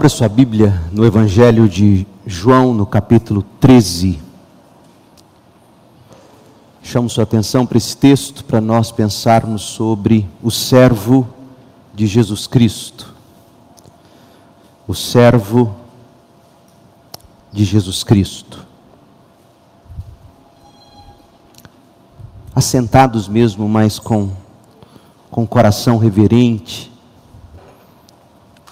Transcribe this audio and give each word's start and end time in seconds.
Abra 0.00 0.08
sua 0.08 0.30
Bíblia 0.30 0.82
no 0.92 1.04
Evangelho 1.04 1.68
de 1.68 2.06
João, 2.24 2.72
no 2.72 2.86
capítulo 2.86 3.44
13. 3.60 4.18
Chamo 6.82 7.10
sua 7.10 7.24
atenção 7.24 7.66
para 7.66 7.76
esse 7.76 7.94
texto 7.94 8.42
para 8.46 8.62
nós 8.62 8.90
pensarmos 8.90 9.60
sobre 9.60 10.26
o 10.42 10.50
servo 10.50 11.28
de 11.94 12.06
Jesus 12.06 12.46
Cristo. 12.46 13.14
O 14.88 14.94
servo 14.94 15.76
de 17.52 17.62
Jesus 17.66 18.02
Cristo. 18.02 18.66
Assentados 22.54 23.28
mesmo, 23.28 23.68
mas 23.68 23.98
com, 23.98 24.30
com 25.30 25.46
coração 25.46 25.98
reverente, 25.98 26.89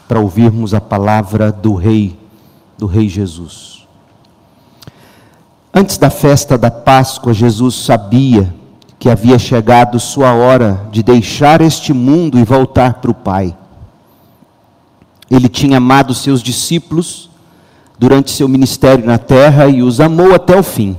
para 0.08 0.18
ouvirmos 0.18 0.72
a 0.72 0.80
palavra 0.80 1.52
do 1.52 1.74
Rei, 1.74 2.18
do 2.78 2.86
Rei 2.86 3.10
Jesus. 3.10 3.86
Antes 5.72 5.98
da 5.98 6.08
festa 6.08 6.56
da 6.56 6.70
Páscoa, 6.70 7.34
Jesus 7.34 7.74
sabia 7.74 8.52
que 8.98 9.10
havia 9.10 9.38
chegado 9.38 10.00
sua 10.00 10.32
hora 10.32 10.88
de 10.90 11.02
deixar 11.02 11.60
este 11.60 11.92
mundo 11.92 12.38
e 12.38 12.42
voltar 12.42 12.94
para 12.94 13.10
o 13.10 13.14
Pai. 13.14 13.54
Ele 15.30 15.48
tinha 15.48 15.76
amado 15.76 16.14
seus 16.14 16.42
discípulos 16.42 17.30
durante 17.98 18.30
seu 18.30 18.48
ministério 18.48 19.04
na 19.04 19.18
terra 19.18 19.68
e 19.68 19.82
os 19.82 20.00
amou 20.00 20.34
até 20.34 20.58
o 20.58 20.62
fim. 20.62 20.96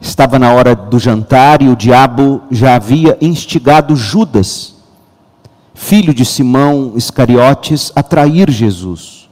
Estava 0.00 0.38
na 0.38 0.52
hora 0.52 0.76
do 0.76 0.98
jantar 1.00 1.62
e 1.62 1.68
o 1.68 1.74
diabo 1.74 2.42
já 2.50 2.76
havia 2.76 3.18
instigado 3.20 3.96
Judas 3.96 4.73
filho 5.74 6.14
de 6.14 6.24
Simão 6.24 6.92
Iscariotes, 6.94 7.92
a 7.94 8.02
trair 8.02 8.50
Jesus. 8.50 9.28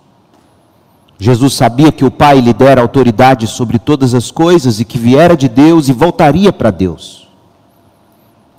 Jesus 1.18 1.54
sabia 1.54 1.92
que 1.92 2.04
o 2.04 2.10
Pai 2.10 2.40
lhe 2.40 2.52
dera 2.52 2.80
autoridade 2.80 3.46
sobre 3.46 3.78
todas 3.78 4.12
as 4.12 4.32
coisas 4.32 4.80
e 4.80 4.84
que 4.84 4.98
viera 4.98 5.36
de 5.36 5.48
Deus 5.48 5.88
e 5.88 5.92
voltaria 5.92 6.52
para 6.52 6.72
Deus. 6.72 7.28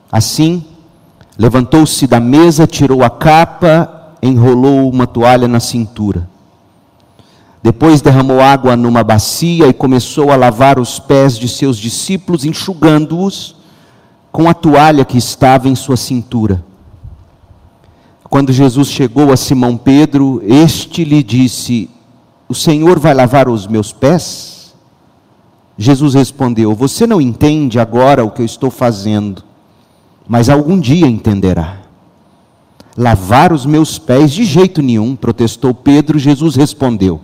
Assim, 0.09 0.63
levantou-se 1.37 2.07
da 2.07 2.21
mesa, 2.21 2.65
tirou 2.65 3.03
a 3.03 3.09
capa, 3.09 4.13
enrolou 4.21 4.89
uma 4.89 5.05
toalha 5.05 5.47
na 5.47 5.59
cintura. 5.59 6.29
Depois 7.61 8.01
derramou 8.01 8.39
água 8.39 8.77
numa 8.77 9.03
bacia 9.03 9.67
e 9.67 9.73
começou 9.73 10.31
a 10.31 10.35
lavar 10.37 10.79
os 10.79 10.99
pés 10.99 11.37
de 11.37 11.49
seus 11.49 11.77
discípulos, 11.77 12.45
enxugando-os 12.45 13.55
com 14.31 14.49
a 14.49 14.53
toalha 14.53 15.03
que 15.03 15.17
estava 15.17 15.67
em 15.67 15.75
sua 15.75 15.97
cintura. 15.97 16.63
Quando 18.33 18.51
Jesus 18.51 18.87
chegou 18.87 19.31
a 19.31 19.37
Simão 19.37 19.77
Pedro, 19.77 20.41
este 20.43 21.03
lhe 21.03 21.21
disse: 21.21 21.87
O 22.49 22.55
Senhor 22.55 22.97
vai 22.97 23.13
lavar 23.13 23.47
os 23.47 23.67
meus 23.67 23.93
pés? 23.93 24.73
Jesus 25.77 26.15
respondeu: 26.15 26.73
Você 26.73 27.05
não 27.05 27.21
entende 27.21 27.79
agora 27.79 28.25
o 28.25 28.31
que 28.31 28.41
eu 28.41 28.45
estou 28.47 28.71
fazendo, 28.71 29.43
mas 30.27 30.49
algum 30.49 30.79
dia 30.79 31.05
entenderá. 31.05 31.77
Lavar 32.97 33.53
os 33.53 33.67
meus 33.67 33.99
pés 33.99 34.31
de 34.31 34.45
jeito 34.45 34.81
nenhum, 34.81 35.15
protestou 35.15 35.71
Pedro. 35.71 36.17
Jesus 36.17 36.55
respondeu: 36.55 37.21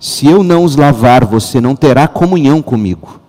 Se 0.00 0.26
eu 0.26 0.42
não 0.42 0.64
os 0.64 0.74
lavar, 0.74 1.26
você 1.26 1.60
não 1.60 1.76
terá 1.76 2.08
comunhão 2.08 2.62
comigo. 2.62 3.20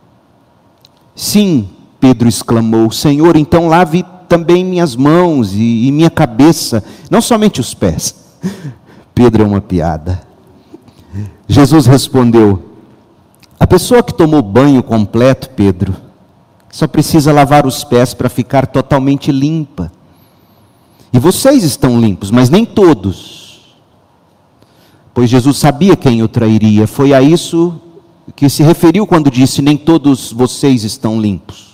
Sim, 1.14 1.68
Pedro 2.00 2.30
exclamou: 2.30 2.90
Senhor, 2.90 3.36
então 3.36 3.68
lave 3.68 4.06
também 4.28 4.64
minhas 4.64 4.96
mãos 4.96 5.54
e, 5.54 5.88
e 5.88 5.92
minha 5.92 6.10
cabeça, 6.10 6.84
não 7.10 7.22
somente 7.22 7.60
os 7.60 7.74
pés. 7.74 8.16
Pedro 9.14 9.44
é 9.44 9.46
uma 9.46 9.62
piada. 9.62 10.22
Jesus 11.48 11.86
respondeu: 11.86 12.64
A 13.60 13.66
pessoa 13.66 14.04
que 14.04 14.14
tomou 14.14 14.42
banho 14.42 14.84
completo, 14.84 15.50
Pedro, 15.52 15.96
só 16.70 16.88
precisa 16.88 17.32
lavar 17.32 17.66
os 17.66 17.84
pés 17.84 18.14
para 18.14 18.30
ficar 18.30 18.68
totalmente 18.68 19.32
limpa. 19.32 19.92
E 21.12 21.20
vocês 21.20 21.64
estão 21.64 22.00
limpos, 22.00 22.30
mas 22.30 22.50
nem 22.50 22.66
todos. 22.66 23.78
Pois 25.14 25.30
Jesus 25.30 25.58
sabia 25.58 25.96
quem 25.96 26.22
o 26.22 26.28
trairia. 26.28 26.86
Foi 26.86 27.14
a 27.14 27.22
isso 27.22 27.82
que 28.36 28.48
se 28.50 28.62
referiu 28.62 29.08
quando 29.08 29.32
disse: 29.32 29.62
Nem 29.62 29.76
todos 29.76 30.32
vocês 30.32 30.84
estão 30.84 31.20
limpos. 31.20 31.67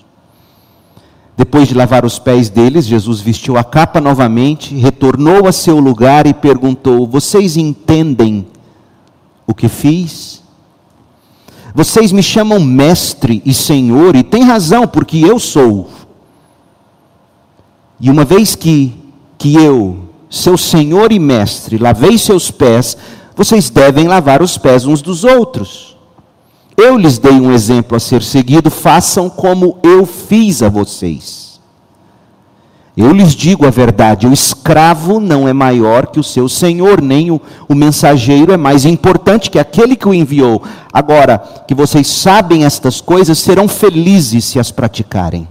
Depois 1.36 1.68
de 1.68 1.74
lavar 1.74 2.06
os 2.06 2.20
pés 2.20 2.50
deles, 2.50 2.86
Jesus 2.86 3.20
vestiu 3.20 3.58
a 3.58 3.64
capa 3.64 4.00
novamente, 4.00 4.76
retornou 4.76 5.48
a 5.48 5.52
seu 5.52 5.80
lugar 5.80 6.28
e 6.28 6.34
perguntou: 6.34 7.08
Vocês 7.08 7.58
entendem 7.58 8.46
o 9.48 9.54
que 9.54 9.68
fiz? 9.68 10.44
Vocês 11.74 12.12
me 12.12 12.22
chamam 12.22 12.60
mestre 12.60 13.42
e 13.44 13.54
senhor, 13.54 14.16
e 14.16 14.22
tem 14.22 14.44
razão, 14.44 14.88
porque 14.88 15.18
eu 15.18 15.40
sou. 15.40 15.90
E 18.00 18.12
uma 18.12 18.24
vez 18.24 18.54
que, 18.54 18.94
que 19.40 19.56
eu, 19.56 20.10
seu 20.30 20.56
senhor 20.56 21.12
e 21.12 21.18
mestre, 21.18 21.80
lavei 21.80 22.18
seus 22.18 22.52
pés, 22.52 22.96
vocês 23.36 23.72
devem 23.72 24.08
lavar 24.08 24.44
os 24.44 24.56
pés 24.56 24.86
uns 24.86 25.02
dos 25.02 25.24
outros. 25.24 25.93
Eu 26.76 26.98
lhes 26.98 27.18
dei 27.18 27.34
um 27.34 27.52
exemplo 27.52 27.96
a 27.96 28.00
ser 28.00 28.24
seguido, 28.24 28.72
façam 28.72 29.30
como 29.30 29.78
eu 29.84 30.06
fiz 30.06 30.64
a 30.64 30.70
vocês. 30.70 31.62
Eu 32.96 33.12
lhes 33.12 33.34
digo 33.34 33.66
a 33.66 33.70
verdade: 33.70 34.28
o 34.28 34.34
escravo 34.34 35.20
não 35.20 35.48
é 35.48 35.54
maior 35.54 36.08
que 36.08 36.20
o 36.20 36.24
seu 36.24 36.50
senhor, 36.50 37.02
nem 37.02 37.32
o, 37.32 37.42
o 37.68 37.76
mensageiro 37.76 38.52
é 38.52 38.58
mais 38.58 38.86
importante 38.86 39.50
que 39.50 39.60
aquele 39.60 39.96
que 39.96 40.08
o 40.08 40.14
enviou. 40.14 40.64
Agora 40.92 41.40
que 41.68 41.76
vocês 41.76 42.08
sabem 42.08 42.66
estas 42.66 43.02
coisas, 43.02 43.40
serão 43.40 43.68
felizes 43.68 44.46
se 44.46 44.60
as 44.60 44.72
praticarem. 44.72 45.48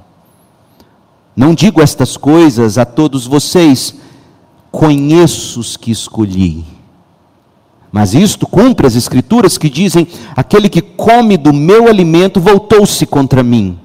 Não 1.34 1.54
digo 1.54 1.80
estas 1.80 2.16
coisas 2.16 2.78
a 2.78 2.84
todos 2.84 3.26
vocês, 3.26 3.94
conheço 4.70 5.60
os 5.60 5.76
que 5.76 5.90
escolhi 5.90 6.71
mas 7.92 8.14
isto 8.14 8.46
cumpre 8.46 8.86
as 8.86 8.96
escrituras 8.96 9.58
que 9.58 9.68
dizem: 9.68 10.08
aquele 10.34 10.70
que 10.70 10.80
come 10.80 11.36
do 11.36 11.52
meu 11.52 11.86
alimento 11.88 12.40
voltou-se 12.40 13.04
contra 13.04 13.42
mim. 13.42 13.78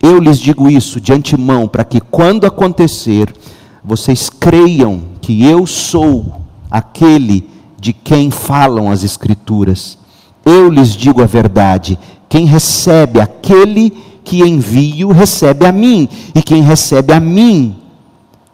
Eu 0.00 0.20
lhes 0.20 0.38
digo 0.38 0.70
isso 0.70 1.00
de 1.00 1.12
antemão, 1.12 1.66
para 1.66 1.84
que 1.84 2.00
quando 2.00 2.46
acontecer, 2.46 3.34
vocês 3.82 4.30
creiam 4.30 5.02
que 5.20 5.44
eu 5.44 5.66
sou 5.66 6.42
aquele 6.70 7.50
de 7.80 7.92
quem 7.92 8.30
falam 8.30 8.88
as 8.88 9.02
escrituras. 9.02 9.98
Eu 10.44 10.70
lhes 10.70 10.94
digo 10.94 11.20
a 11.20 11.26
verdade: 11.26 11.98
quem 12.28 12.46
recebe 12.46 13.20
aquele 13.20 13.90
que 14.22 14.42
envio, 14.42 15.10
recebe 15.10 15.66
a 15.66 15.72
mim, 15.72 16.08
e 16.34 16.40
quem 16.40 16.62
recebe 16.62 17.12
a 17.12 17.18
mim, 17.18 17.76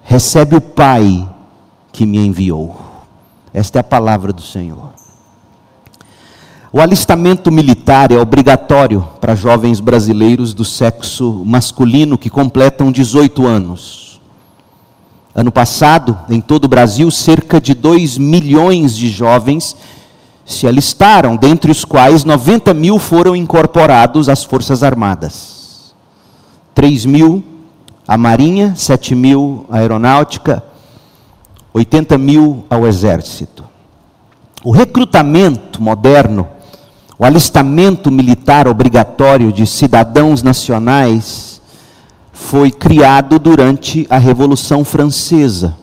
recebe 0.02 0.56
o 0.56 0.60
Pai 0.60 1.28
que 1.92 2.06
me 2.06 2.18
enviou. 2.18 2.93
Esta 3.54 3.78
é 3.78 3.80
a 3.80 3.84
palavra 3.84 4.32
do 4.32 4.42
Senhor. 4.42 4.90
O 6.72 6.80
alistamento 6.80 7.52
militar 7.52 8.10
é 8.10 8.18
obrigatório 8.18 9.08
para 9.20 9.36
jovens 9.36 9.78
brasileiros 9.78 10.52
do 10.52 10.64
sexo 10.64 11.44
masculino 11.46 12.18
que 12.18 12.28
completam 12.28 12.90
18 12.90 13.46
anos. 13.46 14.20
Ano 15.32 15.52
passado, 15.52 16.18
em 16.28 16.40
todo 16.40 16.64
o 16.64 16.68
Brasil, 16.68 17.08
cerca 17.12 17.60
de 17.60 17.74
2 17.74 18.18
milhões 18.18 18.96
de 18.96 19.08
jovens 19.08 19.76
se 20.44 20.66
alistaram, 20.66 21.36
dentre 21.36 21.70
os 21.70 21.84
quais 21.84 22.24
90 22.24 22.74
mil 22.74 22.98
foram 22.98 23.36
incorporados 23.36 24.28
às 24.28 24.42
Forças 24.42 24.82
Armadas. 24.82 25.94
3 26.74 27.06
mil 27.06 27.44
à 28.06 28.18
Marinha, 28.18 28.74
7 28.74 29.14
mil 29.14 29.64
à 29.70 29.78
Aeronáutica, 29.78 30.73
80 31.74 32.16
mil 32.16 32.64
ao 32.70 32.86
exército. 32.86 33.64
O 34.62 34.70
recrutamento 34.70 35.82
moderno, 35.82 36.46
o 37.18 37.24
alistamento 37.24 38.12
militar 38.12 38.68
obrigatório 38.68 39.52
de 39.52 39.66
cidadãos 39.66 40.40
nacionais, 40.40 41.60
foi 42.32 42.70
criado 42.70 43.40
durante 43.40 44.06
a 44.08 44.18
Revolução 44.18 44.84
Francesa, 44.84 45.76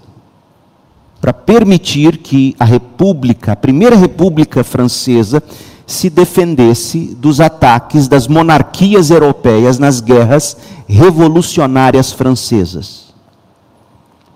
para 1.19 1.33
permitir 1.33 2.17
que 2.19 2.55
a 2.57 2.63
República, 2.63 3.51
a 3.51 3.55
primeira 3.55 3.97
República 3.97 4.63
Francesa, 4.63 5.43
se 5.85 6.09
defendesse 6.09 7.15
dos 7.19 7.41
ataques 7.41 8.07
das 8.07 8.27
monarquias 8.27 9.11
europeias 9.11 9.77
nas 9.77 9.99
guerras 9.99 10.55
revolucionárias 10.87 12.13
francesas. 12.13 13.10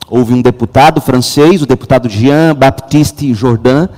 Houve 0.10 0.34
um 0.34 0.42
deputado 0.42 1.02
francês, 1.02 1.62
o 1.62 1.66
deputado 1.66 2.08
Jean-Baptiste 2.08 3.34
Jourdain, 3.34 3.90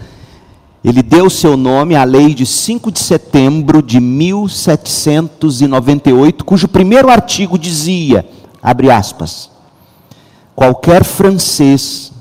ele 0.83 1.04
deu 1.04 1.30
seu 1.30 1.56
nome 1.57 1.95
à 1.95 2.04
lei 2.06 2.33
de 2.33 2.45
5 2.45 2.89
de 2.92 3.00
setembro 3.00 3.81
de 3.81 4.00
1798, 4.00 6.45
cujo 6.45 6.69
primeiro 6.69 7.09
artigo 7.09 7.59
dizia, 7.59 8.25
abre 8.63 8.89
aspas, 8.89 9.51
qualquer 10.56 11.04
francês 11.04 12.13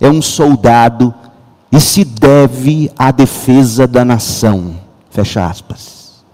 é 0.00 0.08
um 0.08 0.22
soldado 0.22 1.12
e 1.70 1.78
se 1.78 2.02
deve 2.02 2.90
à 2.98 3.10
defesa 3.10 3.86
da 3.86 4.06
nação. 4.06 4.76
Fecha 5.10 5.46
aspas. 5.46 6.24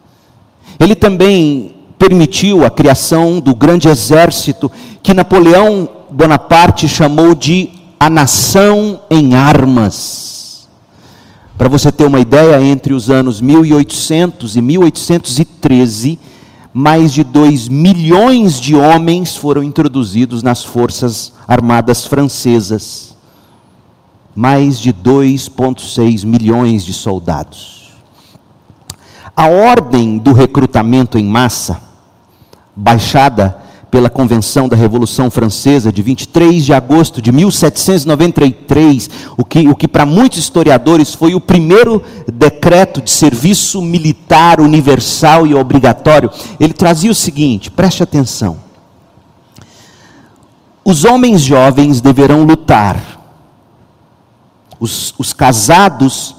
Ele 0.78 0.94
também 0.94 1.74
permitiu 1.98 2.64
a 2.64 2.70
criação 2.70 3.40
do 3.40 3.52
grande 3.54 3.88
exército 3.88 4.70
que 5.02 5.12
Napoleão 5.12 5.88
Bonaparte 6.10 6.88
chamou 6.88 7.34
de 7.34 7.70
a 7.98 8.10
nação 8.10 9.00
em 9.10 9.34
armas. 9.34 10.68
Para 11.56 11.68
você 11.68 11.92
ter 11.92 12.06
uma 12.06 12.20
ideia, 12.20 12.62
entre 12.62 12.94
os 12.94 13.10
anos 13.10 13.40
1800 13.40 14.56
e 14.56 14.62
1813, 14.62 16.18
mais 16.72 17.12
de 17.12 17.22
2 17.22 17.68
milhões 17.68 18.58
de 18.60 18.74
homens 18.74 19.36
foram 19.36 19.62
introduzidos 19.62 20.42
nas 20.42 20.64
forças 20.64 21.32
armadas 21.46 22.06
francesas 22.06 23.10
mais 24.34 24.78
de 24.78 24.92
2,6 24.92 26.24
milhões 26.24 26.84
de 26.84 26.92
soldados. 26.92 27.92
A 29.36 29.48
ordem 29.48 30.18
do 30.18 30.32
recrutamento 30.32 31.18
em 31.18 31.24
massa, 31.24 31.80
baixada 32.74 33.58
pela 33.90 34.08
Convenção 34.08 34.68
da 34.68 34.76
Revolução 34.76 35.30
Francesa 35.30 35.92
de 35.92 36.00
23 36.02 36.64
de 36.64 36.72
agosto 36.72 37.20
de 37.20 37.32
1793, 37.32 39.10
o 39.36 39.44
que, 39.44 39.68
o 39.68 39.74
que 39.74 39.88
para 39.88 40.06
muitos 40.06 40.38
historiadores 40.38 41.12
foi 41.12 41.34
o 41.34 41.40
primeiro 41.40 42.02
decreto 42.32 43.02
de 43.02 43.10
serviço 43.10 43.82
militar 43.82 44.60
universal 44.60 45.46
e 45.46 45.54
obrigatório, 45.54 46.30
ele 46.58 46.72
trazia 46.72 47.10
o 47.10 47.14
seguinte: 47.14 47.70
preste 47.70 48.02
atenção. 48.02 48.58
Os 50.84 51.04
homens 51.04 51.42
jovens 51.42 52.00
deverão 52.00 52.44
lutar 52.44 53.20
os, 54.80 55.14
os 55.18 55.32
casados 55.32 56.34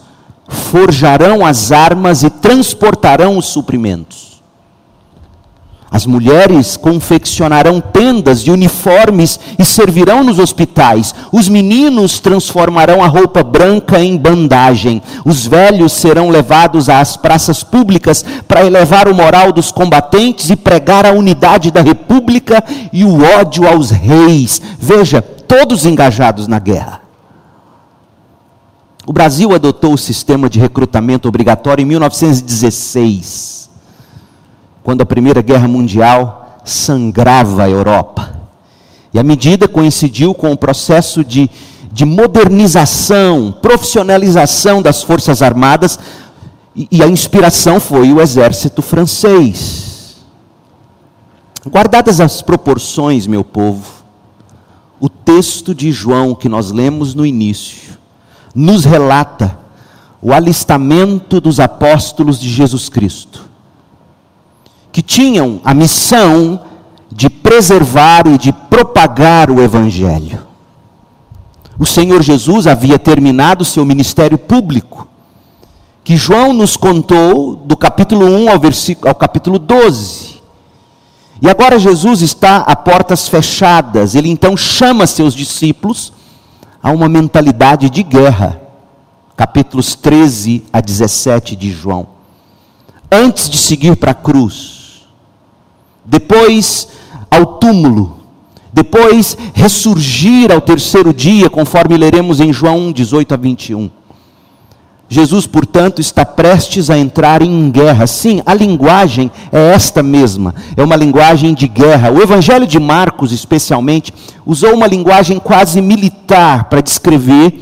forjarão 0.49 1.45
as 1.45 1.71
armas 1.71 2.23
e 2.23 2.29
transportarão 2.29 3.37
os 3.37 3.45
suprimentos. 3.45 4.30
As 5.93 6.05
mulheres 6.05 6.77
confeccionarão 6.77 7.81
tendas 7.81 8.39
e 8.39 8.49
uniformes 8.49 9.37
e 9.59 9.65
servirão 9.65 10.23
nos 10.23 10.39
hospitais. 10.39 11.13
Os 11.33 11.49
meninos 11.49 12.21
transformarão 12.21 13.03
a 13.03 13.07
roupa 13.07 13.43
branca 13.43 13.99
em 13.99 14.15
bandagem. 14.15 15.01
Os 15.25 15.45
velhos 15.45 15.91
serão 15.91 16.29
levados 16.29 16.87
às 16.87 17.17
praças 17.17 17.61
públicas 17.61 18.23
para 18.47 18.65
elevar 18.65 19.09
o 19.09 19.13
moral 19.13 19.51
dos 19.51 19.69
combatentes 19.69 20.49
e 20.49 20.55
pregar 20.55 21.05
a 21.05 21.11
unidade 21.11 21.69
da 21.71 21.81
república 21.81 22.63
e 22.93 23.03
o 23.03 23.21
ódio 23.37 23.67
aos 23.67 23.91
reis. 23.91 24.61
Veja, 24.79 25.21
todos 25.21 25.85
engajados 25.85 26.47
na 26.47 26.57
guerra. 26.57 27.01
O 29.05 29.11
Brasil 29.11 29.53
adotou 29.53 29.93
o 29.93 29.97
sistema 29.97 30.49
de 30.49 30.57
recrutamento 30.57 31.27
obrigatório 31.27 31.81
em 31.81 31.85
1916, 31.85 33.60
quando 34.83 35.01
a 35.01 35.05
Primeira 35.05 35.41
Guerra 35.41 35.67
Mundial 35.67 36.59
sangrava 36.63 37.63
a 37.63 37.69
Europa. 37.69 38.41
E 39.13 39.19
a 39.19 39.23
medida 39.23 39.67
coincidiu 39.67 40.33
com 40.33 40.51
o 40.51 40.57
processo 40.57 41.23
de, 41.23 41.49
de 41.91 42.05
modernização, 42.05 43.53
profissionalização 43.61 44.81
das 44.81 45.03
Forças 45.03 45.41
Armadas, 45.41 45.99
e, 46.75 46.87
e 46.91 47.03
a 47.03 47.07
inspiração 47.07 47.79
foi 47.79 48.11
o 48.13 48.21
exército 48.21 48.81
francês. 48.81 50.17
Guardadas 51.67 52.19
as 52.19 52.41
proporções, 52.41 53.27
meu 53.27 53.43
povo, 53.43 54.01
o 54.99 55.09
texto 55.09 55.75
de 55.75 55.91
João 55.91 56.33
que 56.33 56.47
nós 56.47 56.71
lemos 56.71 57.13
no 57.13 57.25
início, 57.25 57.97
nos 58.55 58.85
relata 58.85 59.59
o 60.21 60.33
alistamento 60.33 61.41
dos 61.41 61.59
apóstolos 61.59 62.39
de 62.39 62.49
Jesus 62.49 62.87
Cristo, 62.87 63.50
que 64.91 65.01
tinham 65.01 65.61
a 65.63 65.73
missão 65.73 66.61
de 67.11 67.29
preservar 67.29 68.27
e 68.27 68.37
de 68.37 68.51
propagar 68.51 69.49
o 69.49 69.61
Evangelho. 69.61 70.47
O 71.77 71.85
Senhor 71.85 72.21
Jesus 72.21 72.67
havia 72.67 72.99
terminado 72.99 73.65
seu 73.65 73.85
ministério 73.85 74.37
público, 74.37 75.07
que 76.03 76.15
João 76.15 76.53
nos 76.53 76.77
contou 76.77 77.55
do 77.55 77.75
capítulo 77.75 78.25
1 78.25 78.49
ao, 78.49 78.59
versículo, 78.59 79.09
ao 79.09 79.15
capítulo 79.15 79.57
12. 79.57 80.41
E 81.41 81.49
agora 81.49 81.79
Jesus 81.79 82.21
está 82.21 82.57
a 82.57 82.75
portas 82.75 83.27
fechadas, 83.27 84.13
ele 84.13 84.29
então 84.29 84.55
chama 84.55 85.07
seus 85.07 85.33
discípulos 85.33 86.13
há 86.81 86.91
uma 86.91 87.09
mentalidade 87.09 87.89
de 87.89 88.03
guerra. 88.03 88.59
Capítulos 89.35 89.95
13 89.95 90.65
a 90.71 90.81
17 90.81 91.55
de 91.55 91.71
João. 91.71 92.07
Antes 93.11 93.49
de 93.49 93.57
seguir 93.57 93.95
para 93.95 94.11
a 94.11 94.15
cruz, 94.15 94.80
depois 96.05 96.87
ao 97.29 97.45
túmulo, 97.57 98.19
depois 98.73 99.37
ressurgir 99.53 100.51
ao 100.51 100.61
terceiro 100.61 101.13
dia, 101.13 101.49
conforme 101.49 101.97
leremos 101.97 102.39
em 102.39 102.51
João 102.53 102.91
18 102.91 103.33
a 103.33 103.37
21. 103.37 103.89
Jesus, 105.11 105.45
portanto, 105.45 105.99
está 105.99 106.25
prestes 106.25 106.89
a 106.89 106.97
entrar 106.97 107.41
em 107.41 107.69
guerra. 107.69 108.07
Sim, 108.07 108.41
a 108.45 108.53
linguagem 108.53 109.29
é 109.51 109.73
esta 109.73 110.01
mesma, 110.01 110.55
é 110.77 110.81
uma 110.81 110.95
linguagem 110.95 111.53
de 111.53 111.67
guerra. 111.67 112.09
O 112.09 112.21
Evangelho 112.21 112.65
de 112.65 112.79
Marcos, 112.79 113.33
especialmente, 113.33 114.13
usou 114.45 114.73
uma 114.73 114.87
linguagem 114.87 115.37
quase 115.37 115.81
militar 115.81 116.69
para 116.69 116.79
descrever 116.79 117.53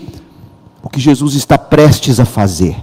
o 0.83 0.87
que 0.87 0.99
Jesus 0.99 1.33
está 1.33 1.57
prestes 1.57 2.19
a 2.19 2.25
fazer. 2.25 2.75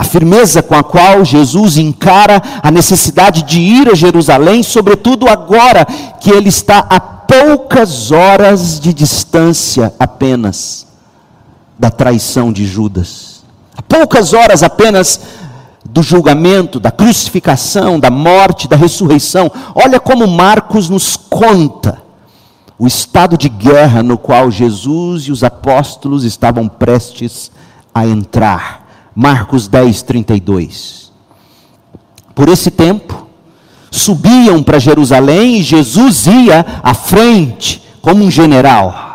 A 0.00 0.04
firmeza 0.04 0.62
com 0.62 0.74
a 0.74 0.82
qual 0.82 1.22
Jesus 1.26 1.76
encara 1.76 2.40
a 2.62 2.70
necessidade 2.70 3.42
de 3.42 3.60
ir 3.60 3.86
a 3.86 3.94
Jerusalém, 3.94 4.62
sobretudo 4.62 5.28
agora 5.28 5.84
que 6.18 6.30
ele 6.30 6.48
está 6.48 6.78
a 6.88 6.98
poucas 6.98 8.10
horas 8.10 8.80
de 8.80 8.94
distância 8.94 9.92
apenas 9.98 10.86
da 11.78 11.90
traição 11.90 12.50
de 12.50 12.64
Judas. 12.64 13.44
A 13.76 13.82
poucas 13.82 14.32
horas 14.32 14.62
apenas 14.62 15.20
do 15.84 16.02
julgamento, 16.02 16.80
da 16.80 16.90
crucificação, 16.90 18.00
da 18.00 18.10
morte, 18.10 18.66
da 18.66 18.76
ressurreição. 18.76 19.52
Olha 19.74 20.00
como 20.00 20.26
Marcos 20.26 20.88
nos 20.88 21.14
conta 21.14 22.00
o 22.78 22.86
estado 22.86 23.36
de 23.36 23.50
guerra 23.50 24.02
no 24.02 24.16
qual 24.16 24.50
Jesus 24.50 25.24
e 25.24 25.30
os 25.30 25.44
apóstolos 25.44 26.24
estavam 26.24 26.68
prestes 26.68 27.52
a 27.94 28.06
entrar. 28.06 28.79
Marcos 29.14 29.66
10, 29.68 30.02
32. 30.02 31.12
Por 32.34 32.48
esse 32.48 32.70
tempo, 32.70 33.26
subiam 33.90 34.62
para 34.62 34.78
Jerusalém 34.78 35.56
e 35.56 35.62
Jesus 35.62 36.26
ia 36.26 36.64
à 36.82 36.94
frente 36.94 37.82
como 38.00 38.24
um 38.24 38.30
general. 38.30 39.10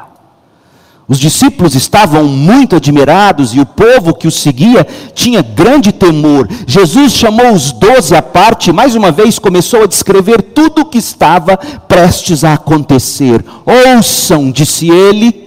Os 1.07 1.19
discípulos 1.19 1.75
estavam 1.75 2.23
muito 2.25 2.75
admirados 2.75 3.53
e 3.53 3.59
o 3.59 3.65
povo 3.65 4.13
que 4.15 4.27
o 4.27 4.31
seguia 4.31 4.85
tinha 5.13 5.41
grande 5.41 5.91
temor. 5.91 6.47
Jesus 6.65 7.13
chamou 7.13 7.53
os 7.53 7.71
doze 7.71 8.15
à 8.15 8.23
parte 8.23 8.71
e 8.71 8.73
mais 8.73 8.95
uma 8.95 9.11
vez 9.11 9.37
começou 9.37 9.83
a 9.83 9.87
descrever 9.87 10.41
tudo 10.41 10.81
o 10.81 10.85
que 10.85 10.97
estava 10.97 11.57
prestes 11.57 12.43
a 12.43 12.53
acontecer. 12.53 13.45
Ouçam, 13.65 14.49
disse 14.49 14.89
ele, 14.89 15.44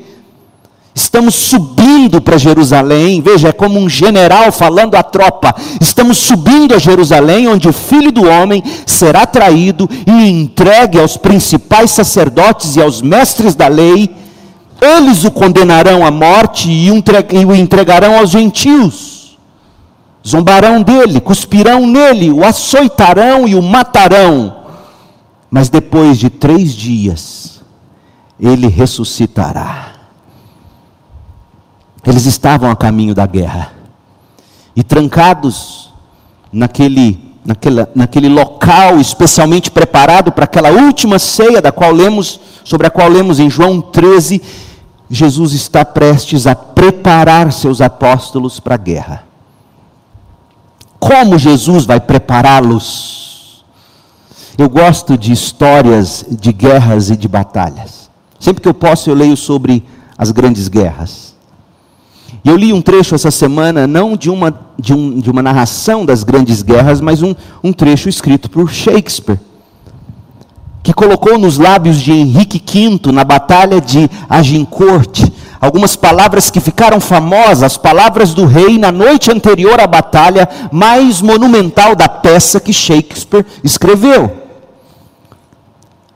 estamos 0.99 1.35
subindo 1.35 2.21
para 2.21 2.37
Jerusalém. 2.37 3.21
Veja, 3.21 3.49
é 3.49 3.53
como 3.53 3.79
um 3.79 3.89
general 3.89 4.53
falando 4.53 4.97
à 4.97 5.03
tropa: 5.03 5.55
estamos 5.81 6.19
subindo 6.19 6.75
a 6.75 6.79
Jerusalém, 6.79 7.49
onde 7.49 7.69
o 7.69 7.73
filho 7.73 8.13
do 8.13 8.29
homem 8.29 8.63
será 8.85 9.25
traído 9.25 9.89
e 10.07 10.29
entregue 10.29 10.99
aos 10.99 11.17
principais 11.17 11.91
sacerdotes 11.91 12.77
e 12.77 12.83
aos 12.83 13.01
mestres 13.01 13.55
da 13.55 13.69
lei 13.69 14.11
eles 14.81 15.25
o 15.25 15.31
condenarão 15.31 16.07
à 16.07 16.11
morte 16.11 16.71
e 16.71 16.91
o 16.91 17.55
entregarão 17.55 18.17
aos 18.17 18.31
gentios. 18.31 19.37
Zombarão 20.27 20.83
dele, 20.83 21.21
cuspirão 21.21 21.87
nele, 21.87 22.31
o 22.31 22.45
açoitarão 22.45 23.49
e 23.49 23.55
o 23.55 23.63
matarão. 23.63 24.57
Mas 25.51 25.69
depois 25.69 26.19
de 26.19 26.31
três 26.31 26.75
dias, 26.75 27.61
ele 28.39 28.69
ressuscitará. 28.69 29.98
Eles 32.09 32.25
estavam 32.25 32.71
a 32.71 32.75
caminho 32.75 33.15
da 33.15 33.27
guerra. 33.27 33.71
E 34.75 34.83
trancados 34.83 35.93
naquele, 36.51 37.37
naquela, 37.45 37.87
naquele 37.95 38.31
local 38.31 38.99
especialmente 38.99 39.71
preparado 39.71 40.33
para 40.33 40.45
aquela 40.45 40.71
última 40.71 41.19
ceia 41.19 41.61
da 41.61 41.71
qual 41.71 41.93
lemos, 41.93 42.41
sobre 42.65 42.87
a 42.87 42.91
qual 42.91 43.11
lemos 43.11 43.39
em 43.39 43.51
João 43.51 43.83
13, 43.83 44.41
Jesus 45.11 45.53
está 45.53 45.85
prestes 45.85 46.47
a 46.47 46.55
preparar 46.55 47.53
seus 47.53 47.83
apóstolos 47.83 48.59
para 48.59 48.77
a 48.77 48.79
guerra. 48.79 49.25
Como 50.99 51.39
Jesus 51.39 51.85
vai 51.85 52.01
prepará-los? 52.01 53.65
Eu 54.57 54.69
gosto 54.71 55.19
de 55.19 55.31
histórias 55.31 56.25
de 56.31 56.53
guerras 56.55 57.11
e 57.11 57.17
de 57.19 57.29
batalhas. 57.29 58.09
Sempre 58.41 58.63
que 58.63 58.69
eu 58.69 58.75
posso, 58.75 59.11
eu 59.11 59.15
leio 59.15 59.37
sobre 59.37 59.85
as 60.17 60.31
grandes 60.31 60.69
guerras. 60.69 61.29
E 62.45 62.49
eu 62.49 62.57
li 62.57 62.73
um 62.73 62.81
trecho 62.81 63.15
essa 63.15 63.31
semana, 63.31 63.87
não 63.87 64.17
de 64.17 64.31
uma, 64.31 64.55
de, 64.79 64.95
um, 64.95 65.19
de 65.19 65.31
uma 65.31 65.43
narração 65.43 66.05
das 66.05 66.23
grandes 66.23 66.63
guerras, 66.63 67.01
mas 67.01 67.23
um, 67.23 67.35
um 67.63 67.73
trecho 67.73 68.09
escrito 68.09 68.49
por 68.49 68.71
Shakespeare, 68.71 69.39
que 70.83 70.93
colocou 70.93 71.37
nos 71.37 71.59
lábios 71.59 72.01
de 72.01 72.13
Henrique 72.13 72.63
V, 72.65 73.13
na 73.13 73.25
batalha 73.25 73.81
de 73.81 74.09
Agincourt, 74.29 75.29
algumas 75.61 75.97
palavras 75.97 76.51
que 76.51 76.61
ficaram 76.61 77.01
famosas, 77.01 77.65
as 77.65 77.77
palavras 77.77 78.33
do 78.33 78.47
rei 78.47 78.79
na 78.79 78.93
noite 78.93 79.31
anterior 79.31 79.81
à 79.81 79.87
batalha 79.87 80.49
mais 80.71 81.21
monumental 81.21 81.97
da 81.97 82.09
peça 82.09 82.61
que 82.61 82.73
Shakespeare 82.73 83.45
escreveu. 83.65 84.49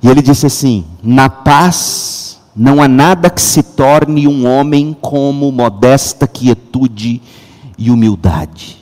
E 0.01 0.09
ele 0.09 0.23
disse 0.23 0.47
assim: 0.47 0.85
Na 1.03 1.29
paz 1.29 2.22
não 2.55 2.83
há 2.83 2.89
nada 2.89 3.31
que 3.31 3.41
se 3.41 3.63
torne 3.63 4.29
um 4.29 4.47
homem 4.47 4.97
como 5.01 5.51
modesta 5.51 6.27
quietude 6.27 7.23
e 7.79 7.91
humildade. 7.91 8.79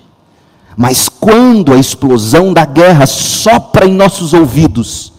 Mas 0.76 1.08
quando 1.08 1.72
a 1.72 1.76
explosão 1.76 2.52
da 2.52 2.64
guerra 2.64 3.06
sopra 3.06 3.86
em 3.86 3.94
nossos 3.94 4.32
ouvidos, 4.32 5.12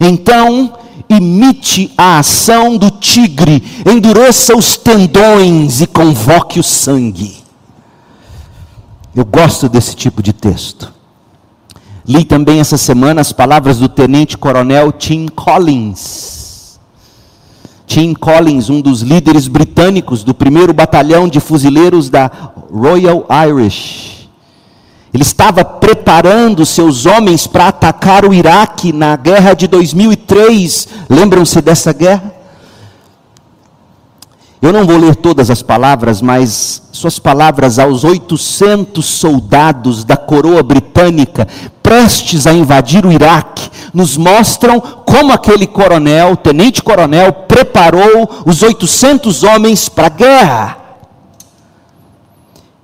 então 0.00 0.72
imite 1.08 1.92
a 1.96 2.18
ação 2.18 2.76
do 2.76 2.90
tigre, 2.90 3.62
endureça 3.86 4.56
os 4.56 4.76
tendões 4.76 5.80
e 5.80 5.86
convoque 5.86 6.58
o 6.58 6.62
sangue. 6.62 7.36
Eu 9.14 9.24
gosto 9.24 9.68
desse 9.68 9.94
tipo 9.94 10.22
de 10.22 10.32
texto. 10.32 10.92
Li 12.06 12.24
também 12.24 12.58
essa 12.58 12.78
semana 12.78 13.20
as 13.20 13.32
palavras 13.32 13.78
do 13.78 13.88
tenente-coronel 13.88 14.90
Tim 14.90 15.28
Collins. 15.28 16.41
Tim 17.92 18.14
Collins, 18.14 18.70
um 18.70 18.80
dos 18.80 19.02
líderes 19.02 19.46
britânicos 19.46 20.24
do 20.24 20.32
primeiro 20.32 20.72
batalhão 20.72 21.28
de 21.28 21.38
fuzileiros 21.38 22.08
da 22.08 22.30
Royal 22.72 23.26
Irish. 23.50 24.30
Ele 25.12 25.22
estava 25.22 25.62
preparando 25.62 26.64
seus 26.64 27.04
homens 27.04 27.46
para 27.46 27.68
atacar 27.68 28.24
o 28.24 28.32
Iraque 28.32 28.94
na 28.94 29.14
guerra 29.14 29.52
de 29.52 29.66
2003. 29.66 30.88
Lembram-se 31.10 31.60
dessa 31.60 31.92
guerra? 31.92 32.32
Eu 34.62 34.72
não 34.72 34.86
vou 34.86 34.96
ler 34.96 35.16
todas 35.16 35.50
as 35.50 35.60
palavras, 35.60 36.22
mas 36.22 36.82
suas 36.92 37.18
palavras 37.18 37.80
aos 37.80 38.04
800 38.04 39.04
soldados 39.04 40.04
da 40.04 40.16
coroa 40.16 40.62
britânica 40.62 41.48
prestes 41.82 42.46
a 42.46 42.52
invadir 42.52 43.04
o 43.04 43.10
Iraque 43.10 43.68
nos 43.92 44.16
mostram 44.16 44.80
como 44.80 45.32
aquele 45.32 45.66
coronel, 45.66 46.36
tenente-coronel, 46.36 47.32
preparou 47.32 48.30
os 48.46 48.62
800 48.62 49.42
homens 49.42 49.88
para 49.88 50.06
a 50.06 50.10
guerra. 50.10 50.76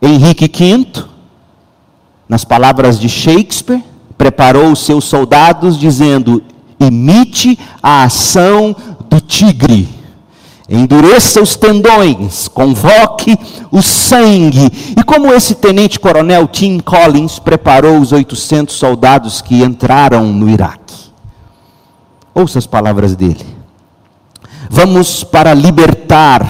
Henrique 0.02 0.50
V 0.52 1.04
nas 2.28 2.44
palavras 2.44 2.98
de 3.00 3.08
Shakespeare, 3.08 3.82
preparou 4.18 4.72
os 4.72 4.80
seus 4.80 5.04
soldados 5.04 5.78
dizendo: 5.78 6.42
imite 6.78 7.58
a 7.82 8.02
ação 8.02 8.76
do 9.08 9.20
tigre. 9.20 9.97
Endureça 10.68 11.40
os 11.40 11.56
tendões, 11.56 12.46
convoque 12.46 13.38
o 13.70 13.80
sangue. 13.80 14.94
E 14.98 15.02
como 15.02 15.32
esse 15.32 15.54
tenente-coronel 15.54 16.46
Tim 16.46 16.78
Collins 16.78 17.38
preparou 17.38 17.98
os 17.98 18.12
800 18.12 18.74
soldados 18.76 19.40
que 19.40 19.62
entraram 19.62 20.26
no 20.26 20.50
Iraque? 20.50 20.94
Ouça 22.34 22.58
as 22.58 22.66
palavras 22.66 23.16
dele. 23.16 23.46
Vamos 24.68 25.24
para 25.24 25.54
libertar, 25.54 26.46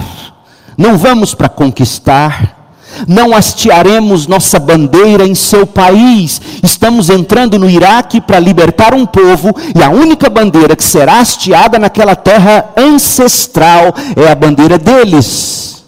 não 0.77 0.97
vamos 0.97 1.33
para 1.33 1.47
conquistar, 1.47 2.58
não 3.07 3.35
hastearemos 3.35 4.27
nossa 4.27 4.59
bandeira 4.59 5.25
em 5.25 5.35
seu 5.35 5.65
país. 5.65 6.41
Estamos 6.63 7.09
entrando 7.09 7.57
no 7.57 7.69
Iraque 7.69 8.21
para 8.21 8.39
libertar 8.39 8.93
um 8.93 9.05
povo, 9.05 9.53
e 9.75 9.83
a 9.83 9.89
única 9.89 10.29
bandeira 10.29 10.75
que 10.75 10.83
será 10.83 11.19
hasteada 11.19 11.79
naquela 11.79 12.15
terra 12.15 12.69
ancestral 12.75 13.93
é 14.15 14.31
a 14.31 14.35
bandeira 14.35 14.77
deles. 14.77 15.83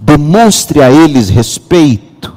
Demonstre 0.00 0.82
a 0.82 0.90
eles 0.90 1.28
respeito. 1.28 2.34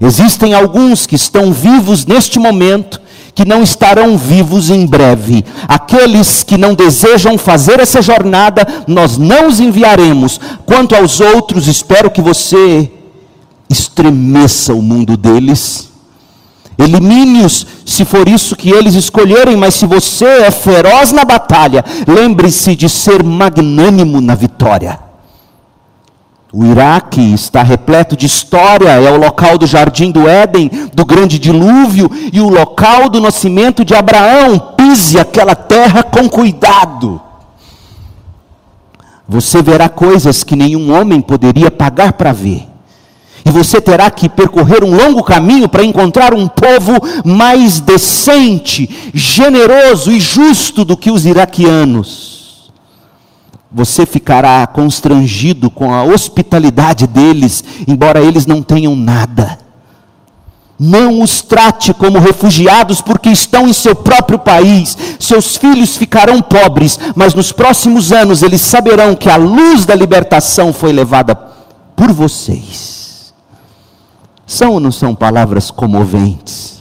Existem 0.00 0.54
alguns 0.54 1.06
que 1.06 1.16
estão 1.16 1.52
vivos 1.52 2.04
neste 2.06 2.38
momento, 2.38 3.00
que 3.34 3.44
não 3.44 3.62
estarão 3.62 4.18
vivos 4.18 4.70
em 4.70 4.86
breve. 4.86 5.44
Aqueles 5.66 6.42
que 6.42 6.58
não 6.58 6.74
desejam 6.74 7.38
fazer 7.38 7.80
essa 7.80 8.02
jornada, 8.02 8.66
nós 8.86 9.16
não 9.16 9.48
os 9.48 9.60
enviaremos. 9.60 10.40
Quanto 10.66 10.94
aos 10.94 11.20
outros, 11.20 11.66
espero 11.66 12.10
que 12.10 12.20
você 12.20 12.90
estremeça 13.68 14.74
o 14.74 14.82
mundo 14.82 15.16
deles. 15.16 15.88
Elimine-os 16.78 17.66
se 17.84 18.04
for 18.04 18.28
isso 18.28 18.54
que 18.54 18.70
eles 18.70 18.94
escolherem, 18.94 19.56
mas 19.56 19.74
se 19.74 19.84
você 19.84 20.24
é 20.24 20.50
feroz 20.50 21.10
na 21.10 21.24
batalha, 21.24 21.84
lembre-se 22.06 22.76
de 22.76 22.88
ser 22.88 23.22
magnânimo 23.24 24.20
na 24.20 24.34
vitória. 24.36 25.00
O 26.52 26.64
Iraque 26.64 27.20
está 27.34 27.62
repleto 27.62 28.16
de 28.16 28.24
história, 28.24 28.88
é 28.88 29.10
o 29.10 29.18
local 29.18 29.58
do 29.58 29.66
jardim 29.66 30.10
do 30.10 30.26
Éden, 30.26 30.70
do 30.94 31.04
grande 31.04 31.38
dilúvio 31.38 32.10
e 32.32 32.40
o 32.40 32.48
local 32.48 33.08
do 33.08 33.20
nascimento 33.20 33.84
de 33.84 33.94
Abraão. 33.94 34.58
Pise 34.76 35.18
aquela 35.18 35.54
terra 35.54 36.02
com 36.02 36.28
cuidado. 36.28 37.20
Você 39.28 39.60
verá 39.60 39.90
coisas 39.90 40.42
que 40.42 40.56
nenhum 40.56 40.90
homem 40.96 41.20
poderia 41.20 41.70
pagar 41.70 42.14
para 42.14 42.32
ver. 42.32 42.66
E 43.48 43.50
você 43.50 43.80
terá 43.80 44.10
que 44.10 44.28
percorrer 44.28 44.84
um 44.84 44.94
longo 44.94 45.22
caminho 45.22 45.70
para 45.70 45.82
encontrar 45.82 46.34
um 46.34 46.46
povo 46.46 46.92
mais 47.24 47.80
decente, 47.80 49.10
generoso 49.14 50.12
e 50.12 50.20
justo 50.20 50.84
do 50.84 50.94
que 50.94 51.10
os 51.10 51.24
iraquianos. 51.24 52.70
Você 53.72 54.04
ficará 54.04 54.66
constrangido 54.66 55.70
com 55.70 55.94
a 55.94 56.04
hospitalidade 56.04 57.06
deles, 57.06 57.64
embora 57.86 58.20
eles 58.20 58.44
não 58.44 58.62
tenham 58.62 58.94
nada. 58.94 59.58
Não 60.78 61.22
os 61.22 61.40
trate 61.40 61.94
como 61.94 62.18
refugiados 62.18 63.00
porque 63.00 63.30
estão 63.30 63.66
em 63.66 63.72
seu 63.72 63.94
próprio 63.94 64.38
país. 64.38 64.94
Seus 65.18 65.56
filhos 65.56 65.96
ficarão 65.96 66.42
pobres, 66.42 67.00
mas 67.16 67.32
nos 67.32 67.50
próximos 67.50 68.12
anos 68.12 68.42
eles 68.42 68.60
saberão 68.60 69.14
que 69.16 69.30
a 69.30 69.36
luz 69.36 69.86
da 69.86 69.94
libertação 69.94 70.70
foi 70.70 70.92
levada 70.92 71.34
por 71.96 72.12
vocês. 72.12 72.97
São 74.48 74.72
ou 74.72 74.80
não 74.80 74.90
são 74.90 75.14
palavras 75.14 75.70
comoventes? 75.70 76.80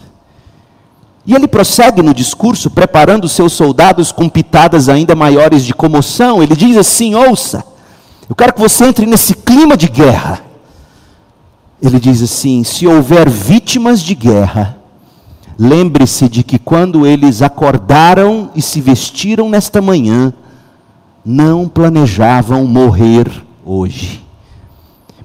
E 1.25 1.35
ele 1.35 1.49
prossegue 1.49 2.01
no 2.01 2.13
discurso, 2.13 2.69
preparando 2.69 3.27
seus 3.27 3.51
soldados 3.51 4.09
com 4.09 4.29
pitadas 4.29 4.87
ainda 4.87 5.13
maiores 5.13 5.65
de 5.65 5.73
comoção. 5.73 6.41
Ele 6.41 6.55
diz 6.55 6.77
assim: 6.77 7.13
ouça, 7.13 7.65
eu 8.29 8.33
quero 8.33 8.53
que 8.53 8.61
você 8.61 8.85
entre 8.85 9.05
nesse 9.05 9.33
clima 9.33 9.75
de 9.75 9.89
guerra. 9.89 10.39
Ele 11.81 11.99
diz 11.99 12.21
assim: 12.21 12.63
se 12.63 12.87
houver 12.87 13.29
vítimas 13.29 14.01
de 14.01 14.15
guerra, 14.15 14.77
lembre-se 15.59 16.29
de 16.29 16.43
que 16.43 16.57
quando 16.57 17.05
eles 17.05 17.41
acordaram 17.41 18.49
e 18.55 18.61
se 18.61 18.79
vestiram 18.79 19.49
nesta 19.49 19.81
manhã, 19.81 20.31
não 21.25 21.67
planejavam 21.67 22.63
morrer 22.63 23.29
hoje. 23.65 24.25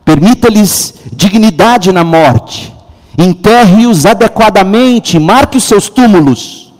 Permita-lhes 0.04 0.94
dignidade 1.12 1.92
na 1.92 2.02
morte. 2.02 2.74
Enterre-os 3.16 4.06
adequadamente, 4.06 5.18
marque 5.18 5.58
os 5.58 5.64
seus 5.64 5.88
túmulos. 5.88 6.72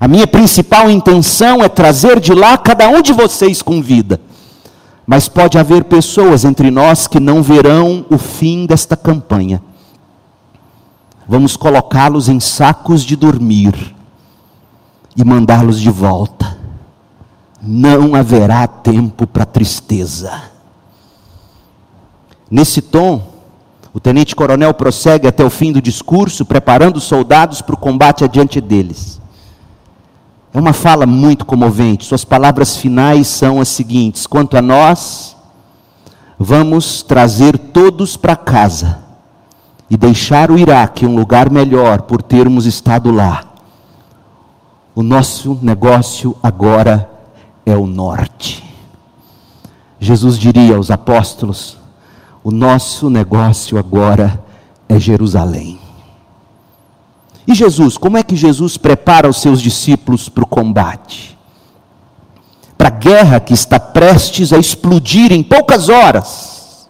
A 0.00 0.08
minha 0.08 0.26
principal 0.26 0.90
intenção 0.90 1.62
é 1.62 1.68
trazer 1.68 2.20
de 2.20 2.34
lá 2.34 2.58
cada 2.58 2.88
um 2.88 3.00
de 3.00 3.12
vocês 3.12 3.62
com 3.62 3.80
vida. 3.80 4.20
Mas 5.06 5.28
pode 5.28 5.56
haver 5.56 5.84
pessoas 5.84 6.44
entre 6.44 6.70
nós 6.70 7.06
que 7.06 7.20
não 7.20 7.42
verão 7.42 8.04
o 8.10 8.18
fim 8.18 8.66
desta 8.66 8.96
campanha. 8.96 9.62
Vamos 11.28 11.56
colocá-los 11.56 12.28
em 12.28 12.40
sacos 12.40 13.02
de 13.02 13.16
dormir 13.16 13.94
e 15.16 15.24
mandá-los 15.24 15.80
de 15.80 15.90
volta. 15.90 16.56
Não 17.62 18.14
haverá 18.14 18.66
tempo 18.66 19.26
para 19.26 19.44
tristeza. 19.46 20.55
Nesse 22.56 22.80
tom, 22.80 23.34
o 23.92 24.00
tenente-coronel 24.00 24.72
prossegue 24.72 25.28
até 25.28 25.44
o 25.44 25.50
fim 25.50 25.72
do 25.72 25.82
discurso, 25.82 26.42
preparando 26.42 26.96
os 26.96 27.04
soldados 27.04 27.60
para 27.60 27.74
o 27.74 27.78
combate 27.78 28.24
adiante 28.24 28.62
deles. 28.62 29.20
É 30.54 30.58
uma 30.58 30.72
fala 30.72 31.04
muito 31.04 31.44
comovente. 31.44 32.06
Suas 32.06 32.24
palavras 32.24 32.78
finais 32.78 33.26
são 33.26 33.60
as 33.60 33.68
seguintes: 33.68 34.26
quanto 34.26 34.56
a 34.56 34.62
nós, 34.62 35.36
vamos 36.38 37.02
trazer 37.02 37.58
todos 37.58 38.16
para 38.16 38.34
casa 38.34 39.00
e 39.90 39.96
deixar 39.98 40.50
o 40.50 40.58
Iraque 40.58 41.04
um 41.04 41.14
lugar 41.14 41.50
melhor 41.50 42.00
por 42.00 42.22
termos 42.22 42.64
estado 42.64 43.10
lá. 43.10 43.44
O 44.94 45.02
nosso 45.02 45.58
negócio 45.60 46.34
agora 46.42 47.10
é 47.66 47.76
o 47.76 47.86
norte. 47.86 48.64
Jesus 50.00 50.38
diria 50.38 50.76
aos 50.76 50.90
apóstolos: 50.90 51.84
o 52.46 52.52
nosso 52.52 53.10
negócio 53.10 53.76
agora 53.76 54.40
é 54.88 55.00
Jerusalém. 55.00 55.80
E 57.44 57.52
Jesus, 57.52 57.98
como 57.98 58.18
é 58.18 58.22
que 58.22 58.36
Jesus 58.36 58.76
prepara 58.76 59.28
os 59.28 59.42
seus 59.42 59.60
discípulos 59.60 60.28
para 60.28 60.44
o 60.44 60.46
combate? 60.46 61.36
Para 62.78 62.86
a 62.86 62.92
guerra 62.92 63.40
que 63.40 63.52
está 63.52 63.80
prestes 63.80 64.52
a 64.52 64.58
explodir 64.58 65.32
em 65.32 65.42
poucas 65.42 65.88
horas. 65.88 66.88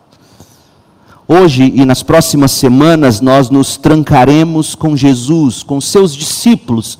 Hoje 1.26 1.72
e 1.74 1.86
nas 1.86 2.02
próximas 2.02 2.50
semanas 2.50 3.22
nós 3.22 3.48
nos 3.48 3.78
trancaremos 3.78 4.74
com 4.74 4.94
Jesus, 4.94 5.62
com 5.62 5.80
seus 5.80 6.14
discípulos, 6.14 6.98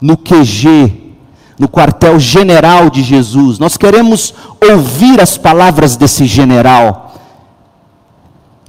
no 0.00 0.16
QG, 0.16 1.12
no 1.58 1.68
quartel 1.68 2.18
general 2.18 2.88
de 2.88 3.02
Jesus. 3.02 3.58
Nós 3.58 3.76
queremos 3.76 4.32
ouvir 4.66 5.20
as 5.20 5.36
palavras 5.36 5.94
desse 5.94 6.24
general 6.24 7.07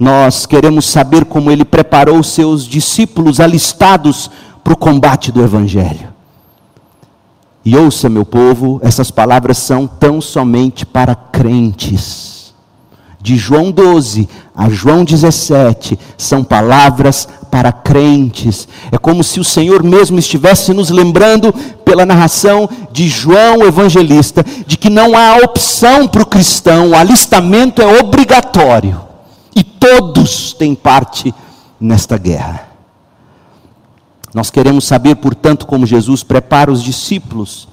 nós 0.00 0.46
queremos 0.46 0.86
saber 0.86 1.26
como 1.26 1.50
ele 1.50 1.62
preparou 1.62 2.22
seus 2.22 2.66
discípulos 2.66 3.38
alistados 3.38 4.30
para 4.64 4.72
o 4.72 4.76
combate 4.76 5.30
do 5.30 5.42
Evangelho. 5.42 6.08
E 7.62 7.76
ouça, 7.76 8.08
meu 8.08 8.24
povo, 8.24 8.80
essas 8.82 9.10
palavras 9.10 9.58
são 9.58 9.86
tão 9.86 10.18
somente 10.18 10.86
para 10.86 11.14
crentes. 11.14 12.54
De 13.20 13.36
João 13.36 13.70
12 13.70 14.26
a 14.56 14.68
João 14.68 15.04
17 15.04 15.98
são 16.18 16.42
palavras 16.42 17.28
para 17.50 17.72
crentes. 17.72 18.66
É 18.90 18.98
como 18.98 19.22
se 19.22 19.40
o 19.40 19.44
Senhor 19.44 19.82
mesmo 19.82 20.18
estivesse 20.18 20.72
nos 20.72 20.90
lembrando, 20.90 21.52
pela 21.84 22.06
narração 22.06 22.68
de 22.92 23.08
João 23.08 23.66
Evangelista, 23.66 24.44
de 24.66 24.76
que 24.76 24.88
não 24.88 25.16
há 25.16 25.36
opção 25.36 26.06
para 26.06 26.22
o 26.22 26.26
cristão, 26.26 26.90
o 26.90 26.94
alistamento 26.94 27.82
é 27.82 28.00
obrigatório. 28.00 29.09
E 29.54 29.62
todos 29.62 30.52
têm 30.52 30.74
parte 30.74 31.34
nesta 31.80 32.16
guerra. 32.16 32.68
Nós 34.32 34.50
queremos 34.50 34.84
saber, 34.84 35.16
portanto, 35.16 35.66
como 35.66 35.86
Jesus 35.86 36.22
prepara 36.22 36.70
os 36.70 36.82
discípulos 36.82 37.68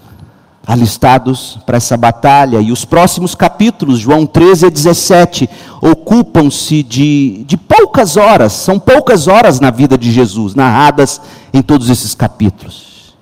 alistados 0.68 1.58
para 1.66 1.78
essa 1.78 1.96
batalha. 1.96 2.60
E 2.60 2.72
os 2.72 2.84
próximos 2.84 3.34
capítulos, 3.34 4.00
João 4.00 4.26
13 4.26 4.66
a 4.66 4.70
17, 4.70 5.50
ocupam-se 5.82 6.84
de, 6.84 7.46
de 7.48 7.56
poucas 7.56 8.18
horas, 8.18 8.52
são 8.52 8.78
poucas 8.78 9.28
horas 9.28 9.62
na 9.62 9.72
vida 9.72 9.98
de 9.98 10.12
Jesus, 10.12 10.54
narradas 10.56 11.22
em 11.54 11.62
todos 11.62 11.90
esses 11.90 12.14
capítulos. 12.14 13.16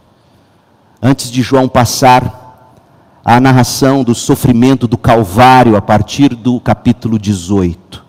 Antes 1.02 1.30
de 1.30 1.44
João 1.44 1.68
passar 1.68 2.44
a 3.24 3.40
narração 3.40 4.04
do 4.04 4.16
sofrimento 4.16 4.88
do 4.88 4.98
Calvário, 4.98 5.76
a 5.76 5.82
partir 5.82 6.30
do 6.36 6.60
capítulo 6.60 7.20
18. 7.20 8.05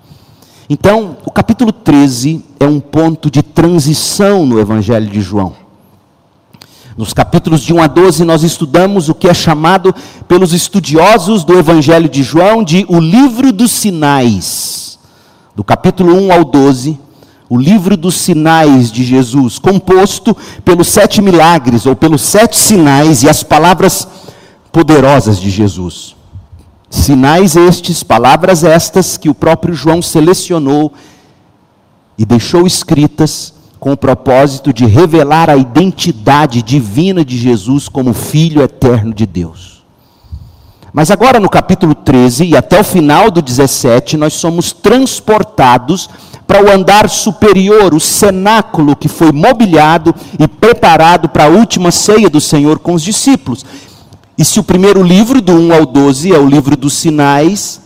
Então, 0.69 1.17
o 1.25 1.31
capítulo 1.31 1.73
13 1.73 2.45
é 2.59 2.67
um 2.67 2.81
ponto 2.81 3.31
de 3.31 3.41
transição 3.41 4.45
no 4.45 4.59
Evangelho 4.59 5.07
de 5.07 5.21
João. 5.21 5.55
Nos 6.97 7.13
capítulos 7.13 7.61
de 7.61 7.73
1 7.73 7.83
a 7.83 7.87
12, 7.87 8.25
nós 8.25 8.43
estudamos 8.43 9.09
o 9.09 9.15
que 9.15 9.29
é 9.29 9.35
chamado 9.35 9.95
pelos 10.27 10.53
estudiosos 10.53 11.45
do 11.45 11.57
Evangelho 11.57 12.09
de 12.09 12.23
João 12.23 12.65
de 12.65 12.85
o 12.89 12.99
livro 12.99 13.53
dos 13.53 13.71
sinais. 13.71 14.99
Do 15.55 15.63
capítulo 15.63 16.13
1 16.15 16.33
ao 16.33 16.45
12, 16.45 16.99
o 17.49 17.57
livro 17.57 17.97
dos 17.97 18.17
sinais 18.17 18.91
de 18.91 19.05
Jesus, 19.05 19.61
composto 19.61 20.37
pelos 20.65 20.89
sete 20.89 21.23
milagres 21.23 21.87
ou 21.87 21.95
pelos 21.95 22.23
sete 22.23 22.57
sinais 22.59 23.23
e 23.23 23.29
as 23.29 23.45
palavras 23.45 24.09
poderosas 24.73 25.39
de 25.39 25.49
Jesus. 25.49 26.16
Sinais 26.89 27.57
estes, 27.57 28.03
palavras 28.03 28.65
estas 28.65 29.17
que 29.17 29.29
o 29.29 29.35
próprio 29.35 29.75
João 29.75 30.01
selecionou 30.01 30.93
e 32.17 32.25
deixou 32.25 32.67
escritas 32.67 33.53
com 33.79 33.93
o 33.93 33.97
propósito 33.97 34.73
de 34.73 34.87
revelar 34.87 35.51
a 35.51 35.57
identidade 35.57 36.63
divina 36.63 37.25
de 37.25 37.37
Jesus 37.37 37.89
como 37.89 38.15
Filho 38.15 38.63
eterno 38.63 39.13
de 39.13 39.27
Deus. 39.27 39.85
Mas 40.93 41.11
agora 41.11 41.39
no 41.39 41.49
capítulo 41.49 41.95
13 41.95 42.47
e 42.47 42.57
até 42.57 42.81
o 42.81 42.85
final 42.85 43.31
do 43.31 43.43
17, 43.43 44.17
nós 44.17 44.33
somos 44.33 44.73
transportados 44.73 46.09
para 46.47 46.65
o 46.65 46.71
andar 46.71 47.11
superior, 47.11 47.93
o 47.93 48.01
cenáculo 48.01 48.97
que 48.97 49.09
foi 49.09 49.31
mobiliado 49.33 50.15
e 50.39 50.49
preparado 50.49 51.29
para 51.29 51.45
a 51.45 51.49
última 51.49 51.91
ceia 51.91 52.31
do 52.31 52.41
Senhor 52.41 52.79
com 52.79 52.95
os 52.95 53.03
discípulos. 53.03 53.65
E 54.39 54.45
se 54.45 54.61
o 54.61 54.65
primeiro 54.65 55.03
livro, 55.03 55.41
do 55.41 55.53
1 55.53 55.75
ao 55.75 55.87
12, 55.87 56.33
é 56.33 56.39
o 56.39 56.47
livro 56.47 56.77
dos 56.77 56.95
sinais, 56.95 57.81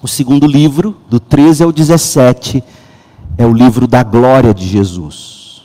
o 0.00 0.06
segundo 0.06 0.46
livro, 0.46 0.96
do 1.08 1.18
13 1.18 1.64
ao 1.64 1.72
17, 1.72 2.62
é 3.36 3.44
o 3.44 3.52
livro 3.52 3.86
da 3.86 4.02
glória 4.02 4.54
de 4.54 4.66
Jesus. 4.66 5.62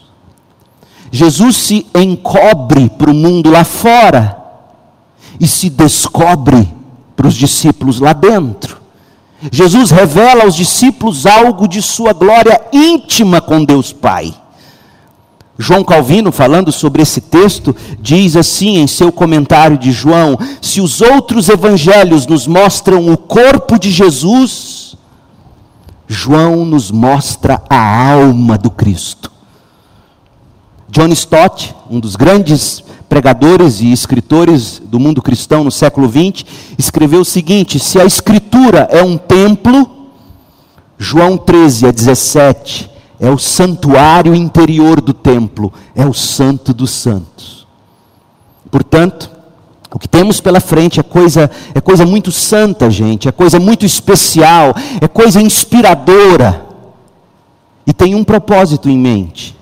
Jesus 1.12 1.58
se 1.58 1.86
encobre 1.95 2.89
para 2.89 3.12
o 3.12 3.13
mundo 3.13 3.50
lá 3.52 3.63
fora 3.63 4.38
e 5.39 5.48
se 5.48 5.69
descobre 5.69 6.74
para 7.15 7.28
os 7.28 7.36
discípulos 7.36 8.00
lá 8.00 8.13
dentro. 8.13 8.80
Jesus 9.52 9.91
revela 9.91 10.43
aos 10.43 10.56
discípulos 10.56 11.26
algo 11.26 11.67
de 11.67 11.82
sua 11.82 12.13
glória 12.13 12.62
íntima 12.74 13.39
com 13.39 13.63
Deus 13.63 13.93
Pai. 13.93 14.34
João 15.62 15.84
Calvino, 15.84 16.32
falando 16.32 16.72
sobre 16.72 17.02
esse 17.02 17.19
texto, 17.19 17.76
diz 18.00 18.38
assim 18.38 18.78
em 18.78 18.88
seu 18.88 19.12
comentário 19.12 19.78
de 19.78 19.91
João: 19.91 20.39
se 20.62 20.80
os 20.80 21.02
outros 21.02 21.50
evangelhos 21.50 22.26
nos 22.26 22.48
mostram 22.48 23.12
o 23.12 23.17
corpo 23.17 23.78
de 23.78 23.91
Jesus, 23.91 24.95
João 26.08 26.63
nos 26.63 26.89
mostra 26.91 27.62
a 27.69 28.10
alma 28.10 28.58
do 28.58 28.72
Cristo. 28.72 29.30
John 30.89 31.10
Stott, 31.10 31.76
um 31.91 32.00
dos 32.00 32.15
grandes 32.15 32.82
pregadores 33.10 33.82
e 33.82 33.91
escritores 33.91 34.82
do 34.86 34.98
mundo 34.98 35.22
cristão 35.22 35.65
no 35.65 35.72
século 35.72 36.08
XX, 36.08 36.45
escreveu 36.78 37.19
o 37.19 37.26
seguinte: 37.26 37.78
se 37.80 38.00
a 38.00 38.06
Escritura 38.06 38.88
é 38.89 39.04
um 39.04 39.17
templo, 39.17 40.08
João 40.98 41.38
13 41.38 41.88
a 41.88 41.91
17 41.91 42.99
é 43.20 43.30
o 43.30 43.38
santuário 43.38 44.34
interior 44.34 45.02
do 45.02 45.14
templo, 45.14 45.74
é 45.94 46.06
o 46.06 46.14
santo 46.14 46.74
dos 46.74 46.92
santos. 46.92 47.68
Portanto, 48.72 49.30
o 49.92 50.00
que 50.00 50.08
temos 50.08 50.40
pela 50.40 50.60
frente 50.60 51.00
é 51.00 51.04
coisa, 51.04 51.50
é 51.74 51.82
coisa 51.82 52.06
muito 52.06 52.32
santa, 52.32 52.90
gente, 52.90 53.28
é 53.28 53.32
coisa 53.32 53.60
muito 53.60 53.86
especial, 53.86 54.74
é 55.02 55.08
coisa 55.08 55.42
inspiradora. 55.42 56.66
E 57.86 57.94
tem 57.94 58.14
um 58.14 58.24
propósito 58.24 58.88
em 58.88 58.98
mente: 58.98 59.58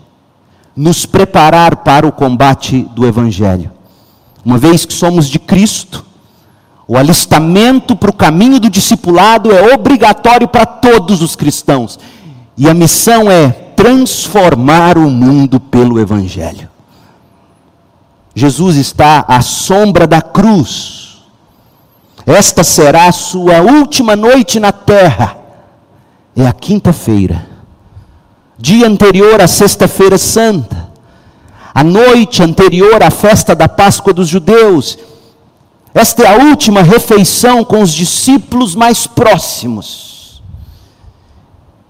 nos 0.76 1.06
preparar 1.06 1.78
para 1.78 2.06
o 2.06 2.12
combate 2.12 2.82
do 2.94 3.08
Evangelho. 3.08 3.72
Uma 4.44 4.58
vez 4.58 4.86
que 4.86 4.94
somos 4.94 5.28
de 5.28 5.40
Cristo, 5.40 6.06
o 6.88 6.98
alistamento 6.98 7.96
para 7.96 8.10
o 8.10 8.16
caminho 8.16 8.60
do 8.60 8.70
discipulado 8.70 9.52
é 9.52 9.74
obrigatório 9.74 10.48
para 10.48 10.66
todos 10.66 11.22
os 11.22 11.36
cristãos. 11.36 11.98
E 12.58 12.68
a 12.68 12.74
missão 12.74 13.30
é 13.30 13.50
transformar 13.76 14.98
o 14.98 15.10
mundo 15.10 15.60
pelo 15.60 16.00
Evangelho. 16.00 16.68
Jesus 18.34 18.76
está 18.76 19.24
à 19.28 19.42
sombra 19.42 20.08
da 20.08 20.22
cruz. 20.22 21.24
Esta 22.26 22.64
será 22.64 23.06
a 23.08 23.12
sua 23.12 23.62
última 23.62 24.16
noite 24.16 24.60
na 24.60 24.72
terra. 24.72 25.38
É 26.36 26.46
a 26.46 26.54
quinta-feira, 26.54 27.48
dia 28.58 28.88
anterior 28.88 29.42
à 29.42 29.48
Sexta-feira 29.48 30.18
Santa, 30.18 30.92
a 31.74 31.84
noite 31.84 32.44
anterior 32.44 33.02
à 33.02 33.10
festa 33.10 33.56
da 33.56 33.68
Páscoa 33.70 34.14
dos 34.14 34.28
judeus. 34.28 34.98
Esta 35.94 36.24
é 36.24 36.28
a 36.28 36.44
última 36.44 36.84
refeição 36.84 37.64
com 37.64 37.82
os 37.82 37.92
discípulos 37.92 38.76
mais 38.76 39.08
próximos. 39.08 40.17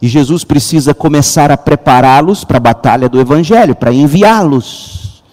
E 0.01 0.07
Jesus 0.07 0.43
precisa 0.43 0.93
começar 0.93 1.51
a 1.51 1.57
prepará-los 1.57 2.43
para 2.43 2.57
a 2.57 2.61
batalha 2.61 3.09
do 3.09 3.19
Evangelho, 3.19 3.75
para 3.75 3.91
enviá-los. 3.91 5.23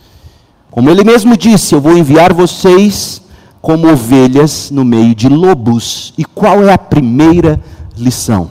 Como 0.71 0.89
ele 0.91 1.05
mesmo 1.05 1.37
disse: 1.37 1.75
Eu 1.75 1.81
vou 1.81 1.97
enviar 1.97 2.33
vocês 2.33 3.23
como 3.61 3.91
ovelhas 3.91 4.71
no 4.71 4.85
meio 4.85 5.15
de 5.15 5.29
lobos. 5.29 6.15
E 6.17 6.25
qual 6.25 6.65
é 6.65 6.73
a 6.73 6.79
primeira 6.79 7.63
lição? 7.97 8.51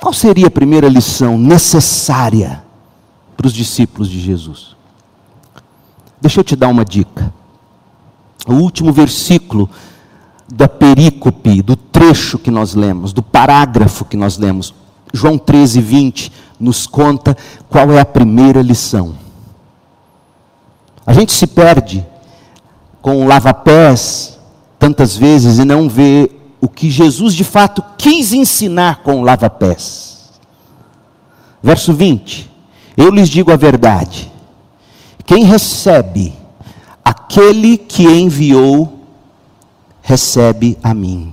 Qual 0.00 0.12
seria 0.12 0.48
a 0.48 0.50
primeira 0.50 0.88
lição 0.88 1.38
necessária 1.38 2.62
para 3.36 3.46
os 3.46 3.54
discípulos 3.54 4.08
de 4.08 4.20
Jesus? 4.20 4.76
Deixa 6.20 6.40
eu 6.40 6.44
te 6.44 6.54
dar 6.54 6.68
uma 6.68 6.84
dica. 6.84 7.32
O 8.46 8.54
último 8.54 8.92
versículo 8.92 9.70
da 10.48 10.68
perícope, 10.68 11.62
do 11.62 11.76
trecho 11.76 12.38
que 12.38 12.50
nós 12.50 12.74
lemos, 12.74 13.12
do 13.12 13.22
parágrafo 13.22 14.04
que 14.04 14.16
nós 14.16 14.38
lemos. 14.38 14.74
João 15.12 15.38
13, 15.38 15.80
20 15.80 16.32
nos 16.58 16.86
conta 16.86 17.36
qual 17.68 17.92
é 17.92 18.00
a 18.00 18.04
primeira 18.04 18.62
lição. 18.62 19.14
A 21.06 21.12
gente 21.12 21.32
se 21.32 21.46
perde 21.46 22.04
com 23.00 23.22
o 23.22 23.26
lava-pés 23.26 24.38
tantas 24.78 25.16
vezes 25.16 25.58
e 25.58 25.64
não 25.64 25.88
vê 25.88 26.30
o 26.60 26.68
que 26.68 26.90
Jesus 26.90 27.34
de 27.34 27.44
fato 27.44 27.84
quis 27.98 28.32
ensinar 28.32 29.02
com 29.02 29.22
lava-pés. 29.22 30.32
Verso 31.62 31.92
20: 31.92 32.50
Eu 32.96 33.10
lhes 33.10 33.28
digo 33.28 33.52
a 33.52 33.56
verdade. 33.56 34.32
Quem 35.26 35.44
recebe 35.44 36.34
aquele 37.04 37.76
que 37.76 38.04
enviou, 38.04 38.93
recebe 40.04 40.78
a 40.82 40.92
mim. 40.92 41.32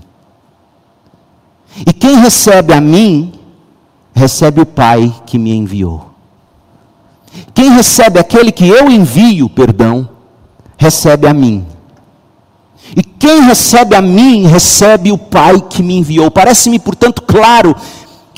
E 1.85 1.93
quem 1.93 2.19
recebe 2.19 2.73
a 2.73 2.79
mim, 2.81 3.33
recebe 4.15 4.61
o 4.61 4.65
Pai 4.65 5.13
que 5.25 5.37
me 5.37 5.53
enviou. 5.53 6.09
Quem 7.53 7.69
recebe 7.71 8.19
aquele 8.19 8.51
que 8.51 8.67
eu 8.67 8.89
envio, 8.89 9.49
perdão, 9.49 10.09
recebe 10.77 11.27
a 11.27 11.33
mim. 11.33 11.65
E 12.95 13.03
quem 13.03 13.41
recebe 13.43 13.95
a 13.95 14.01
mim, 14.01 14.47
recebe 14.47 15.11
o 15.11 15.17
Pai 15.17 15.61
que 15.61 15.83
me 15.83 15.97
enviou. 15.97 16.31
Parece-me, 16.31 16.79
portanto, 16.79 17.21
claro 17.21 17.75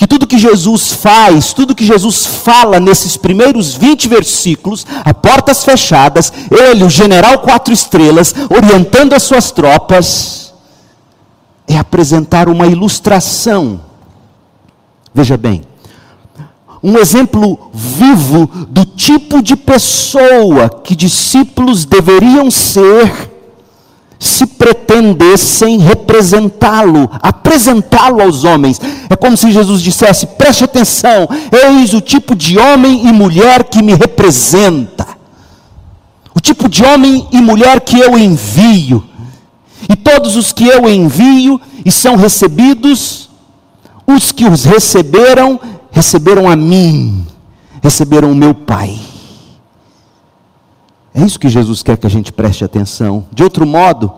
que 0.04 0.08
tudo 0.08 0.28
que 0.28 0.38
Jesus 0.38 0.92
faz, 0.92 1.54
tudo 1.54 1.74
que 1.74 1.86
Jesus 1.86 2.26
fala 2.26 2.78
nesses 2.78 3.16
primeiros 3.16 3.74
20 3.74 4.10
versículos, 4.10 4.86
a 5.06 5.13
portas 5.13 5.63
fechadas, 5.63 6.34
ele, 6.52 6.84
o 6.84 6.89
general 6.89 7.39
quatro 7.39 7.74
estrelas, 7.74 8.36
orientando 8.50 9.13
as 9.13 9.24
suas 9.24 9.50
tropas, 9.50 10.54
é 11.66 11.78
apresentar 11.78 12.50
uma 12.50 12.68
ilustração. 12.68 13.80
Veja 15.13 15.38
bem, 15.38 15.62
um 16.84 16.98
exemplo 16.98 17.72
vivo 17.74 18.48
do 18.68 18.86
tipo 18.86 19.42
de 19.42 19.56
pessoa 19.56 20.70
que 20.70 20.98
discípulos 20.98 21.86
deveriam 21.86 22.52
ser 22.52 23.32
se 24.23 24.45
pretendessem 24.45 25.79
representá-lo, 25.79 27.09
apresentá-lo 27.21 28.21
aos 28.21 28.45
homens. 28.45 28.79
É 29.09 29.17
como 29.17 29.36
se 29.36 29.51
Jesus 29.51 29.81
dissesse: 29.81 30.25
preste 30.25 30.63
atenção, 30.63 31.27
eis 31.51 31.93
o 31.93 31.99
tipo 31.99 32.33
de 32.33 32.57
homem 32.57 33.05
e 33.05 33.12
mulher 33.12 33.65
que 33.65 33.83
me 33.83 33.93
representa, 33.93 35.05
o 36.33 36.39
tipo 36.39 36.69
de 36.69 36.86
homem 36.86 37.27
e 37.33 37.41
mulher 37.41 37.81
que 37.81 37.99
eu 37.99 38.17
envio, 38.17 39.03
e 39.89 39.95
todos 39.95 40.38
os 40.38 40.53
que 40.53 40.65
eu 40.65 40.88
envio 40.88 41.59
e 41.86 41.91
são 41.91 42.15
recebidos, 42.15 43.29
os 44.07 44.31
que 44.31 44.45
os 44.45 44.63
receberam 44.63 45.59
receberam 45.91 46.49
a 46.49 46.55
mim, 46.55 47.27
receberam 47.81 48.31
o 48.31 48.36
meu 48.36 48.55
Pai. 48.55 48.97
É 51.13 51.21
isso 51.21 51.39
que 51.39 51.47
Jesus 51.47 51.84
quer 51.84 51.97
que 51.97 52.08
a 52.08 52.10
gente 52.10 52.32
preste 52.32 52.63
atenção. 52.63 53.26
De 53.32 53.43
outro 53.43 53.65
modo, 53.65 54.12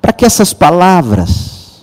para 0.00 0.12
que 0.12 0.24
essas 0.24 0.52
palavras, 0.52 1.82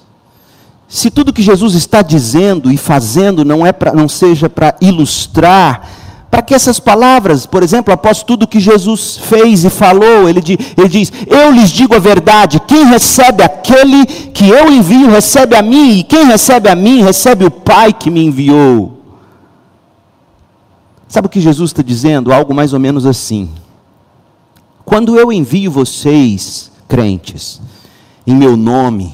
se 0.88 1.12
tudo 1.12 1.32
que 1.32 1.42
Jesus 1.42 1.76
está 1.76 2.02
dizendo 2.02 2.72
e 2.72 2.78
fazendo 2.78 3.46
não 3.46 3.66
é 3.66 3.72
pra, 3.72 3.94
não 3.94 4.10
seja 4.10 4.50
para 4.50 4.76
ilustrar, 4.82 5.88
para 6.32 6.42
que 6.42 6.54
essas 6.54 6.80
palavras, 6.80 7.46
por 7.46 7.64
exemplo, 7.64 7.94
após 7.94 8.24
tudo 8.24 8.48
que 8.48 8.60
Jesus 8.60 9.18
fez 9.18 9.64
e 9.64 9.70
falou, 9.70 10.28
ele, 10.30 10.42
ele 10.78 10.90
diz: 10.90 11.12
Eu 11.28 11.52
lhes 11.52 11.70
digo 11.70 11.96
a 11.96 12.00
verdade, 12.00 12.60
quem 12.68 12.86
recebe 12.86 13.44
aquele 13.44 14.06
que 14.06 14.48
eu 14.48 14.72
envio, 14.72 15.10
recebe 15.10 15.56
a 15.56 15.62
mim, 15.62 16.00
e 16.00 16.04
quem 16.04 16.26
recebe 16.26 16.70
a 16.70 16.76
mim, 16.76 17.02
recebe 17.02 17.46
o 17.46 17.52
Pai 17.52 17.94
que 17.94 18.12
me 18.12 18.24
enviou. 18.24 18.99
Sabe 21.10 21.28
o 21.28 21.30
que 21.30 21.42
Jesus 21.42 21.72
está 21.72 21.84
dizendo? 21.84 22.32
Algo 22.32 22.54
mais 22.54 22.72
ou 22.72 22.80
menos 22.80 23.06
assim. 23.06 23.50
Quando 24.86 25.20
eu 25.20 25.34
envio 25.34 25.70
vocês, 25.70 26.72
crentes, 26.88 27.60
em 28.26 28.34
meu 28.34 28.56
nome, 28.56 29.14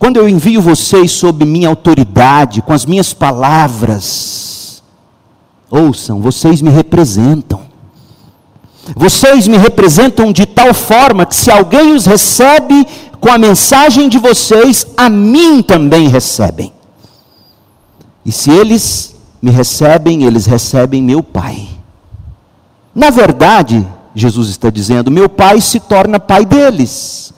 quando 0.00 0.16
eu 0.16 0.28
envio 0.28 0.60
vocês 0.60 1.12
sob 1.12 1.44
minha 1.44 1.68
autoridade, 1.68 2.62
com 2.62 2.72
as 2.72 2.84
minhas 2.84 3.14
palavras, 3.14 4.50
Ouçam, 5.70 6.20
vocês 6.20 6.60
me 6.60 6.68
representam. 6.68 7.62
Vocês 8.96 9.46
me 9.46 9.56
representam 9.56 10.32
de 10.32 10.44
tal 10.44 10.74
forma 10.74 11.24
que 11.24 11.36
se 11.36 11.48
alguém 11.48 11.92
os 11.92 12.06
recebe 12.06 12.86
com 13.20 13.30
a 13.30 13.38
mensagem 13.38 14.08
de 14.08 14.18
vocês, 14.18 14.84
a 14.96 15.08
mim 15.08 15.62
também 15.62 16.08
recebem. 16.08 16.72
E 18.26 18.32
se 18.32 18.50
eles 18.50 19.09
me 19.40 19.50
recebem, 19.50 20.24
eles 20.24 20.46
recebem 20.46 21.02
meu 21.02 21.22
Pai. 21.22 21.68
Na 22.94 23.10
verdade, 23.10 23.86
Jesus 24.14 24.48
está 24.48 24.70
dizendo, 24.70 25.10
meu 25.10 25.28
Pai 25.28 25.60
se 25.60 25.80
torna 25.80 26.20
Pai 26.20 26.44
deles. 26.44 27.32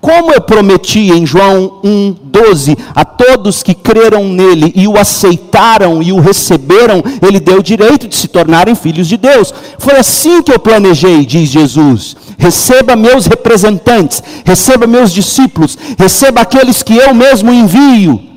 Como 0.00 0.32
eu 0.32 0.40
prometi 0.40 1.10
em 1.10 1.26
João 1.26 1.80
1,12, 1.82 2.78
a 2.94 3.04
todos 3.04 3.64
que 3.64 3.74
creram 3.74 4.24
nele 4.24 4.72
e 4.76 4.86
o 4.86 4.96
aceitaram 4.96 6.00
e 6.00 6.12
o 6.12 6.20
receberam, 6.20 7.02
ele 7.20 7.40
deu 7.40 7.58
o 7.58 7.62
direito 7.62 8.06
de 8.06 8.14
se 8.14 8.28
tornarem 8.28 8.76
filhos 8.76 9.08
de 9.08 9.16
Deus. 9.16 9.52
Foi 9.76 9.96
assim 9.96 10.40
que 10.40 10.52
eu 10.52 10.58
planejei, 10.58 11.26
diz 11.26 11.48
Jesus. 11.48 12.16
Receba 12.38 12.94
meus 12.94 13.26
representantes, 13.26 14.22
receba 14.44 14.86
meus 14.86 15.12
discípulos, 15.12 15.76
receba 15.98 16.42
aqueles 16.42 16.84
que 16.84 16.96
eu 16.96 17.12
mesmo 17.12 17.52
envio, 17.52 18.27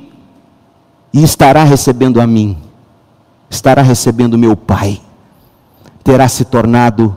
e 1.12 1.22
estará 1.22 1.64
recebendo 1.64 2.20
a 2.20 2.26
mim, 2.26 2.56
estará 3.50 3.82
recebendo 3.82 4.38
meu 4.38 4.56
Pai, 4.56 5.00
terá 6.02 6.28
se 6.28 6.44
tornado 6.44 7.16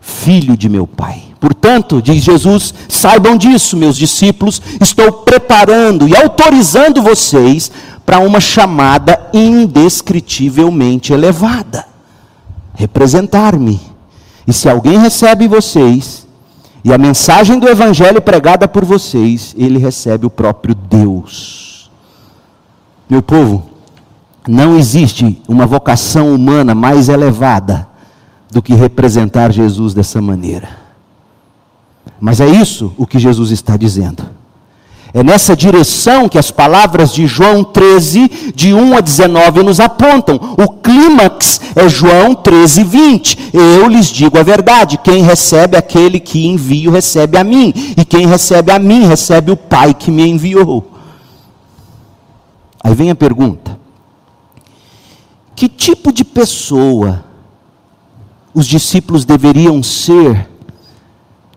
filho 0.00 0.56
de 0.56 0.68
meu 0.68 0.86
Pai. 0.86 1.22
Portanto, 1.40 2.00
diz 2.00 2.22
Jesus, 2.22 2.72
saibam 2.88 3.36
disso, 3.36 3.76
meus 3.76 3.96
discípulos, 3.96 4.60
estou 4.80 5.12
preparando 5.12 6.08
e 6.08 6.16
autorizando 6.16 7.02
vocês 7.02 7.70
para 8.04 8.18
uma 8.18 8.40
chamada 8.40 9.28
indescritivelmente 9.32 11.12
elevada 11.12 11.94
representar-me. 12.74 13.80
E 14.46 14.52
se 14.52 14.68
alguém 14.68 14.98
recebe 14.98 15.48
vocês, 15.48 16.26
e 16.84 16.92
a 16.92 16.98
mensagem 16.98 17.58
do 17.58 17.68
Evangelho 17.68 18.20
pregada 18.20 18.68
por 18.68 18.84
vocês, 18.84 19.54
ele 19.56 19.78
recebe 19.78 20.26
o 20.26 20.30
próprio 20.30 20.74
Deus. 20.74 21.73
Meu 23.14 23.22
povo, 23.22 23.70
não 24.44 24.76
existe 24.76 25.40
uma 25.46 25.66
vocação 25.66 26.34
humana 26.34 26.74
mais 26.74 27.08
elevada 27.08 27.86
do 28.50 28.60
que 28.60 28.74
representar 28.74 29.52
Jesus 29.52 29.94
dessa 29.94 30.20
maneira. 30.20 30.68
Mas 32.20 32.40
é 32.40 32.48
isso 32.48 32.92
o 32.98 33.06
que 33.06 33.20
Jesus 33.20 33.52
está 33.52 33.76
dizendo. 33.76 34.24
É 35.12 35.22
nessa 35.22 35.54
direção 35.54 36.28
que 36.28 36.36
as 36.36 36.50
palavras 36.50 37.14
de 37.14 37.24
João 37.28 37.62
13, 37.62 38.52
de 38.52 38.74
1 38.74 38.96
a 38.96 39.00
19, 39.00 39.62
nos 39.62 39.78
apontam. 39.78 40.56
O 40.58 40.68
clímax 40.68 41.60
é 41.76 41.88
João 41.88 42.34
13, 42.34 42.82
20. 42.82 43.50
Eu 43.52 43.86
lhes 43.86 44.08
digo 44.08 44.36
a 44.36 44.42
verdade: 44.42 44.98
quem 44.98 45.22
recebe 45.22 45.76
aquele 45.76 46.18
que 46.18 46.48
envio, 46.48 46.90
recebe 46.90 47.38
a 47.38 47.44
mim. 47.44 47.72
E 47.96 48.04
quem 48.04 48.26
recebe 48.26 48.72
a 48.72 48.78
mim, 48.80 49.06
recebe 49.06 49.52
o 49.52 49.56
Pai 49.56 49.94
que 49.94 50.10
me 50.10 50.28
enviou. 50.28 50.93
Aí 52.84 52.94
vem 52.94 53.10
a 53.10 53.14
pergunta: 53.14 53.80
que 55.56 55.68
tipo 55.70 56.12
de 56.12 56.22
pessoa 56.22 57.24
os 58.52 58.66
discípulos 58.66 59.24
deveriam 59.24 59.82
ser 59.82 60.48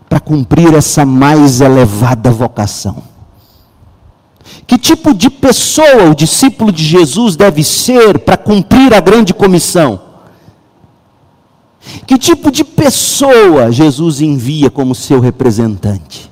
para 0.08 0.18
cumprir 0.18 0.74
essa 0.74 1.04
mais 1.04 1.60
elevada 1.60 2.30
vocação? 2.30 3.02
Que 4.66 4.78
tipo 4.78 5.12
de 5.12 5.28
pessoa 5.28 6.10
o 6.10 6.14
discípulo 6.14 6.72
de 6.72 6.82
Jesus 6.82 7.36
deve 7.36 7.62
ser 7.62 8.20
para 8.20 8.38
cumprir 8.38 8.94
a 8.94 9.00
grande 9.00 9.34
comissão? 9.34 10.00
Que 12.06 12.16
tipo 12.16 12.50
de 12.50 12.64
pessoa 12.64 13.70
Jesus 13.70 14.22
envia 14.22 14.70
como 14.70 14.94
seu 14.94 15.20
representante? 15.20 16.30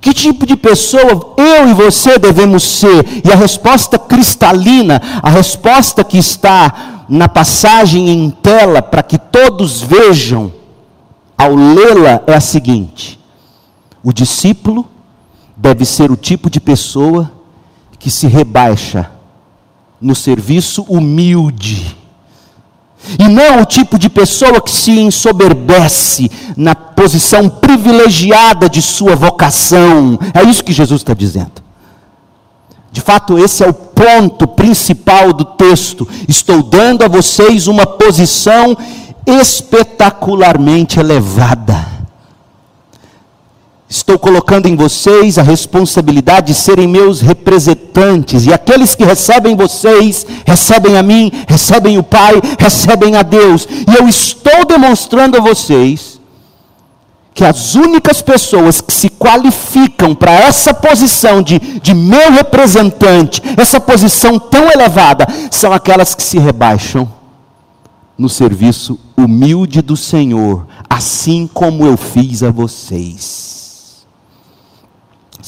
Que 0.00 0.14
tipo 0.14 0.46
de 0.46 0.56
pessoa 0.56 1.34
eu 1.36 1.68
e 1.68 1.74
você 1.74 2.18
devemos 2.18 2.62
ser? 2.62 3.22
E 3.24 3.30
a 3.30 3.36
resposta 3.36 3.98
cristalina, 3.98 5.00
a 5.22 5.28
resposta 5.28 6.02
que 6.02 6.16
está 6.16 7.04
na 7.08 7.28
passagem 7.28 8.08
em 8.08 8.30
tela 8.30 8.80
para 8.80 9.02
que 9.02 9.18
todos 9.18 9.82
vejam, 9.82 10.52
ao 11.36 11.54
lê-la 11.54 12.22
é 12.26 12.34
a 12.34 12.40
seguinte: 12.40 13.20
o 14.02 14.12
discípulo 14.12 14.88
deve 15.56 15.84
ser 15.84 16.10
o 16.10 16.16
tipo 16.16 16.48
de 16.48 16.60
pessoa 16.60 17.30
que 17.98 18.10
se 18.10 18.26
rebaixa 18.26 19.10
no 20.00 20.14
serviço 20.14 20.82
humilde. 20.88 21.99
E 23.18 23.28
não 23.28 23.62
o 23.62 23.66
tipo 23.66 23.98
de 23.98 24.08
pessoa 24.08 24.60
que 24.60 24.70
se 24.70 24.92
ensoberbece 24.92 26.30
na 26.56 26.74
posição 26.74 27.48
privilegiada 27.48 28.68
de 28.68 28.82
sua 28.82 29.16
vocação. 29.16 30.18
É 30.34 30.42
isso 30.42 30.64
que 30.64 30.72
Jesus 30.72 31.00
está 31.00 31.14
dizendo. 31.14 31.62
De 32.92 33.00
fato, 33.00 33.38
esse 33.38 33.62
é 33.62 33.68
o 33.68 33.72
ponto 33.72 34.46
principal 34.46 35.32
do 35.32 35.44
texto. 35.44 36.06
Estou 36.28 36.62
dando 36.62 37.04
a 37.04 37.08
vocês 37.08 37.66
uma 37.66 37.86
posição 37.86 38.76
espetacularmente 39.26 40.98
elevada. 40.98 41.99
Estou 43.92 44.20
colocando 44.20 44.68
em 44.68 44.76
vocês 44.76 45.36
a 45.36 45.42
responsabilidade 45.42 46.46
de 46.46 46.54
serem 46.54 46.86
meus 46.86 47.20
representantes, 47.20 48.46
e 48.46 48.52
aqueles 48.52 48.94
que 48.94 49.02
recebem 49.02 49.56
vocês, 49.56 50.24
recebem 50.46 50.96
a 50.96 51.02
mim, 51.02 51.32
recebem 51.48 51.98
o 51.98 52.02
Pai, 52.04 52.40
recebem 52.56 53.16
a 53.16 53.22
Deus, 53.22 53.66
e 53.66 54.00
eu 54.00 54.06
estou 54.06 54.64
demonstrando 54.64 55.36
a 55.36 55.40
vocês 55.40 56.20
que 57.34 57.44
as 57.44 57.74
únicas 57.74 58.22
pessoas 58.22 58.80
que 58.80 58.92
se 58.92 59.08
qualificam 59.10 60.14
para 60.14 60.34
essa 60.34 60.72
posição 60.72 61.42
de, 61.42 61.58
de 61.58 61.92
meu 61.92 62.30
representante, 62.30 63.42
essa 63.56 63.80
posição 63.80 64.38
tão 64.38 64.70
elevada, 64.70 65.26
são 65.50 65.72
aquelas 65.72 66.14
que 66.14 66.22
se 66.22 66.38
rebaixam 66.38 67.12
no 68.16 68.28
serviço 68.28 69.00
humilde 69.16 69.82
do 69.82 69.96
Senhor, 69.96 70.64
assim 70.88 71.50
como 71.52 71.84
eu 71.86 71.96
fiz 71.96 72.44
a 72.44 72.52
vocês. 72.52 73.59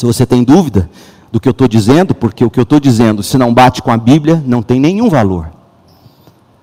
Se 0.02 0.06
você 0.06 0.26
tem 0.26 0.42
dúvida 0.42 0.90
do 1.30 1.38
que 1.38 1.48
eu 1.48 1.52
estou 1.52 1.68
dizendo, 1.68 2.12
porque 2.12 2.44
o 2.44 2.50
que 2.50 2.58
eu 2.58 2.64
estou 2.64 2.80
dizendo, 2.80 3.22
se 3.22 3.38
não 3.38 3.54
bate 3.54 3.80
com 3.80 3.92
a 3.92 3.96
Bíblia, 3.96 4.42
não 4.44 4.60
tem 4.60 4.80
nenhum 4.80 5.08
valor. 5.08 5.48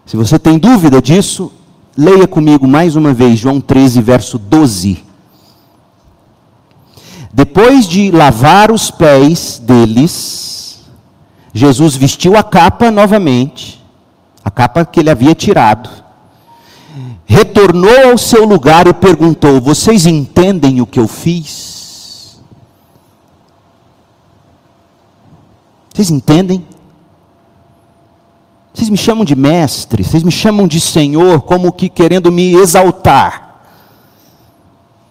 Se 0.05 0.17
você 0.17 0.37
tem 0.37 0.59
dúvida 0.59 1.01
disso, 1.01 1.49
leia 1.97 2.27
comigo 2.27 2.67
mais 2.67 2.97
uma 2.97 3.13
vez 3.13 3.39
João 3.39 3.61
13, 3.61 4.01
verso 4.01 4.37
12. 4.37 5.05
Depois 7.31 7.87
de 7.87 8.11
lavar 8.11 8.71
os 8.71 8.91
pés 8.91 9.57
deles, 9.57 10.81
Jesus 11.53 11.95
vestiu 11.95 12.35
a 12.35 12.43
capa 12.43 12.91
novamente, 12.91 13.81
a 14.43 14.51
capa 14.51 14.83
que 14.83 14.99
ele 14.99 15.09
havia 15.09 15.33
tirado, 15.33 15.89
retornou 17.25 18.09
ao 18.11 18.17
seu 18.17 18.43
lugar 18.43 18.85
e 18.85 18.93
perguntou: 18.93 19.61
Vocês 19.61 20.05
entendem 20.05 20.81
o 20.81 20.85
que 20.85 20.99
eu 20.99 21.07
fiz? 21.07 21.78
Vocês 25.99 26.11
entendem? 26.11 26.65
Vocês 28.73 28.89
me 28.89 28.95
chamam 28.95 29.25
de 29.25 29.35
mestre, 29.35 30.01
vocês 30.01 30.23
me 30.23 30.31
chamam 30.31 30.65
de 30.65 30.79
senhor, 30.79 31.41
como 31.41 31.73
que 31.73 31.89
querendo 31.89 32.31
me 32.31 32.55
exaltar. 32.55 33.59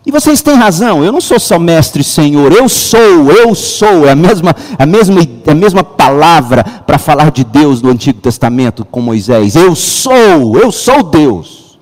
E 0.07 0.11
vocês 0.11 0.41
têm 0.41 0.55
razão, 0.55 1.05
eu 1.05 1.13
não 1.13 1.21
sou 1.21 1.39
só 1.39 1.59
mestre 1.59 2.01
e 2.01 2.05
senhor, 2.05 2.53
eu 2.53 2.71
sou, 2.71 3.31
eu 3.31 3.55
sou, 3.55 4.07
é 4.07 4.13
a 4.13 4.17
mesma, 4.17 4.57
a 4.79 4.87
mesma, 4.87 5.21
a 5.47 5.55
mesma 5.55 5.85
palavra 5.85 6.65
para 6.65 6.97
falar 6.97 7.33
de 7.33 7.45
Deus 7.45 7.83
no 7.83 7.91
Antigo 7.91 8.23
Testamento 8.23 8.83
com 8.83 9.03
Moisés. 9.03 9.57
Eu 9.57 9.75
sou, 9.75 10.57
eu 10.59 10.73
sou 10.73 11.03
Deus. 11.03 11.79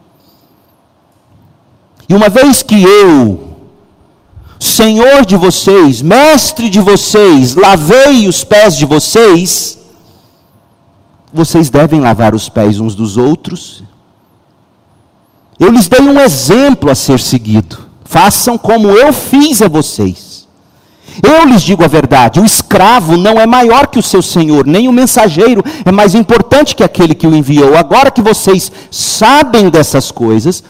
E 2.09 2.15
uma 2.17 2.29
vez 2.29 2.61
que 2.61 2.83
eu, 2.83 3.46
Senhor 4.59 5.25
de 5.27 5.37
vocês, 5.37 6.01
mestre 6.01 6.71
de 6.71 6.81
vocês, 6.81 7.55
lavei 7.55 8.27
os 8.27 8.43
pés 8.43 8.77
de 8.77 8.87
vocês, 8.87 9.79
vocês 11.33 11.69
devem 11.69 12.01
lavar 12.01 12.35
os 12.35 12.49
pés 12.49 12.81
uns 12.81 12.95
dos 12.95 13.17
outros. 13.17 13.85
Eu 15.59 15.71
lhes 15.71 15.89
dei 15.89 16.01
um 16.01 16.21
exemplo 16.21 16.91
a 16.91 16.95
ser 16.95 17.21
seguido. 17.21 17.79
Façam 18.05 18.57
como 18.57 18.89
eu 18.91 19.13
fiz 19.13 19.61
a 19.61 19.69
vocês. 19.69 20.47
Eu 21.23 21.47
lhes 21.47 21.63
digo 21.63 21.85
a 21.85 21.89
verdade: 21.89 22.41
o 22.41 22.45
escravo 22.45 23.17
não 23.17 23.41
é 23.41 23.47
maior 23.47 23.87
que 23.87 23.99
o 23.99 24.03
seu 24.03 24.23
senhor, 24.23 24.67
nem 24.67 24.89
o 24.89 24.93
mensageiro 24.93 25.63
é 25.85 25.93
mais 25.93 26.15
importante 26.15 26.75
que 26.75 26.85
aquele 26.85 27.15
que 27.15 27.27
o 27.27 27.35
enviou. 27.35 27.77
Agora 27.77 28.11
que 28.11 28.23
vocês 28.23 28.71
sabem 28.91 29.71
dessas 29.71 30.11
coisas, 30.11 30.63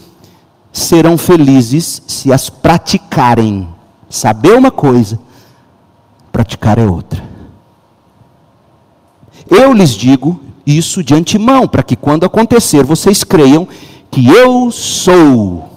serão 0.73 1.19
felizes 1.19 2.03
se 2.07 2.33
as 2.33 2.49
praticarem. 2.49 3.76
Saber 4.09 4.57
uma 4.57 4.71
coisa, 4.71 5.19
praticar 6.33 6.79
é 6.79 6.87
outra. 6.87 7.23
Eu 9.49 9.73
lhes 9.73 9.91
digo 9.91 10.41
isso 10.67 11.03
de 11.03 11.15
antemão, 11.15 11.69
para 11.69 11.83
que 11.83 11.95
quando 11.95 12.25
acontecer 12.25 12.85
vocês 12.85 13.23
creiam 13.23 13.69
que 14.11 14.27
eu 14.27 14.71
sou 14.71 15.77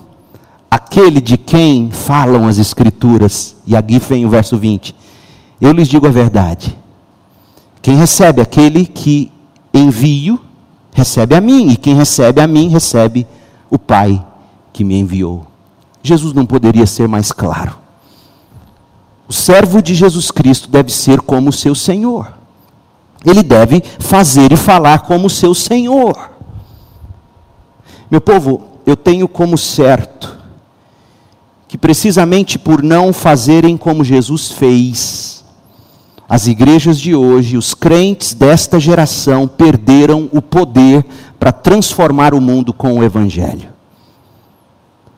aquele 0.69 1.19
de 1.19 1.37
quem 1.37 1.89
falam 1.91 2.47
as 2.47 2.57
Escrituras. 2.57 3.55
E 3.65 3.75
aqui 3.75 3.99
vem 3.99 4.25
o 4.25 4.29
verso 4.29 4.57
20. 4.57 4.95
Eu 5.59 5.71
lhes 5.71 5.87
digo 5.87 6.07
a 6.07 6.11
verdade. 6.11 6.77
Quem 7.81 7.95
recebe 7.95 8.41
aquele 8.41 8.85
que 8.85 9.31
envio, 9.73 10.39
recebe 10.93 11.35
a 11.35 11.41
mim. 11.41 11.69
E 11.69 11.77
quem 11.77 11.95
recebe 11.95 12.41
a 12.41 12.47
mim, 12.47 12.69
recebe 12.69 13.25
o 13.69 13.77
Pai 13.77 14.23
que 14.71 14.83
me 14.83 14.99
enviou. 14.99 15.45
Jesus 16.01 16.33
não 16.33 16.45
poderia 16.45 16.85
ser 16.85 17.07
mais 17.07 17.31
claro. 17.31 17.77
O 19.29 19.33
servo 19.33 19.81
de 19.81 19.93
Jesus 19.93 20.31
Cristo 20.31 20.69
deve 20.69 20.91
ser 20.91 21.21
como 21.21 21.49
o 21.49 21.53
seu 21.53 21.75
Senhor. 21.75 22.33
Ele 23.23 23.43
deve 23.43 23.83
fazer 23.99 24.51
e 24.51 24.57
falar 24.57 25.01
como 25.01 25.27
o 25.27 25.29
seu 25.29 25.53
Senhor. 25.53 26.31
Meu 28.09 28.19
povo, 28.19 28.79
eu 28.85 28.97
tenho 28.97 29.27
como 29.27 29.57
certo 29.57 30.37
que 31.67 31.77
precisamente 31.77 32.57
por 32.57 32.81
não 32.81 33.13
fazerem 33.13 33.77
como 33.77 34.03
Jesus 34.03 34.51
fez, 34.51 35.45
as 36.27 36.47
igrejas 36.47 36.99
de 36.99 37.13
hoje, 37.13 37.57
os 37.57 37.75
crentes 37.75 38.33
desta 38.33 38.79
geração 38.79 39.47
perderam 39.47 40.27
o 40.31 40.41
poder 40.41 41.05
para 41.39 41.51
transformar 41.51 42.33
o 42.33 42.41
mundo 42.41 42.73
com 42.73 42.97
o 42.97 43.03
Evangelho. 43.03 43.69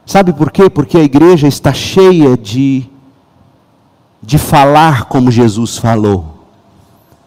Sabe 0.05 0.33
por 0.33 0.51
quê? 0.51 0.69
Porque 0.69 0.97
a 0.97 1.03
igreja 1.03 1.47
está 1.47 1.73
cheia 1.73 2.35
de, 2.37 2.89
de 4.21 4.37
falar 4.37 5.05
como 5.05 5.31
Jesus 5.31 5.77
falou, 5.77 6.45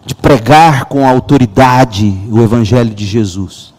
de 0.06 0.14
pregar 0.14 0.84
com 0.84 1.08
autoridade 1.08 2.16
o 2.30 2.40
Evangelho 2.40 2.94
de 2.94 3.04
Jesus. 3.04 3.74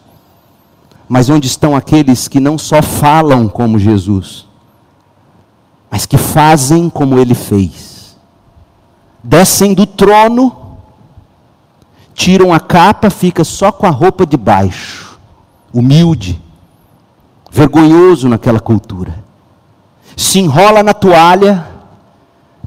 Mas 1.08 1.30
onde 1.30 1.46
estão 1.46 1.74
aqueles 1.74 2.28
que 2.28 2.40
não 2.40 2.58
só 2.58 2.82
falam 2.82 3.48
como 3.48 3.78
Jesus, 3.78 4.46
mas 5.90 6.04
que 6.04 6.18
fazem 6.18 6.90
como 6.90 7.18
ele 7.18 7.34
fez. 7.34 8.16
Descem 9.22 9.72
do 9.72 9.86
trono, 9.86 10.76
tiram 12.12 12.52
a 12.52 12.60
capa, 12.60 13.08
fica 13.08 13.44
só 13.44 13.70
com 13.72 13.86
a 13.86 13.90
roupa 13.90 14.26
de 14.26 14.36
baixo, 14.36 15.18
humilde, 15.72 16.40
vergonhoso 17.50 18.28
naquela 18.28 18.60
cultura. 18.60 19.24
Se 20.16 20.40
enrola 20.40 20.82
na 20.82 20.92
toalha 20.92 21.75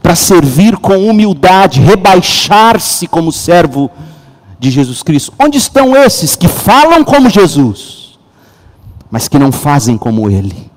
para 0.01 0.15
servir 0.15 0.77
com 0.77 1.07
humildade, 1.07 1.79
rebaixar-se 1.79 3.07
como 3.07 3.31
servo 3.31 3.91
de 4.59 4.71
Jesus 4.71 5.03
Cristo. 5.03 5.33
Onde 5.39 5.57
estão 5.57 5.95
esses 5.95 6.35
que 6.35 6.47
falam 6.47 7.03
como 7.03 7.29
Jesus, 7.29 8.17
mas 9.09 9.27
que 9.27 9.39
não 9.39 9.51
fazem 9.51 9.97
como 9.97 10.29
Ele? 10.29 10.69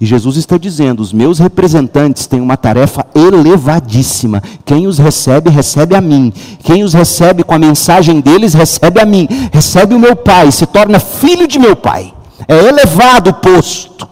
E 0.00 0.06
Jesus 0.06 0.36
está 0.36 0.58
dizendo: 0.58 1.00
os 1.00 1.12
meus 1.12 1.38
representantes 1.38 2.26
têm 2.26 2.40
uma 2.40 2.56
tarefa 2.56 3.06
elevadíssima. 3.14 4.42
Quem 4.64 4.88
os 4.88 4.98
recebe, 4.98 5.48
recebe 5.48 5.94
a 5.94 6.00
mim. 6.00 6.32
Quem 6.64 6.82
os 6.82 6.92
recebe 6.92 7.44
com 7.44 7.54
a 7.54 7.58
mensagem 7.58 8.20
deles, 8.20 8.52
recebe 8.52 9.00
a 9.00 9.06
mim. 9.06 9.28
Recebe 9.52 9.94
o 9.94 10.00
meu 10.00 10.16
Pai, 10.16 10.50
se 10.50 10.66
torna 10.66 10.98
filho 10.98 11.46
de 11.46 11.56
meu 11.56 11.76
Pai. 11.76 12.12
É 12.48 12.66
elevado 12.66 13.30
o 13.30 13.34
posto. 13.34 14.08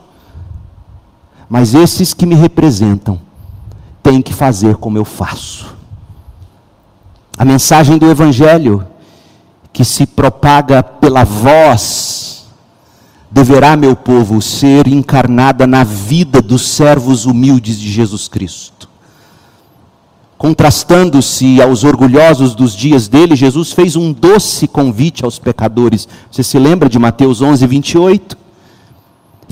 Mas 1.49 1.75
esses 1.75 2.15
que 2.15 2.25
me 2.25 2.37
representam 2.37 3.21
têm 4.03 4.23
que 4.23 4.33
fazer 4.33 4.77
como 4.77 4.99
eu 4.99 5.05
faço. 5.05 5.75
A 7.37 7.45
mensagem 7.45 7.97
do 7.99 8.11
Evangelho, 8.11 8.87
que 9.73 9.85
se 9.85 10.07
propaga 10.07 10.83
pela 10.83 11.25
voz 11.25 12.31
deverá, 13.31 13.77
meu 13.77 13.95
povo, 13.95 14.43
ser 14.43 14.89
encarnada 14.89 15.67
na 15.67 15.85
vida 15.85 16.43
dos 16.43 16.63
servos 16.69 17.27
humildes 17.27 17.79
de 17.79 17.91
Jesus 17.91 18.27
Cristo. 18.27 18.89
Contrastando-se 20.37 21.61
aos 21.61 21.85
orgulhosos 21.85 22.55
dos 22.55 22.75
dias 22.75 23.07
dele, 23.09 23.37
Jesus 23.37 23.73
fez 23.73 23.95
um 23.95 24.13
doce 24.13 24.67
convite 24.67 25.25
aos 25.25 25.39
pecadores. 25.39 26.09
Você 26.31 26.43
se 26.43 26.59
lembra 26.59 26.89
de 26.89 26.99
Mateus 26.99 27.43
11, 27.43 27.67
28? 27.67 28.39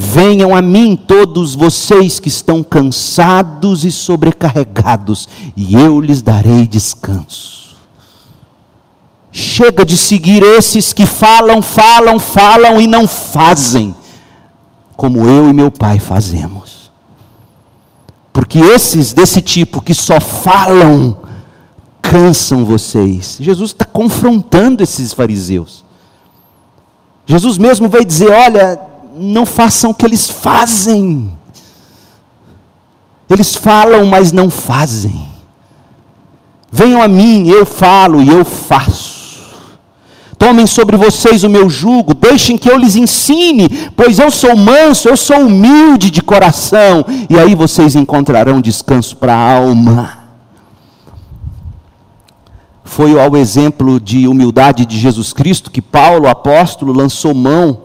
Venham 0.01 0.55
a 0.55 0.63
mim 0.63 0.95
todos 0.95 1.57
vocês 1.57 2.21
que 2.21 2.29
estão 2.29 2.63
cansados 2.63 3.85
e 3.85 3.91
sobrecarregados, 3.91 5.29
e 5.57 5.75
eu 5.75 6.01
lhes 6.01 6.23
darei 6.23 6.69
descanso. 6.69 7.77
Chega 9.33 9.85
de 9.85 9.97
seguir 9.97 10.41
esses 10.45 10.93
que 10.93 11.05
falam, 11.05 11.61
falam, 11.61 12.21
falam 12.21 12.81
e 12.81 12.87
não 12.87 13.09
fazem, 13.09 13.93
como 14.97 15.29
eu 15.29 15.51
e 15.51 15.53
meu 15.53 15.69
pai 15.69 15.99
fazemos. 15.99 16.93
Porque 18.33 18.61
esses 18.61 19.13
desse 19.13 19.43
tipo 19.43 19.83
que 19.83 19.95
só 19.95 20.21
falam, 20.21 21.19
cansam 22.01 22.65
vocês. 22.65 23.37
Jesus 23.41 23.73
está 23.73 23.85
confrontando 23.85 24.81
esses 24.81 25.13
fariseus. 25.13 25.85
Jesus 27.27 27.59
mesmo 27.59 27.89
vai 27.89 28.05
dizer: 28.05 28.31
olha, 28.31 28.89
não 29.19 29.45
façam 29.45 29.91
o 29.91 29.95
que 29.95 30.07
eles 30.07 30.29
fazem. 30.29 31.33
Eles 33.29 33.55
falam, 33.55 34.07
mas 34.07 34.33
não 34.33 34.49
fazem. 34.49 35.29
Venham 36.71 37.03
a 37.03 37.09
mim, 37.09 37.49
eu 37.49 37.67
falo 37.67 38.23
e 38.23 38.29
eu 38.29 38.45
faço. 38.45 39.19
Tomem 40.39 40.67
sobre 40.67 40.97
vocês 40.97 41.43
o 41.43 41.51
meu 41.51 41.69
jugo, 41.69 42.15
deixem 42.15 42.57
que 42.57 42.71
eu 42.71 42.79
lhes 42.79 42.95
ensine, 42.95 43.69
pois 43.97 44.21
eu 44.21 44.31
sou 44.31 44.57
manso, 44.57 45.09
eu 45.09 45.17
sou 45.17 45.41
humilde 45.41 46.13
de 46.13 46.23
coração, 46.23 47.05
e 47.29 47.37
aí 47.37 47.57
vocês 47.57 47.97
encontrarão 47.97 48.61
descanso 48.61 49.17
para 49.17 49.35
a 49.35 49.57
alma. 49.57 50.19
Foi 52.85 53.21
ao 53.21 53.37
exemplo 53.37 53.99
de 53.99 54.29
humildade 54.29 54.87
de 54.87 54.99
Jesus 54.99 55.33
Cristo 55.33 55.71
que 55.71 55.83
Paulo, 55.83 56.29
apóstolo, 56.29 56.93
lançou 56.93 57.35
mão 57.35 57.83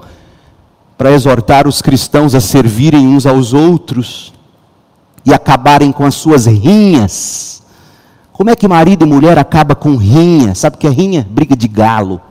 para 0.97 1.12
exortar 1.12 1.67
os 1.67 1.82
cristãos 1.82 2.36
a 2.36 2.41
servirem 2.41 3.08
uns 3.08 3.25
aos 3.25 3.53
outros 3.53 4.34
e 5.25 5.34
acabarem 5.34 5.91
com 5.91 6.06
as 6.06 6.15
suas 6.15 6.45
rinhas. 6.45 7.63
Como 8.32 8.49
é 8.49 8.56
que 8.56 8.67
marido 8.67 9.06
e 9.06 9.08
mulher 9.08 9.38
acaba 9.38 9.75
com 9.75 9.95
rinha? 9.95 10.56
Sabe 10.56 10.75
o 10.75 10.79
que 10.79 10.88
é 10.88 10.89
rinha? 10.89 11.27
Briga 11.29 11.56
de 11.56 11.67
galo. 11.67 12.21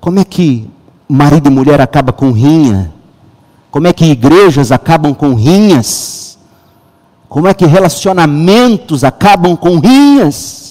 Como 0.00 0.18
é 0.18 0.24
que 0.24 0.68
marido 1.08 1.48
e 1.48 1.50
mulher 1.50 1.80
acaba 1.80 2.12
com 2.12 2.30
rinha? 2.30 2.92
Como 3.70 3.86
é 3.86 3.92
que 3.92 4.04
igrejas 4.04 4.72
acabam 4.72 5.14
com 5.14 5.34
rinhas? 5.34 6.38
Como 7.28 7.46
é 7.46 7.54
que 7.54 7.66
relacionamentos 7.66 9.04
acabam 9.04 9.56
com 9.56 9.78
rinhas? 9.78 10.67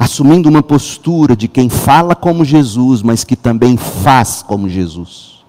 Assumindo 0.00 0.48
uma 0.48 0.62
postura 0.62 1.36
de 1.36 1.46
quem 1.46 1.68
fala 1.68 2.16
como 2.16 2.42
Jesus, 2.42 3.02
mas 3.02 3.22
que 3.22 3.36
também 3.36 3.76
faz 3.76 4.42
como 4.42 4.66
Jesus. 4.66 5.44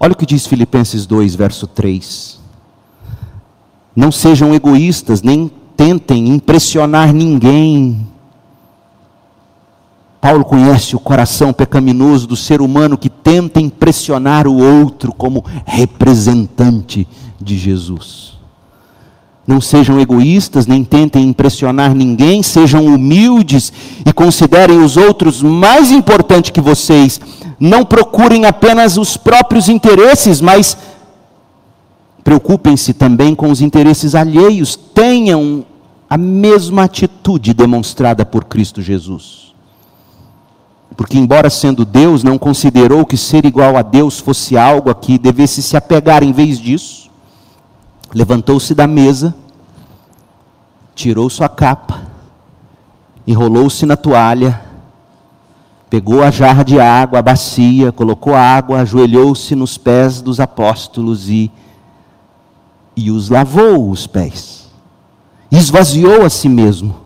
Olha 0.00 0.12
o 0.12 0.16
que 0.16 0.26
diz 0.26 0.48
Filipenses 0.48 1.06
2, 1.06 1.36
verso 1.36 1.68
3. 1.68 2.40
Não 3.94 4.10
sejam 4.10 4.52
egoístas, 4.52 5.22
nem 5.22 5.48
tentem 5.76 6.28
impressionar 6.28 7.14
ninguém. 7.14 8.04
Paulo 10.20 10.44
conhece 10.44 10.96
o 10.96 11.00
coração 11.00 11.52
pecaminoso 11.52 12.26
do 12.26 12.34
ser 12.34 12.60
humano 12.60 12.98
que 12.98 13.08
tenta 13.08 13.60
impressionar 13.60 14.48
o 14.48 14.58
outro 14.58 15.14
como 15.14 15.44
representante 15.64 17.06
de 17.40 17.56
Jesus. 17.56 18.35
Não 19.46 19.60
sejam 19.60 20.00
egoístas, 20.00 20.66
nem 20.66 20.82
tentem 20.82 21.28
impressionar 21.28 21.94
ninguém, 21.94 22.42
sejam 22.42 22.84
humildes 22.84 23.72
e 24.04 24.12
considerem 24.12 24.78
os 24.78 24.96
outros 24.96 25.42
mais 25.42 25.90
importantes 25.92 26.50
que 26.50 26.60
vocês. 26.60 27.20
Não 27.58 27.84
procurem 27.84 28.44
apenas 28.44 28.96
os 28.96 29.16
próprios 29.16 29.68
interesses, 29.68 30.40
mas 30.40 30.76
preocupem-se 32.24 32.92
também 32.92 33.34
com 33.34 33.50
os 33.50 33.60
interesses 33.60 34.14
alheios. 34.14 34.74
Tenham 34.74 35.64
a 36.10 36.18
mesma 36.18 36.84
atitude 36.84 37.54
demonstrada 37.54 38.26
por 38.26 38.44
Cristo 38.44 38.82
Jesus 38.82 39.46
porque, 40.96 41.18
embora 41.18 41.50
sendo 41.50 41.84
Deus, 41.84 42.24
não 42.24 42.38
considerou 42.38 43.04
que 43.04 43.16
ser 43.16 43.44
igual 43.44 43.76
a 43.76 43.82
Deus 43.82 44.18
fosse 44.18 44.56
algo 44.56 44.88
a 44.90 44.94
que 44.94 45.18
devesse 45.18 45.62
se 45.62 45.76
apegar 45.76 46.22
em 46.22 46.32
vez 46.32 46.58
disso. 46.58 47.05
Levantou-se 48.16 48.74
da 48.74 48.86
mesa, 48.86 49.34
tirou 50.94 51.28
sua 51.28 51.50
capa, 51.50 52.00
enrolou-se 53.26 53.84
na 53.84 53.94
toalha, 53.94 54.58
pegou 55.90 56.22
a 56.22 56.30
jarra 56.30 56.62
de 56.62 56.80
água, 56.80 57.18
a 57.18 57.22
bacia, 57.22 57.92
colocou 57.92 58.34
água, 58.34 58.80
ajoelhou-se 58.80 59.54
nos 59.54 59.76
pés 59.76 60.22
dos 60.22 60.40
apóstolos 60.40 61.28
e, 61.28 61.52
e 62.96 63.10
os 63.10 63.28
lavou 63.28 63.90
os 63.90 64.06
pés. 64.06 64.70
Esvaziou 65.50 66.24
a 66.24 66.30
si 66.30 66.48
mesmo 66.48 67.05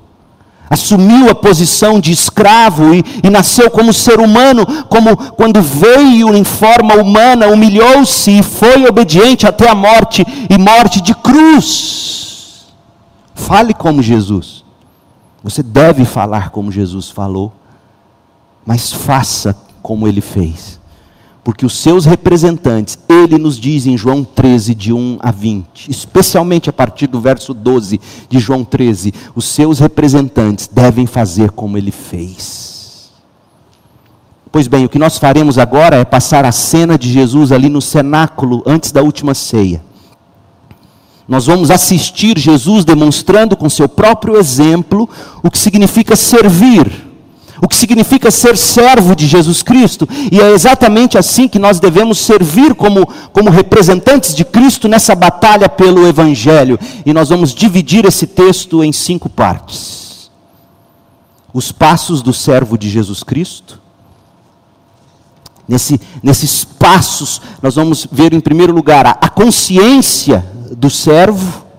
assumiu 0.70 1.28
a 1.28 1.34
posição 1.34 1.98
de 1.98 2.12
escravo 2.12 2.94
e, 2.94 3.04
e, 3.24 3.28
nasceu 3.28 3.68
como 3.68 3.92
ser 3.92 4.20
humano, 4.20 4.64
como 4.88 5.16
quando 5.32 5.60
veio 5.60 6.34
em 6.34 6.44
forma 6.44 6.94
humana, 6.94 7.48
humilhou-se 7.48 8.30
e 8.30 8.42
foi 8.42 8.86
obediente 8.86 9.46
até 9.46 9.68
a 9.68 9.74
morte 9.74 10.24
e 10.48 10.56
morte 10.56 11.00
de 11.00 11.12
cruz. 11.12 12.68
Fale 13.34 13.74
como 13.74 14.00
Jesus. 14.00 14.64
Você 15.42 15.62
deve 15.62 16.04
falar 16.04 16.50
como 16.50 16.70
Jesus 16.70 17.10
falou, 17.10 17.52
mas 18.64 18.92
faça 18.92 19.56
como 19.82 20.06
ele 20.06 20.20
fez 20.20 20.79
porque 21.42 21.64
os 21.64 21.78
seus 21.78 22.04
representantes, 22.04 22.98
ele 23.08 23.38
nos 23.38 23.58
diz 23.58 23.86
em 23.86 23.96
João 23.96 24.22
13, 24.22 24.74
de 24.74 24.92
1 24.92 25.18
a 25.20 25.30
20, 25.30 25.90
especialmente 25.90 26.68
a 26.68 26.72
partir 26.72 27.06
do 27.06 27.20
verso 27.20 27.54
12 27.54 28.00
de 28.28 28.38
João 28.38 28.62
13, 28.62 29.12
os 29.34 29.46
seus 29.46 29.78
representantes 29.78 30.68
devem 30.68 31.06
fazer 31.06 31.50
como 31.50 31.78
ele 31.78 31.90
fez. 31.90 33.10
Pois 34.52 34.66
bem, 34.66 34.84
o 34.84 34.88
que 34.88 34.98
nós 34.98 35.16
faremos 35.16 35.58
agora 35.58 35.96
é 35.96 36.04
passar 36.04 36.44
a 36.44 36.52
cena 36.52 36.98
de 36.98 37.10
Jesus 37.10 37.52
ali 37.52 37.68
no 37.68 37.80
cenáculo 37.80 38.62
antes 38.66 38.90
da 38.92 39.02
última 39.02 39.32
ceia. 39.32 39.82
Nós 41.26 41.46
vamos 41.46 41.70
assistir 41.70 42.36
Jesus 42.36 42.84
demonstrando 42.84 43.56
com 43.56 43.70
seu 43.70 43.88
próprio 43.88 44.36
exemplo 44.36 45.08
o 45.42 45.50
que 45.50 45.58
significa 45.58 46.16
servir 46.16 47.09
o 47.60 47.68
que 47.68 47.76
significa 47.76 48.30
ser 48.30 48.56
servo 48.56 49.14
de 49.14 49.26
Jesus 49.26 49.62
Cristo, 49.62 50.08
e 50.32 50.40
é 50.40 50.50
exatamente 50.52 51.18
assim 51.18 51.46
que 51.46 51.58
nós 51.58 51.78
devemos 51.78 52.18
servir 52.18 52.74
como, 52.74 53.06
como 53.32 53.50
representantes 53.50 54.34
de 54.34 54.44
Cristo 54.44 54.88
nessa 54.88 55.14
batalha 55.14 55.68
pelo 55.68 56.06
Evangelho. 56.06 56.78
E 57.04 57.12
nós 57.12 57.28
vamos 57.28 57.54
dividir 57.54 58.06
esse 58.06 58.26
texto 58.26 58.82
em 58.82 58.92
cinco 58.92 59.28
partes: 59.28 60.30
os 61.52 61.70
passos 61.70 62.22
do 62.22 62.32
servo 62.32 62.78
de 62.78 62.88
Jesus 62.88 63.22
Cristo. 63.22 63.80
Nesse, 65.68 66.00
nesses 66.20 66.64
passos, 66.64 67.40
nós 67.62 67.76
vamos 67.76 68.06
ver 68.10 68.32
em 68.32 68.40
primeiro 68.40 68.72
lugar 68.72 69.06
a, 69.06 69.10
a 69.10 69.28
consciência 69.28 70.44
do 70.76 70.90
servo 70.90 71.69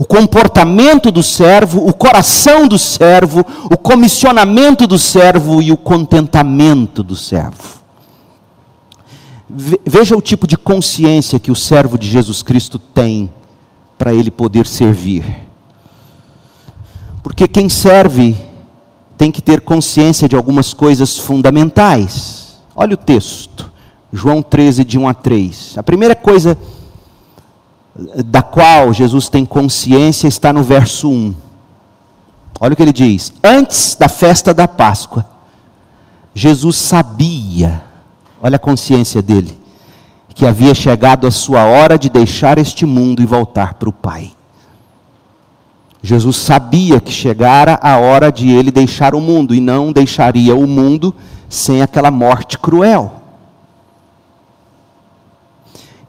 o 0.00 0.06
comportamento 0.06 1.10
do 1.10 1.22
servo, 1.22 1.86
o 1.86 1.92
coração 1.92 2.66
do 2.66 2.78
servo, 2.78 3.44
o 3.70 3.76
comissionamento 3.76 4.86
do 4.86 4.98
servo 4.98 5.60
e 5.60 5.70
o 5.70 5.76
contentamento 5.76 7.02
do 7.02 7.14
servo. 7.14 7.80
Veja 9.86 10.16
o 10.16 10.22
tipo 10.22 10.46
de 10.46 10.56
consciência 10.56 11.38
que 11.38 11.50
o 11.50 11.54
servo 11.54 11.98
de 11.98 12.08
Jesus 12.08 12.42
Cristo 12.42 12.78
tem 12.78 13.30
para 13.98 14.14
ele 14.14 14.30
poder 14.30 14.66
servir. 14.66 15.22
Porque 17.22 17.46
quem 17.46 17.68
serve 17.68 18.34
tem 19.18 19.30
que 19.30 19.42
ter 19.42 19.60
consciência 19.60 20.26
de 20.26 20.34
algumas 20.34 20.72
coisas 20.72 21.18
fundamentais. 21.18 22.58
Olha 22.74 22.94
o 22.94 22.96
texto, 22.96 23.70
João 24.10 24.40
13, 24.40 24.82
de 24.82 24.98
1 24.98 25.08
a 25.08 25.12
3. 25.12 25.74
A 25.76 25.82
primeira 25.82 26.14
coisa 26.16 26.56
da 28.24 28.42
qual 28.42 28.92
Jesus 28.92 29.28
tem 29.28 29.44
consciência 29.44 30.28
está 30.28 30.52
no 30.52 30.62
verso 30.62 31.10
1. 31.10 31.34
Olha 32.60 32.72
o 32.72 32.76
que 32.76 32.82
ele 32.82 32.92
diz: 32.92 33.32
Antes 33.42 33.94
da 33.94 34.08
festa 34.08 34.52
da 34.52 34.68
Páscoa, 34.68 35.26
Jesus 36.34 36.76
sabia, 36.76 37.82
olha 38.42 38.56
a 38.56 38.58
consciência 38.58 39.20
dele, 39.20 39.58
que 40.34 40.46
havia 40.46 40.74
chegado 40.74 41.26
a 41.26 41.30
sua 41.30 41.64
hora 41.64 41.98
de 41.98 42.08
deixar 42.08 42.58
este 42.58 42.86
mundo 42.86 43.22
e 43.22 43.26
voltar 43.26 43.74
para 43.74 43.88
o 43.88 43.92
Pai. 43.92 44.32
Jesus 46.02 46.36
sabia 46.36 46.98
que 46.98 47.12
chegara 47.12 47.78
a 47.82 47.98
hora 47.98 48.32
de 48.32 48.50
ele 48.50 48.70
deixar 48.70 49.14
o 49.14 49.20
mundo 49.20 49.54
e 49.54 49.60
não 49.60 49.92
deixaria 49.92 50.54
o 50.56 50.66
mundo 50.66 51.14
sem 51.48 51.82
aquela 51.82 52.10
morte 52.10 52.58
cruel. 52.58 53.19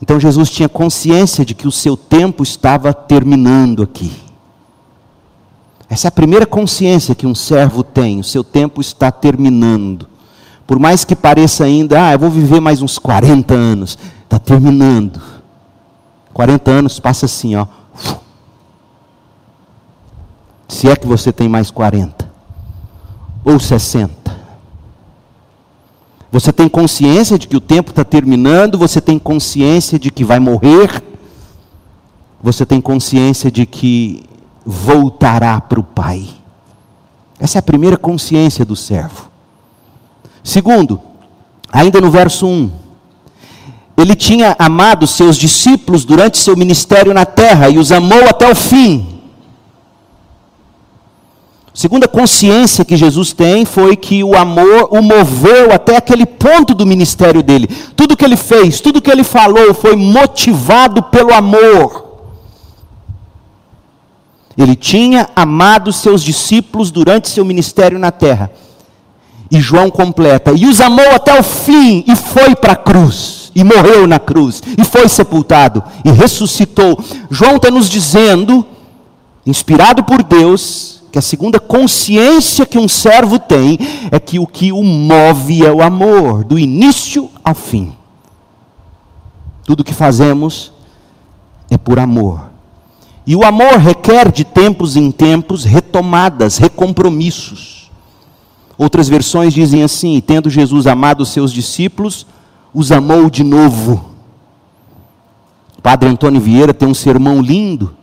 Então 0.01 0.19
Jesus 0.19 0.49
tinha 0.49 0.67
consciência 0.67 1.45
de 1.45 1.53
que 1.53 1.67
o 1.67 1.71
seu 1.71 1.95
tempo 1.95 2.41
estava 2.41 2.93
terminando 2.93 3.83
aqui. 3.83 4.11
Essa 5.89 6.07
é 6.07 6.09
a 6.09 6.11
primeira 6.11 6.45
consciência 6.45 7.13
que 7.13 7.27
um 7.27 7.35
servo 7.35 7.83
tem, 7.83 8.19
o 8.19 8.23
seu 8.23 8.43
tempo 8.43 8.81
está 8.81 9.11
terminando. 9.11 10.07
Por 10.65 10.79
mais 10.79 11.03
que 11.03 11.15
pareça 11.15 11.65
ainda, 11.65 12.07
ah, 12.07 12.13
eu 12.13 12.19
vou 12.19 12.29
viver 12.29 12.61
mais 12.61 12.81
uns 12.81 12.97
40 12.97 13.53
anos, 13.53 13.97
está 14.23 14.39
terminando. 14.39 15.21
40 16.33 16.71
anos 16.71 16.99
passa 16.99 17.25
assim, 17.25 17.55
ó. 17.55 17.67
Se 20.69 20.89
é 20.89 20.95
que 20.95 21.05
você 21.05 21.33
tem 21.33 21.49
mais 21.49 21.69
40, 21.69 22.31
ou 23.43 23.59
60. 23.59 24.40
Você 26.31 26.53
tem 26.53 26.69
consciência 26.69 27.37
de 27.37 27.47
que 27.47 27.57
o 27.57 27.61
tempo 27.61 27.89
está 27.89 28.05
terminando, 28.05 28.77
você 28.77 29.01
tem 29.01 29.19
consciência 29.19 29.99
de 29.99 30.09
que 30.09 30.23
vai 30.23 30.39
morrer, 30.39 31.03
você 32.41 32.65
tem 32.65 32.79
consciência 32.79 33.51
de 33.51 33.65
que 33.65 34.23
voltará 34.65 35.59
para 35.59 35.79
o 35.79 35.83
Pai. 35.83 36.29
Essa 37.37 37.57
é 37.57 37.59
a 37.59 37.63
primeira 37.63 37.97
consciência 37.97 38.63
do 38.63 38.75
servo. 38.75 39.29
Segundo, 40.43 41.01
ainda 41.71 41.99
no 41.99 42.09
verso 42.09 42.47
1, 42.47 42.71
ele 43.97 44.15
tinha 44.15 44.55
amado 44.57 45.05
seus 45.05 45.35
discípulos 45.35 46.05
durante 46.05 46.37
seu 46.37 46.55
ministério 46.55 47.13
na 47.13 47.25
terra 47.25 47.69
e 47.69 47.77
os 47.77 47.91
amou 47.91 48.23
até 48.29 48.49
o 48.49 48.55
fim. 48.55 49.10
Segunda 51.73 52.07
consciência 52.07 52.83
que 52.83 52.97
Jesus 52.97 53.31
tem 53.31 53.63
foi 53.63 53.95
que 53.95 54.23
o 54.23 54.35
amor 54.35 54.89
o 54.91 55.01
moveu 55.01 55.71
até 55.71 55.95
aquele 55.95 56.25
ponto 56.25 56.73
do 56.73 56.85
ministério 56.85 57.41
dele. 57.41 57.67
Tudo 57.95 58.17
que 58.17 58.25
ele 58.25 58.35
fez, 58.35 58.81
tudo 58.81 59.01
que 59.01 59.09
ele 59.09 59.23
falou 59.23 59.73
foi 59.73 59.95
motivado 59.95 61.01
pelo 61.03 61.33
amor. 61.33 62.11
Ele 64.57 64.75
tinha 64.75 65.29
amado 65.33 65.93
seus 65.93 66.21
discípulos 66.21 66.91
durante 66.91 67.29
seu 67.29 67.45
ministério 67.45 67.97
na 67.97 68.11
terra. 68.11 68.51
E 69.49 69.59
João 69.59 69.89
completa: 69.89 70.51
e 70.51 70.65
os 70.65 70.81
amou 70.81 71.09
até 71.11 71.39
o 71.39 71.43
fim, 71.43 72.03
e 72.05 72.15
foi 72.15 72.53
para 72.53 72.73
a 72.73 72.75
cruz, 72.75 73.51
e 73.55 73.63
morreu 73.63 74.05
na 74.07 74.19
cruz, 74.19 74.61
e 74.77 74.83
foi 74.83 75.07
sepultado, 75.07 75.81
e 76.03 76.11
ressuscitou. 76.11 77.01
João 77.29 77.55
está 77.55 77.71
nos 77.71 77.89
dizendo, 77.89 78.65
inspirado 79.45 80.03
por 80.03 80.21
Deus, 80.21 81.00
que 81.11 81.19
a 81.19 81.21
segunda 81.21 81.59
consciência 81.59 82.65
que 82.65 82.79
um 82.79 82.87
servo 82.87 83.37
tem 83.37 83.77
é 84.09 84.19
que 84.19 84.39
o 84.39 84.47
que 84.47 84.71
o 84.71 84.81
move 84.81 85.65
é 85.65 85.71
o 85.71 85.81
amor, 85.81 86.45
do 86.45 86.57
início 86.57 87.29
ao 87.43 87.53
fim. 87.53 87.93
Tudo 89.65 89.83
que 89.83 89.93
fazemos 89.93 90.71
é 91.69 91.77
por 91.77 91.99
amor. 91.99 92.49
E 93.27 93.35
o 93.35 93.43
amor 93.43 93.73
requer 93.73 94.31
de 94.31 94.45
tempos 94.45 94.95
em 94.95 95.11
tempos 95.11 95.65
retomadas, 95.65 96.57
recompromissos. 96.57 97.91
Outras 98.77 99.07
versões 99.09 99.53
dizem 99.53 99.83
assim: 99.83 100.19
tendo 100.25 100.49
Jesus 100.49 100.87
amado 100.87 101.21
os 101.21 101.29
seus 101.29 101.51
discípulos, 101.51 102.25
os 102.73 102.91
amou 102.91 103.29
de 103.29 103.43
novo. 103.43 104.11
O 105.77 105.81
padre 105.81 106.09
Antônio 106.09 106.39
Vieira 106.39 106.73
tem 106.73 106.87
um 106.87 106.93
sermão 106.93 107.41
lindo 107.41 108.00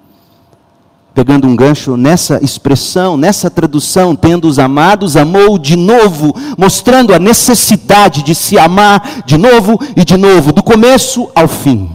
pegando 1.18 1.48
um 1.48 1.56
gancho 1.56 1.96
nessa 1.96 2.38
expressão, 2.44 3.16
nessa 3.16 3.50
tradução, 3.50 4.14
tendo 4.14 4.46
os 4.46 4.56
amados, 4.56 5.16
amou 5.16 5.58
de 5.58 5.74
novo, 5.74 6.32
mostrando 6.56 7.12
a 7.12 7.18
necessidade 7.18 8.22
de 8.22 8.36
se 8.36 8.56
amar 8.56 9.24
de 9.26 9.36
novo 9.36 9.80
e 9.96 10.04
de 10.04 10.16
novo, 10.16 10.52
do 10.52 10.62
começo 10.62 11.28
ao 11.34 11.48
fim. 11.48 11.90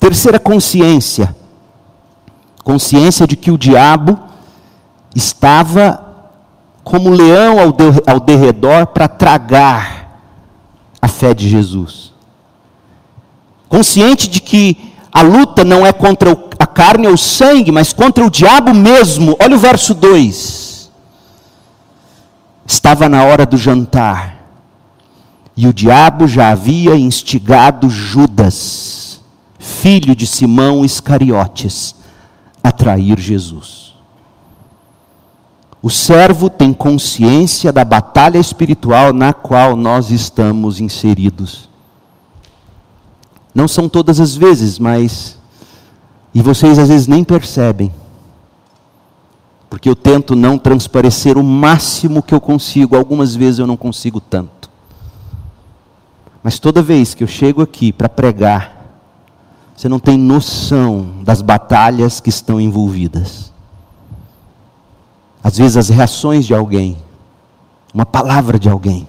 Terceira 0.00 0.38
consciência, 0.38 1.36
consciência 2.64 3.26
de 3.26 3.36
que 3.36 3.50
o 3.50 3.58
diabo 3.58 4.18
estava 5.14 6.06
como 6.82 7.10
leão 7.10 7.60
ao, 7.60 7.70
de, 7.70 7.84
ao 8.06 8.18
derredor 8.18 8.86
para 8.86 9.08
tragar 9.08 10.22
a 11.02 11.06
fé 11.06 11.34
de 11.34 11.50
Jesus. 11.50 12.14
Consciente 13.68 14.26
de 14.26 14.40
que 14.40 14.95
a 15.16 15.22
luta 15.22 15.64
não 15.64 15.86
é 15.86 15.94
contra 15.94 16.38
a 16.58 16.66
carne 16.66 17.06
ou 17.06 17.14
o 17.14 17.18
sangue, 17.18 17.72
mas 17.72 17.90
contra 17.90 18.22
o 18.22 18.28
diabo 18.28 18.74
mesmo. 18.74 19.34
Olha 19.40 19.56
o 19.56 19.58
verso 19.58 19.94
2. 19.94 20.90
Estava 22.66 23.08
na 23.08 23.24
hora 23.24 23.46
do 23.46 23.56
jantar, 23.56 24.44
e 25.56 25.66
o 25.66 25.72
diabo 25.72 26.28
já 26.28 26.50
havia 26.50 26.94
instigado 26.96 27.88
Judas, 27.88 29.22
filho 29.58 30.14
de 30.14 30.26
Simão 30.26 30.84
Iscariotes, 30.84 31.94
a 32.62 32.70
trair 32.70 33.18
Jesus. 33.18 33.94
O 35.80 35.88
servo 35.88 36.50
tem 36.50 36.74
consciência 36.74 37.72
da 37.72 37.86
batalha 37.86 38.36
espiritual 38.36 39.14
na 39.14 39.32
qual 39.32 39.76
nós 39.76 40.10
estamos 40.10 40.78
inseridos. 40.78 41.65
Não 43.56 43.66
são 43.66 43.88
todas 43.88 44.20
as 44.20 44.36
vezes, 44.36 44.78
mas 44.78 45.38
e 46.34 46.42
vocês 46.42 46.78
às 46.78 46.88
vezes 46.88 47.06
nem 47.06 47.24
percebem. 47.24 47.90
Porque 49.70 49.88
eu 49.88 49.96
tento 49.96 50.36
não 50.36 50.58
transparecer 50.58 51.38
o 51.38 51.42
máximo 51.42 52.22
que 52.22 52.34
eu 52.34 52.40
consigo, 52.40 52.94
algumas 52.94 53.34
vezes 53.34 53.58
eu 53.58 53.66
não 53.66 53.74
consigo 53.74 54.20
tanto. 54.20 54.68
Mas 56.42 56.58
toda 56.58 56.82
vez 56.82 57.14
que 57.14 57.24
eu 57.24 57.26
chego 57.26 57.62
aqui 57.62 57.94
para 57.94 58.10
pregar, 58.10 58.76
você 59.74 59.88
não 59.88 59.98
tem 59.98 60.18
noção 60.18 61.22
das 61.22 61.40
batalhas 61.40 62.20
que 62.20 62.28
estão 62.28 62.60
envolvidas. 62.60 63.50
Às 65.42 65.56
vezes 65.56 65.78
as 65.78 65.88
reações 65.88 66.44
de 66.44 66.54
alguém, 66.54 66.98
uma 67.94 68.04
palavra 68.04 68.58
de 68.58 68.68
alguém, 68.68 69.08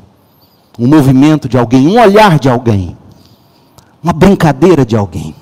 um 0.79 0.87
movimento 0.87 1.49
de 1.49 1.57
alguém, 1.57 1.85
um 1.85 1.99
olhar 1.99 2.39
de 2.39 2.47
alguém, 2.47 2.96
uma 4.03 4.13
brincadeira 4.13 4.85
de 4.85 4.95
alguém 4.95 5.35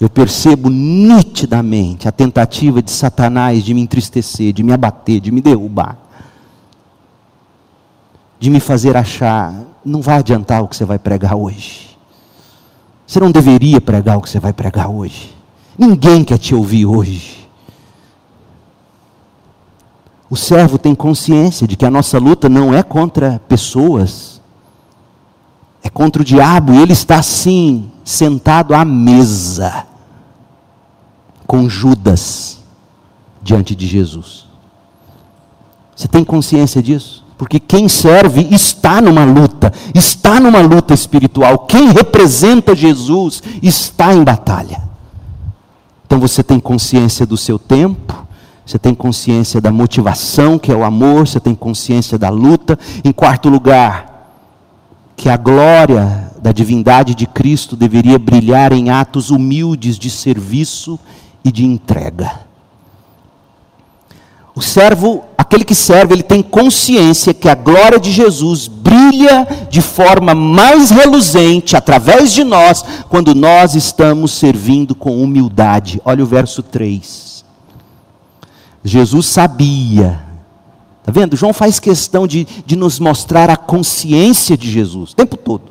eu 0.00 0.08
percebo 0.08 0.70
nitidamente 0.70 2.08
a 2.08 2.12
tentativa 2.12 2.82
de 2.82 2.90
Satanás 2.90 3.62
de 3.62 3.74
me 3.74 3.82
entristecer, 3.82 4.50
de 4.50 4.62
me 4.62 4.72
abater, 4.72 5.20
de 5.20 5.30
me 5.30 5.42
derrubar, 5.42 5.98
de 8.38 8.48
me 8.48 8.58
fazer 8.60 8.96
achar, 8.96 9.54
não 9.84 10.00
vai 10.00 10.16
adiantar 10.16 10.62
o 10.62 10.68
que 10.68 10.74
você 10.74 10.86
vai 10.86 10.98
pregar 10.98 11.36
hoje. 11.36 11.98
Você 13.06 13.20
não 13.20 13.30
deveria 13.30 13.78
pregar 13.78 14.16
o 14.16 14.22
que 14.22 14.30
você 14.30 14.40
vai 14.40 14.54
pregar 14.54 14.88
hoje. 14.88 15.36
Ninguém 15.76 16.24
quer 16.24 16.38
te 16.38 16.54
ouvir 16.54 16.86
hoje. 16.86 17.46
O 20.30 20.36
servo 20.36 20.78
tem 20.78 20.94
consciência 20.94 21.68
de 21.68 21.76
que 21.76 21.84
a 21.84 21.90
nossa 21.90 22.18
luta 22.18 22.48
não 22.48 22.72
é 22.72 22.82
contra 22.82 23.38
pessoas, 23.48 24.39
é 25.82 25.88
contra 25.88 26.22
o 26.22 26.24
diabo, 26.24 26.74
e 26.74 26.78
ele 26.78 26.92
está 26.92 27.18
assim, 27.18 27.90
sentado 28.04 28.74
à 28.74 28.84
mesa 28.84 29.86
com 31.46 31.68
Judas 31.68 32.58
diante 33.42 33.74
de 33.74 33.86
Jesus. 33.86 34.46
Você 35.96 36.06
tem 36.06 36.24
consciência 36.24 36.82
disso? 36.82 37.24
Porque 37.36 37.58
quem 37.58 37.88
serve 37.88 38.46
está 38.50 39.00
numa 39.00 39.24
luta, 39.24 39.72
está 39.94 40.38
numa 40.38 40.60
luta 40.60 40.92
espiritual. 40.92 41.60
Quem 41.60 41.90
representa 41.90 42.76
Jesus 42.76 43.42
está 43.62 44.12
em 44.14 44.22
batalha. 44.22 44.82
Então 46.06 46.20
você 46.20 46.42
tem 46.42 46.60
consciência 46.60 47.24
do 47.24 47.36
seu 47.36 47.58
tempo, 47.58 48.26
você 48.66 48.78
tem 48.78 48.94
consciência 48.94 49.60
da 49.60 49.72
motivação, 49.72 50.58
que 50.58 50.70
é 50.70 50.74
o 50.74 50.84
amor, 50.84 51.26
você 51.26 51.40
tem 51.40 51.54
consciência 51.54 52.18
da 52.18 52.28
luta. 52.28 52.78
Em 53.02 53.12
quarto 53.12 53.48
lugar, 53.48 54.09
que 55.20 55.28
a 55.28 55.36
glória 55.36 56.32
da 56.40 56.50
divindade 56.50 57.14
de 57.14 57.26
Cristo 57.26 57.76
deveria 57.76 58.18
brilhar 58.18 58.72
em 58.72 58.88
atos 58.88 59.28
humildes 59.28 59.98
de 59.98 60.08
serviço 60.08 60.98
e 61.44 61.52
de 61.52 61.62
entrega. 61.62 62.40
O 64.54 64.62
servo, 64.62 65.22
aquele 65.36 65.62
que 65.62 65.74
serve, 65.74 66.14
ele 66.14 66.22
tem 66.22 66.42
consciência 66.42 67.34
que 67.34 67.50
a 67.50 67.54
glória 67.54 68.00
de 68.00 68.10
Jesus 68.10 68.66
brilha 68.66 69.46
de 69.68 69.82
forma 69.82 70.34
mais 70.34 70.90
reluzente 70.90 71.76
através 71.76 72.32
de 72.32 72.42
nós, 72.42 72.82
quando 73.10 73.34
nós 73.34 73.74
estamos 73.74 74.32
servindo 74.32 74.94
com 74.94 75.22
humildade. 75.22 76.00
Olha 76.02 76.24
o 76.24 76.26
verso 76.26 76.62
3. 76.62 77.44
Jesus 78.82 79.26
sabia, 79.26 80.29
está 81.10 81.20
vendo? 81.20 81.36
João 81.36 81.52
faz 81.52 81.78
questão 81.78 82.26
de, 82.26 82.46
de 82.64 82.76
nos 82.76 82.98
mostrar 82.98 83.50
a 83.50 83.56
consciência 83.56 84.56
de 84.56 84.70
Jesus 84.70 85.12
o 85.12 85.16
tempo 85.16 85.36
todo. 85.36 85.64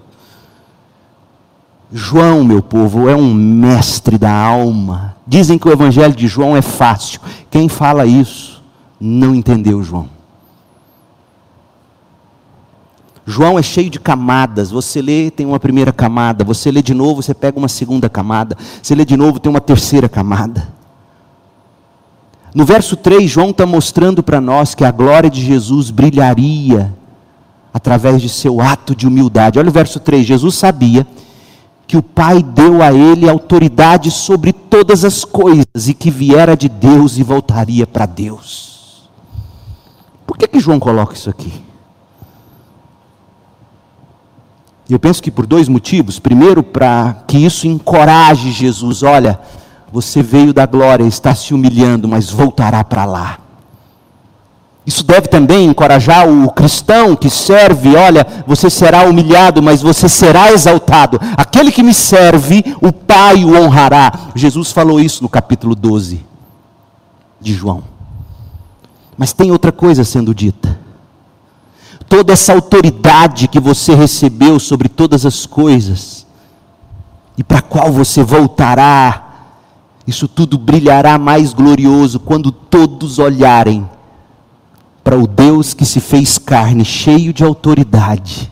João, 1.91 2.43
meu 2.43 2.61
povo, 2.61 3.09
é 3.09 3.15
um 3.15 3.33
mestre 3.33 4.17
da 4.17 4.31
alma. 4.31 5.15
Dizem 5.25 5.57
que 5.57 5.67
o 5.67 5.71
evangelho 5.71 6.13
de 6.13 6.27
João 6.27 6.55
é 6.55 6.61
fácil. 6.61 7.19
Quem 7.49 7.67
fala 7.67 8.05
isso 8.05 8.63
não 8.99 9.33
entendeu 9.33 9.81
João. 9.81 10.07
João 13.25 13.57
é 13.57 13.63
cheio 13.63 13.89
de 13.89 13.99
camadas. 13.99 14.69
Você 14.71 15.01
lê, 15.01 15.31
tem 15.31 15.45
uma 15.45 15.59
primeira 15.59 15.91
camada. 15.91 16.43
Você 16.43 16.71
lê 16.71 16.81
de 16.81 16.93
novo, 16.93 17.23
você 17.23 17.33
pega 17.33 17.57
uma 17.57 17.67
segunda 17.67 18.09
camada. 18.09 18.55
Você 18.81 18.93
lê 18.93 19.05
de 19.05 19.17
novo, 19.17 19.39
tem 19.39 19.49
uma 19.49 19.61
terceira 19.61 20.07
camada. 20.07 20.78
No 22.53 22.65
verso 22.65 22.97
3, 22.97 23.29
João 23.29 23.51
está 23.51 23.65
mostrando 23.65 24.23
para 24.23 24.41
nós 24.41 24.73
que 24.73 24.83
a 24.83 24.91
glória 24.91 25.29
de 25.29 25.41
Jesus 25.43 25.91
brilharia 25.91 26.93
através 27.73 28.21
de 28.21 28.29
seu 28.29 28.59
ato 28.59 28.95
de 28.95 29.07
humildade. 29.07 29.59
Olha 29.59 29.69
o 29.69 29.73
verso 29.73 29.99
3: 29.99 30.25
Jesus 30.25 30.55
sabia 30.55 31.05
que 31.85 31.97
o 31.97 32.03
Pai 32.03 32.43
deu 32.43 32.83
a 32.83 32.91
ele 32.91 33.29
autoridade 33.29 34.11
sobre 34.11 34.53
todas 34.53 35.03
as 35.03 35.23
coisas 35.23 35.87
e 35.87 35.93
que 35.93 36.11
viera 36.11 36.55
de 36.55 36.69
Deus 36.69 37.17
e 37.17 37.23
voltaria 37.23 37.87
para 37.87 38.05
Deus. 38.05 39.09
Por 40.25 40.37
que, 40.37 40.47
que 40.47 40.59
João 40.59 40.79
coloca 40.79 41.15
isso 41.15 41.29
aqui? 41.29 41.51
Eu 44.89 44.99
penso 44.99 45.21
que 45.21 45.29
por 45.29 45.45
dois 45.45 45.67
motivos. 45.67 46.17
Primeiro, 46.17 46.63
para 46.63 47.23
que 47.27 47.37
isso 47.37 47.67
encoraje 47.67 48.51
Jesus: 48.51 49.03
olha, 49.03 49.39
você 49.91 50.21
veio 50.21 50.53
da 50.53 50.65
glória, 50.65 51.03
está 51.03 51.33
se 51.33 51.53
humilhando, 51.53 52.07
mas 52.07 52.29
voltará 52.29 52.83
para 52.83 53.05
lá. 53.05 53.39
Isso 54.85 55.03
deve 55.03 55.27
também 55.27 55.65
encorajar 55.65 56.27
o 56.27 56.49
cristão 56.51 57.15
que 57.15 57.29
serve, 57.29 57.95
olha, 57.95 58.25
você 58.47 58.69
será 58.71 59.03
humilhado, 59.03 59.61
mas 59.61 59.81
você 59.81 60.09
será 60.09 60.51
exaltado. 60.51 61.19
Aquele 61.37 61.71
que 61.71 61.83
me 61.83 61.93
serve, 61.93 62.63
o 62.81 62.91
Pai 62.91 63.45
o 63.45 63.55
honrará. 63.55 64.11
Jesus 64.33 64.71
falou 64.71 64.99
isso 64.99 65.21
no 65.21 65.29
capítulo 65.29 65.75
12 65.75 66.25
de 67.39 67.53
João. 67.53 67.83
Mas 69.15 69.31
tem 69.31 69.51
outra 69.51 69.71
coisa 69.71 70.03
sendo 70.03 70.33
dita. 70.33 70.79
Toda 72.07 72.33
essa 72.33 72.53
autoridade 72.53 73.47
que 73.47 73.59
você 73.59 73.93
recebeu 73.93 74.59
sobre 74.59 74.89
todas 74.89 75.23
as 75.23 75.45
coisas, 75.45 76.25
e 77.37 77.43
para 77.43 77.61
qual 77.61 77.91
você 77.91 78.23
voltará, 78.23 79.28
isso 80.09 80.27
tudo 80.27 80.57
brilhará 80.57 81.19
mais 81.19 81.53
glorioso 81.53 82.19
quando 82.19 82.51
todos 82.51 83.19
olharem 83.19 83.87
para 85.03 85.15
o 85.15 85.27
Deus 85.27 85.75
que 85.75 85.85
se 85.85 85.99
fez 85.99 86.39
carne, 86.39 86.83
cheio 86.83 87.31
de 87.31 87.43
autoridade, 87.43 88.51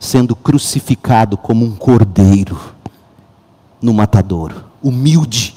sendo 0.00 0.34
crucificado 0.34 1.36
como 1.36 1.64
um 1.64 1.76
cordeiro 1.76 2.58
no 3.80 3.94
matadouro, 3.94 4.64
humilde. 4.82 5.54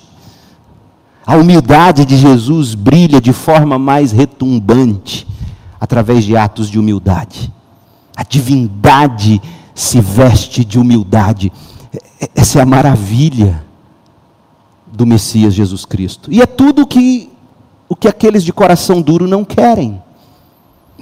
A 1.26 1.36
humildade 1.36 2.06
de 2.06 2.16
Jesus 2.16 2.76
brilha 2.76 3.20
de 3.20 3.34
forma 3.34 3.80
mais 3.80 4.12
retumbante 4.12 5.28
através 5.82 6.24
de 6.24 6.38
atos 6.38 6.70
de 6.70 6.78
humildade. 6.78 7.52
A 8.16 8.22
divindade 8.22 9.42
se 9.74 10.00
veste 10.00 10.64
de 10.64 10.78
humildade. 10.78 11.52
Essa 12.36 12.60
é 12.60 12.62
a 12.62 12.66
maravilha 12.66 13.65
do 14.96 15.06
Messias 15.06 15.54
Jesus 15.54 15.86
Cristo. 15.86 16.32
E 16.32 16.42
é 16.42 16.46
tudo 16.46 16.88
que 16.88 17.30
o 17.88 17.96
que 17.96 18.08
aqueles 18.08 18.44
de 18.44 18.52
coração 18.52 19.02
duro 19.02 19.28
não 19.28 19.44
querem. 19.44 20.02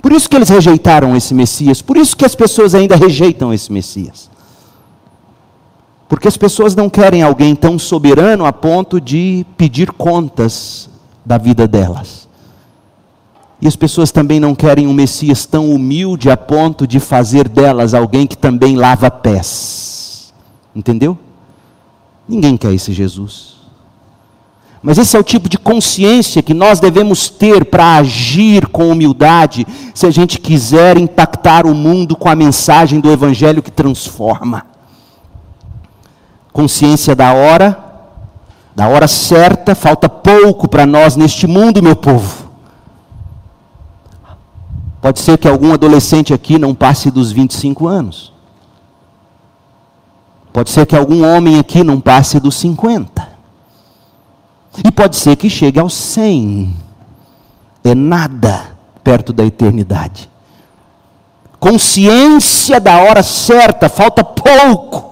Por 0.01 0.11
isso 0.11 0.29
que 0.29 0.35
eles 0.35 0.49
rejeitaram 0.49 1.15
esse 1.15 1.33
Messias, 1.33 1.81
por 1.81 1.95
isso 1.95 2.17
que 2.17 2.25
as 2.25 2.35
pessoas 2.35 2.73
ainda 2.75 2.95
rejeitam 2.95 3.53
esse 3.53 3.71
Messias. 3.71 4.29
Porque 6.09 6.27
as 6.27 6.35
pessoas 6.35 6.75
não 6.75 6.89
querem 6.89 7.23
alguém 7.23 7.55
tão 7.55 7.79
soberano 7.79 8.45
a 8.45 8.51
ponto 8.51 8.99
de 8.99 9.45
pedir 9.55 9.91
contas 9.91 10.89
da 11.25 11.37
vida 11.37 11.67
delas. 11.67 12.27
E 13.61 13.67
as 13.67 13.75
pessoas 13.75 14.11
também 14.11 14.39
não 14.39 14.53
querem 14.53 14.87
um 14.87 14.93
Messias 14.93 15.45
tão 15.45 15.71
humilde 15.71 16.29
a 16.29 16.35
ponto 16.35 16.85
de 16.85 16.99
fazer 16.99 17.47
delas 17.47 17.93
alguém 17.93 18.27
que 18.27 18.37
também 18.37 18.75
lava 18.75 19.09
pés. 19.09 20.33
Entendeu? 20.75 21.17
Ninguém 22.27 22.57
quer 22.57 22.73
esse 22.73 22.91
Jesus. 22.91 23.62
Mas 24.83 24.97
esse 24.97 25.15
é 25.15 25.19
o 25.19 25.23
tipo 25.23 25.47
de 25.47 25.57
consciência 25.57 26.43
que 26.43 26.53
nós 26.53 26.81
devemos 26.81 27.29
ter 27.29 27.63
para 27.63 27.95
agir 27.95 28.67
com 28.67 28.89
humildade, 28.89 29.65
se 29.95 30.05
a 30.05 30.11
gente 30.11 30.37
quiser 30.37 30.97
impactar 30.97 31.65
o 31.65 31.73
mundo 31.73 32.17
com 32.17 32.27
a 32.27 32.35
mensagem 32.35 32.99
do 32.99 33.09
Evangelho 33.09 33.63
que 33.63 33.71
transforma. 33.71 34.65
Consciência 36.51 37.15
da 37.15 37.31
hora, 37.31 37.81
da 38.75 38.89
hora 38.89 39.07
certa, 39.07 39.73
falta 39.73 40.09
pouco 40.09 40.67
para 40.67 40.85
nós 40.85 41.15
neste 41.15 41.47
mundo, 41.47 41.81
meu 41.81 41.95
povo. 41.95 42.51
Pode 45.01 45.21
ser 45.21 45.37
que 45.37 45.47
algum 45.47 45.73
adolescente 45.73 46.33
aqui 46.33 46.59
não 46.59 46.75
passe 46.75 47.09
dos 47.09 47.31
25 47.31 47.87
anos. 47.87 48.33
Pode 50.51 50.69
ser 50.69 50.85
que 50.85 50.95
algum 50.95 51.25
homem 51.25 51.57
aqui 51.57 51.85
não 51.85 52.01
passe 52.01 52.37
dos 52.37 52.55
50. 52.55 53.22
E 54.81 54.91
pode 54.91 55.15
ser 55.15 55.35
que 55.35 55.49
chegue 55.49 55.79
aos 55.79 55.93
100. 55.93 56.73
É 57.83 57.93
nada 57.93 58.73
perto 59.03 59.33
da 59.33 59.45
eternidade. 59.45 60.29
Consciência 61.59 62.79
da 62.79 62.97
hora 62.97 63.21
certa, 63.21 63.89
falta 63.89 64.23
pouco. 64.23 65.11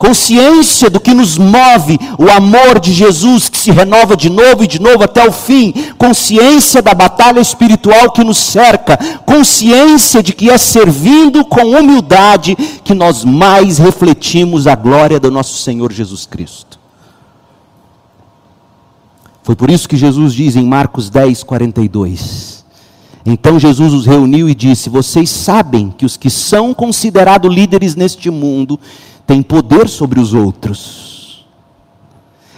Consciência 0.00 0.88
do 0.88 0.98
que 0.98 1.12
nos 1.12 1.36
move, 1.36 1.98
o 2.18 2.30
amor 2.30 2.80
de 2.80 2.90
Jesus 2.90 3.50
que 3.50 3.58
se 3.58 3.70
renova 3.70 4.16
de 4.16 4.30
novo 4.30 4.64
e 4.64 4.66
de 4.66 4.80
novo 4.80 5.04
até 5.04 5.28
o 5.28 5.30
fim. 5.30 5.74
Consciência 5.98 6.80
da 6.80 6.94
batalha 6.94 7.38
espiritual 7.38 8.10
que 8.10 8.24
nos 8.24 8.38
cerca. 8.38 8.96
Consciência 9.26 10.22
de 10.22 10.32
que 10.32 10.50
é 10.50 10.56
servindo 10.56 11.44
com 11.44 11.60
humildade 11.60 12.56
que 12.82 12.94
nós 12.94 13.26
mais 13.26 13.76
refletimos 13.76 14.66
a 14.66 14.74
glória 14.74 15.20
do 15.20 15.30
nosso 15.30 15.58
Senhor 15.58 15.92
Jesus 15.92 16.24
Cristo. 16.24 16.79
Foi 19.50 19.56
por 19.56 19.68
isso 19.68 19.88
que 19.88 19.96
Jesus 19.96 20.32
diz 20.32 20.54
em 20.54 20.64
Marcos 20.64 21.10
10, 21.10 21.42
42. 21.42 22.64
Então 23.26 23.58
Jesus 23.58 23.92
os 23.92 24.06
reuniu 24.06 24.48
e 24.48 24.54
disse: 24.54 24.88
Vocês 24.88 25.28
sabem 25.28 25.90
que 25.90 26.06
os 26.06 26.16
que 26.16 26.30
são 26.30 26.72
considerados 26.72 27.52
líderes 27.52 27.96
neste 27.96 28.30
mundo 28.30 28.78
têm 29.26 29.42
poder 29.42 29.88
sobre 29.88 30.20
os 30.20 30.34
outros, 30.34 31.44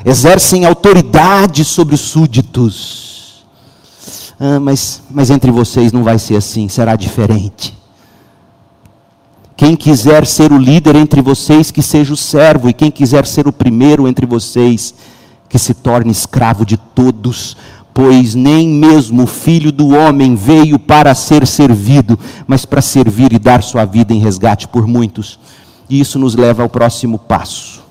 exercem 0.05 0.67
autoridade 0.67 1.65
sobre 1.65 1.95
os 1.95 2.03
súditos. 2.03 3.47
Ah, 4.39 4.61
mas, 4.61 5.03
mas 5.11 5.31
entre 5.31 5.51
vocês 5.51 5.95
não 5.95 6.05
vai 6.05 6.19
ser 6.19 6.37
assim, 6.37 6.69
será 6.69 6.95
diferente. 6.95 7.75
Quem 9.57 9.75
quiser 9.75 10.27
ser 10.27 10.53
o 10.53 10.59
líder 10.59 10.97
entre 10.97 11.23
vocês, 11.23 11.71
que 11.71 11.81
seja 11.81 12.13
o 12.13 12.19
servo, 12.19 12.69
e 12.69 12.75
quem 12.75 12.91
quiser 12.91 13.25
ser 13.27 13.49
o 13.49 13.53
primeiro 13.53 14.07
entre 14.07 14.27
vocês, 14.27 14.95
que 15.53 15.59
se 15.59 15.75
torne 15.75 16.11
escravo 16.11 16.65
de 16.65 16.79
todos, 16.79 17.59
pois 17.93 18.35
nem 18.35 18.67
mesmo 18.67 19.25
o 19.25 19.27
filho 19.27 19.71
do 19.71 19.91
homem 19.91 20.35
veio 20.35 20.79
para 20.79 21.15
ser 21.15 21.47
servido, 21.47 22.19
mas 22.47 22.65
para 22.65 22.81
servir 22.81 23.35
e 23.35 23.39
dar 23.39 23.63
sua 23.63 23.85
vida 23.85 24.15
em 24.15 24.19
resgate 24.19 24.67
por 24.67 24.87
muitos. 24.87 25.39
E 25.91 26.01
isso 26.01 26.19
nos 26.19 26.35
leva 26.35 26.63
ao 26.63 26.71
próximo 26.71 27.19
passo: 27.19 27.83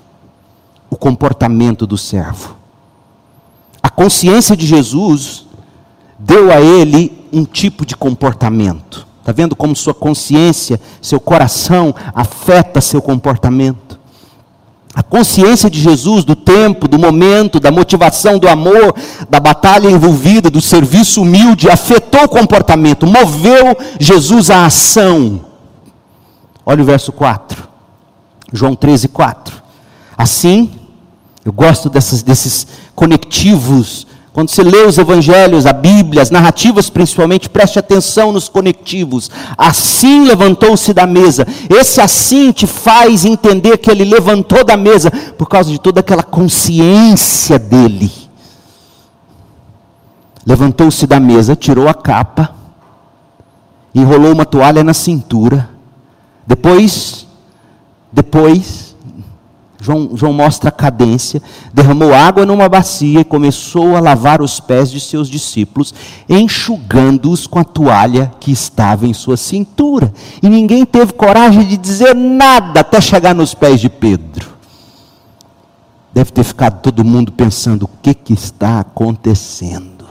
o 0.90 0.96
comportamento 0.96 1.86
do 1.86 1.96
servo. 1.96 2.56
A 3.80 3.88
consciência 3.88 4.56
de 4.56 4.66
Jesus 4.66 5.46
deu 6.18 6.50
a 6.50 6.60
ele 6.60 7.16
um 7.32 7.44
tipo 7.44 7.86
de 7.86 7.94
comportamento. 7.94 9.06
Está 9.20 9.30
vendo 9.30 9.54
como 9.54 9.76
sua 9.76 9.94
consciência, 9.94 10.80
seu 11.00 11.20
coração 11.20 11.94
afeta 12.12 12.80
seu 12.80 13.00
comportamento? 13.00 13.91
A 14.94 15.02
consciência 15.02 15.70
de 15.70 15.80
Jesus, 15.80 16.22
do 16.22 16.36
tempo, 16.36 16.86
do 16.86 16.98
momento, 16.98 17.58
da 17.58 17.70
motivação, 17.70 18.38
do 18.38 18.46
amor, 18.48 18.94
da 19.28 19.40
batalha 19.40 19.88
envolvida, 19.88 20.50
do 20.50 20.60
serviço 20.60 21.22
humilde, 21.22 21.70
afetou 21.70 22.24
o 22.24 22.28
comportamento, 22.28 23.06
moveu 23.06 23.76
Jesus 23.98 24.50
à 24.50 24.66
ação. 24.66 25.46
Olha 26.64 26.82
o 26.82 26.86
verso 26.86 27.10
4, 27.10 27.66
João 28.52 28.74
13, 28.74 29.08
4. 29.08 29.62
Assim, 30.16 30.70
eu 31.44 31.52
gosto 31.52 31.88
dessas, 31.88 32.22
desses 32.22 32.66
conectivos 32.94 34.06
quando 34.32 34.48
você 34.48 34.62
lê 34.62 34.86
os 34.86 34.96
evangelhos, 34.96 35.66
a 35.66 35.74
Bíblia, 35.74 36.22
as 36.22 36.30
narrativas 36.30 36.88
principalmente, 36.88 37.50
preste 37.50 37.78
atenção 37.78 38.32
nos 38.32 38.48
conectivos. 38.48 39.30
Assim 39.58 40.24
levantou-se 40.24 40.94
da 40.94 41.06
mesa. 41.06 41.46
Esse 41.68 42.00
assim 42.00 42.50
te 42.50 42.66
faz 42.66 43.26
entender 43.26 43.76
que 43.76 43.90
ele 43.90 44.04
levantou 44.04 44.64
da 44.64 44.74
mesa 44.74 45.10
por 45.36 45.46
causa 45.46 45.70
de 45.70 45.78
toda 45.78 46.00
aquela 46.00 46.22
consciência 46.22 47.58
dele. 47.58 48.10
Levantou-se 50.46 51.06
da 51.06 51.20
mesa, 51.20 51.54
tirou 51.54 51.86
a 51.86 51.94
capa, 51.94 52.54
enrolou 53.94 54.32
uma 54.32 54.46
toalha 54.46 54.82
na 54.82 54.94
cintura. 54.94 55.68
Depois, 56.46 57.26
depois, 58.10 58.91
João, 59.82 60.10
João 60.14 60.32
mostra 60.32 60.68
a 60.68 60.72
cadência, 60.72 61.42
derramou 61.74 62.14
água 62.14 62.46
numa 62.46 62.68
bacia 62.68 63.18
e 63.18 63.24
começou 63.24 63.96
a 63.96 64.00
lavar 64.00 64.40
os 64.40 64.60
pés 64.60 64.92
de 64.92 65.00
seus 65.00 65.28
discípulos, 65.28 65.92
enxugando-os 66.28 67.48
com 67.48 67.58
a 67.58 67.64
toalha 67.64 68.32
que 68.38 68.52
estava 68.52 69.08
em 69.08 69.12
sua 69.12 69.36
cintura. 69.36 70.14
E 70.40 70.48
ninguém 70.48 70.86
teve 70.86 71.12
coragem 71.14 71.66
de 71.66 71.76
dizer 71.76 72.14
nada 72.14 72.78
até 72.78 73.00
chegar 73.00 73.34
nos 73.34 73.54
pés 73.54 73.80
de 73.80 73.90
Pedro. 73.90 74.52
Deve 76.14 76.30
ter 76.30 76.44
ficado 76.44 76.80
todo 76.80 77.04
mundo 77.04 77.32
pensando: 77.32 77.82
o 77.82 77.90
que, 78.00 78.14
que 78.14 78.34
está 78.34 78.78
acontecendo? 78.78 80.06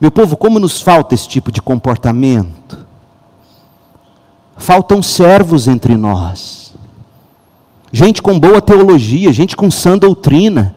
Meu 0.00 0.10
povo, 0.10 0.36
como 0.36 0.58
nos 0.58 0.80
falta 0.80 1.14
esse 1.14 1.28
tipo 1.28 1.52
de 1.52 1.62
comportamento? 1.62 2.84
Faltam 4.56 5.00
servos 5.00 5.68
entre 5.68 5.96
nós 5.96 6.61
gente 7.92 8.22
com 8.22 8.40
boa 8.40 8.60
teologia, 8.62 9.32
gente 9.32 9.54
com 9.54 9.70
sã 9.70 9.98
doutrina, 9.98 10.74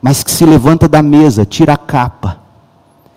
mas 0.00 0.22
que 0.22 0.30
se 0.30 0.44
levanta 0.44 0.86
da 0.86 1.02
mesa, 1.02 1.46
tira 1.46 1.72
a 1.72 1.76
capa, 1.78 2.38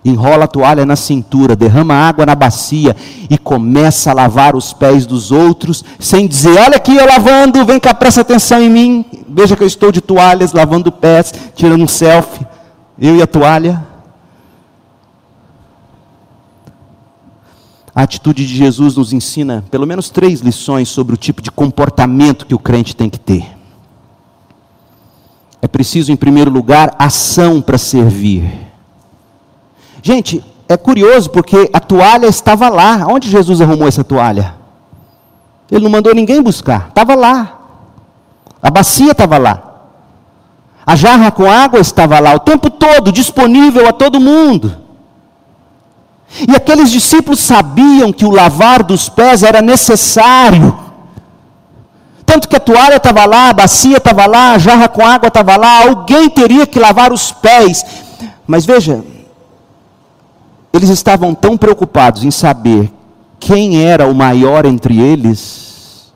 enrola 0.03 0.45
a 0.45 0.47
toalha 0.47 0.85
na 0.85 0.95
cintura, 0.95 1.55
derrama 1.55 1.93
água 1.93 2.25
na 2.25 2.33
bacia 2.33 2.95
e 3.29 3.37
começa 3.37 4.11
a 4.11 4.13
lavar 4.13 4.55
os 4.55 4.71
pés 4.71 5.05
dos 5.05 5.31
outros, 5.31 5.83
sem 5.99 6.25
dizer: 6.25 6.57
Olha 6.57 6.77
aqui 6.77 6.95
eu 6.95 7.05
lavando, 7.05 7.65
vem 7.65 7.79
cá, 7.79 7.93
presta 7.93 8.21
atenção 8.21 8.61
em 8.61 8.69
mim, 8.69 9.05
veja 9.27 9.57
que 9.57 9.63
eu 9.63 9.67
estou 9.67 9.91
de 9.91 9.99
toalhas, 9.99 10.53
lavando 10.53 10.91
pés, 10.91 11.33
tirando 11.53 11.83
um 11.83 11.87
selfie. 11.87 12.47
Eu 12.97 13.15
e 13.15 13.21
a 13.21 13.27
toalha. 13.27 13.88
A 17.93 18.03
atitude 18.03 18.45
de 18.45 18.55
Jesus 18.55 18.95
nos 18.95 19.13
ensina 19.13 19.63
pelo 19.71 19.87
menos 19.87 20.09
três 20.09 20.41
lições 20.41 20.89
sobre 20.89 21.13
o 21.13 21.17
tipo 21.17 21.41
de 21.41 21.51
comportamento 21.51 22.45
que 22.45 22.53
o 22.53 22.59
crente 22.59 22.95
tem 22.95 23.09
que 23.09 23.19
ter. 23.19 23.57
É 25.61 25.67
preciso, 25.67 26.11
em 26.11 26.15
primeiro 26.15 26.49
lugar, 26.49 26.95
ação 26.97 27.61
para 27.61 27.77
servir. 27.77 28.49
Gente, 30.01 30.43
é 30.67 30.77
curioso 30.77 31.29
porque 31.29 31.69
a 31.73 31.79
toalha 31.79 32.27
estava 32.27 32.69
lá. 32.69 33.05
Onde 33.07 33.29
Jesus 33.29 33.59
arrumou 33.59 33.87
essa 33.87 34.03
toalha? 34.03 34.55
Ele 35.69 35.83
não 35.83 35.91
mandou 35.91 36.13
ninguém 36.15 36.41
buscar, 36.41 36.87
estava 36.89 37.15
lá. 37.15 37.59
A 38.61 38.69
bacia 38.69 39.11
estava 39.11 39.37
lá. 39.37 39.63
A 40.85 40.95
jarra 40.95 41.29
com 41.31 41.49
água 41.49 41.79
estava 41.79 42.19
lá 42.19 42.33
o 42.33 42.39
tempo 42.39 42.69
todo, 42.69 43.11
disponível 43.11 43.87
a 43.87 43.93
todo 43.93 44.19
mundo. 44.19 44.75
E 46.47 46.55
aqueles 46.55 46.91
discípulos 46.91 47.39
sabiam 47.39 48.13
que 48.13 48.25
o 48.25 48.31
lavar 48.31 48.83
dos 48.83 49.09
pés 49.09 49.43
era 49.43 49.61
necessário. 49.61 50.77
Tanto 52.25 52.47
que 52.47 52.55
a 52.55 52.59
toalha 52.59 52.97
estava 52.97 53.25
lá, 53.25 53.49
a 53.49 53.53
bacia 53.53 53.97
estava 53.97 54.27
lá, 54.27 54.51
a 54.53 54.59
jarra 54.59 54.87
com 54.87 55.05
água 55.05 55.29
estava 55.29 55.57
lá, 55.57 55.87
alguém 55.87 56.29
teria 56.29 56.67
que 56.67 56.79
lavar 56.79 57.11
os 57.11 57.31
pés. 57.31 57.83
Mas 58.45 58.65
veja, 58.65 59.03
eles 60.71 60.89
estavam 60.89 61.33
tão 61.33 61.57
preocupados 61.57 62.23
em 62.23 62.31
saber 62.31 62.91
quem 63.39 63.83
era 63.83 64.05
o 64.07 64.13
maior 64.13 64.65
entre 64.65 64.99
eles, 64.99 66.13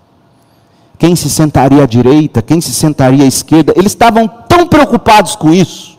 quem 0.99 1.15
se 1.15 1.29
sentaria 1.29 1.83
à 1.83 1.85
direita, 1.87 2.41
quem 2.41 2.61
se 2.61 2.71
sentaria 2.73 3.23
à 3.23 3.27
esquerda, 3.27 3.73
eles 3.75 3.91
estavam 3.91 4.27
tão 4.27 4.67
preocupados 4.67 5.35
com 5.35 5.51
isso, 5.51 5.92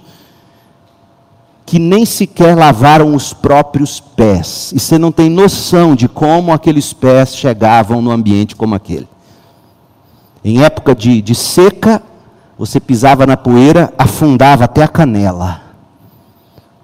que 1.67 1.79
nem 1.79 2.05
sequer 2.05 2.57
lavaram 2.57 3.15
os 3.15 3.33
próprios 3.33 4.01
pés. 4.01 4.73
E 4.75 4.79
você 4.79 4.99
não 4.99 5.11
tem 5.11 5.31
noção 5.31 5.95
de 5.95 6.09
como 6.09 6.53
aqueles 6.53 6.93
pés 6.93 7.37
chegavam 7.37 8.03
no 8.03 8.11
ambiente 8.11 8.55
como 8.55 8.75
aquele. 8.75 9.09
Em 10.45 10.63
época 10.63 10.95
de, 10.95 11.23
de 11.23 11.35
seca, 11.35 12.03
você 12.59 12.79
pisava 12.79 13.27
na 13.27 13.37
poeira, 13.37 13.93
afundava 13.97 14.65
até 14.65 14.83
a 14.83 14.89
canela, 14.89 15.63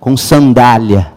com 0.01 0.17
sandália 0.17 1.13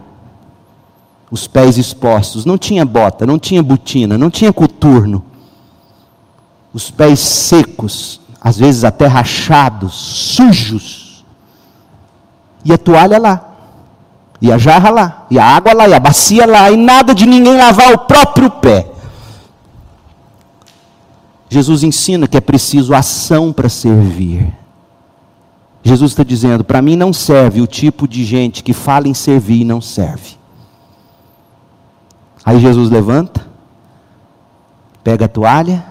os 1.34 1.48
pés 1.48 1.78
expostos, 1.78 2.44
não 2.44 2.56
tinha 2.56 2.84
bota, 2.84 3.26
não 3.26 3.40
tinha 3.40 3.60
botina, 3.60 4.16
não 4.16 4.30
tinha 4.30 4.52
coturno. 4.52 5.24
Os 6.72 6.92
pés 6.92 7.18
secos, 7.18 8.20
às 8.40 8.56
vezes 8.56 8.84
até 8.84 9.08
rachados, 9.08 9.94
sujos. 9.94 11.24
E 12.64 12.72
a 12.72 12.78
toalha 12.78 13.18
lá, 13.18 13.53
e 14.44 14.52
a 14.52 14.58
jarra 14.58 14.90
lá, 14.90 15.26
e 15.30 15.38
a 15.38 15.46
água 15.56 15.72
lá, 15.72 15.88
e 15.88 15.94
a 15.94 15.98
bacia 15.98 16.46
lá, 16.46 16.70
e 16.70 16.76
nada 16.76 17.14
de 17.14 17.24
ninguém 17.24 17.56
lavar 17.56 17.94
o 17.94 17.98
próprio 18.00 18.50
pé. 18.50 18.92
Jesus 21.48 21.82
ensina 21.82 22.28
que 22.28 22.36
é 22.36 22.42
preciso 22.42 22.94
ação 22.94 23.54
para 23.54 23.70
servir. 23.70 24.54
Jesus 25.82 26.10
está 26.10 26.22
dizendo: 26.22 26.62
para 26.62 26.82
mim 26.82 26.94
não 26.94 27.10
serve 27.10 27.62
o 27.62 27.66
tipo 27.66 28.06
de 28.06 28.22
gente 28.22 28.62
que 28.62 28.74
fala 28.74 29.08
em 29.08 29.14
servir 29.14 29.62
e 29.62 29.64
não 29.64 29.80
serve. 29.80 30.36
Aí 32.44 32.60
Jesus 32.60 32.90
levanta, 32.90 33.46
pega 35.02 35.24
a 35.24 35.28
toalha, 35.28 35.86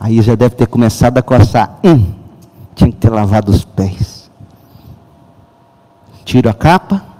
aí 0.00 0.20
já 0.22 0.34
deve 0.34 0.56
ter 0.56 0.66
começado 0.66 1.18
a 1.18 1.22
coçar. 1.22 1.78
Hum, 1.84 2.12
tinha 2.74 2.90
que 2.90 2.96
ter 2.96 3.10
lavado 3.10 3.52
os 3.52 3.64
pés. 3.64 4.28
Tira 6.24 6.50
a 6.50 6.54
capa, 6.54 7.11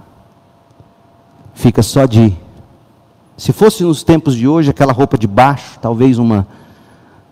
fica 1.62 1.82
só 1.82 2.04
de. 2.06 2.36
Se 3.36 3.52
fosse 3.52 3.84
nos 3.84 4.02
tempos 4.02 4.34
de 4.34 4.48
hoje, 4.48 4.70
aquela 4.70 4.92
roupa 4.92 5.16
de 5.16 5.28
baixo, 5.28 5.78
talvez 5.80 6.18
uma, 6.18 6.46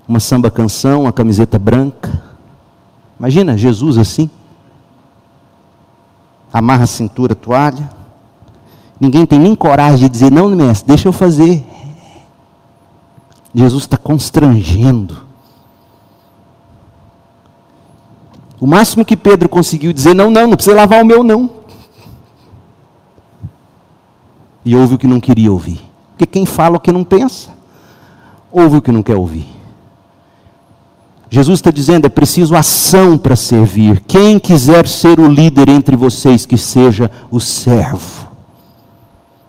uma 0.06 0.20
samba 0.20 0.50
canção, 0.50 1.02
uma 1.02 1.12
camiseta 1.12 1.58
branca. 1.58 2.22
Imagina 3.18 3.58
Jesus 3.58 3.98
assim. 3.98 4.30
Amarra 6.52 6.84
a 6.84 6.86
cintura, 6.86 7.32
a 7.32 7.36
toalha 7.36 8.00
Ninguém 9.00 9.24
tem 9.24 9.38
nem 9.38 9.54
coragem 9.54 10.00
de 10.00 10.08
dizer, 10.10 10.30
não, 10.30 10.50
mestre, 10.50 10.88
deixa 10.88 11.08
eu 11.08 11.12
fazer. 11.12 11.64
Jesus 13.54 13.84
está 13.84 13.96
constrangendo. 13.96 15.22
O 18.60 18.66
máximo 18.66 19.02
que 19.02 19.16
Pedro 19.16 19.48
conseguiu 19.48 19.90
dizer, 19.94 20.12
não, 20.12 20.30
não, 20.30 20.48
não 20.48 20.54
precisa 20.54 20.76
lavar 20.76 21.02
o 21.02 21.06
meu, 21.06 21.24
não. 21.24 21.59
E 24.64 24.76
ouve 24.76 24.94
o 24.94 24.98
que 24.98 25.06
não 25.06 25.20
queria 25.20 25.50
ouvir. 25.50 25.80
Porque 26.10 26.26
quem 26.26 26.44
fala 26.44 26.76
o 26.76 26.80
que 26.80 26.92
não 26.92 27.02
pensa, 27.02 27.50
ouve 28.52 28.76
o 28.76 28.82
que 28.82 28.92
não 28.92 29.02
quer 29.02 29.16
ouvir. 29.16 29.46
Jesus 31.30 31.60
está 31.60 31.70
dizendo: 31.70 32.06
é 32.06 32.10
preciso 32.10 32.56
ação 32.56 33.16
para 33.16 33.36
servir. 33.36 34.02
Quem 34.06 34.38
quiser 34.38 34.86
ser 34.88 35.20
o 35.20 35.28
líder 35.28 35.68
entre 35.68 35.96
vocês, 35.96 36.44
que 36.44 36.58
seja 36.58 37.10
o 37.30 37.40
servo. 37.40 38.28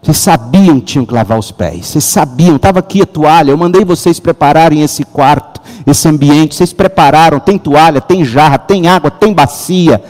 Vocês 0.01 0.17
sabiam 0.17 0.79
que 0.79 0.85
tinham 0.87 1.05
que 1.05 1.13
lavar 1.13 1.37
os 1.37 1.51
pés. 1.51 1.87
Vocês 1.87 2.03
sabiam, 2.03 2.55
estava 2.55 2.79
aqui 2.79 3.01
a 3.01 3.05
toalha. 3.05 3.51
Eu 3.51 3.57
mandei 3.57 3.85
vocês 3.85 4.19
prepararem 4.19 4.81
esse 4.81 5.03
quarto, 5.03 5.61
esse 5.85 6.07
ambiente. 6.07 6.55
Vocês 6.55 6.73
prepararam, 6.73 7.39
tem 7.39 7.57
toalha, 7.57 8.01
tem 8.01 8.25
jarra, 8.25 8.57
tem 8.57 8.87
água, 8.87 9.11
tem 9.11 9.33
bacia. 9.33 10.03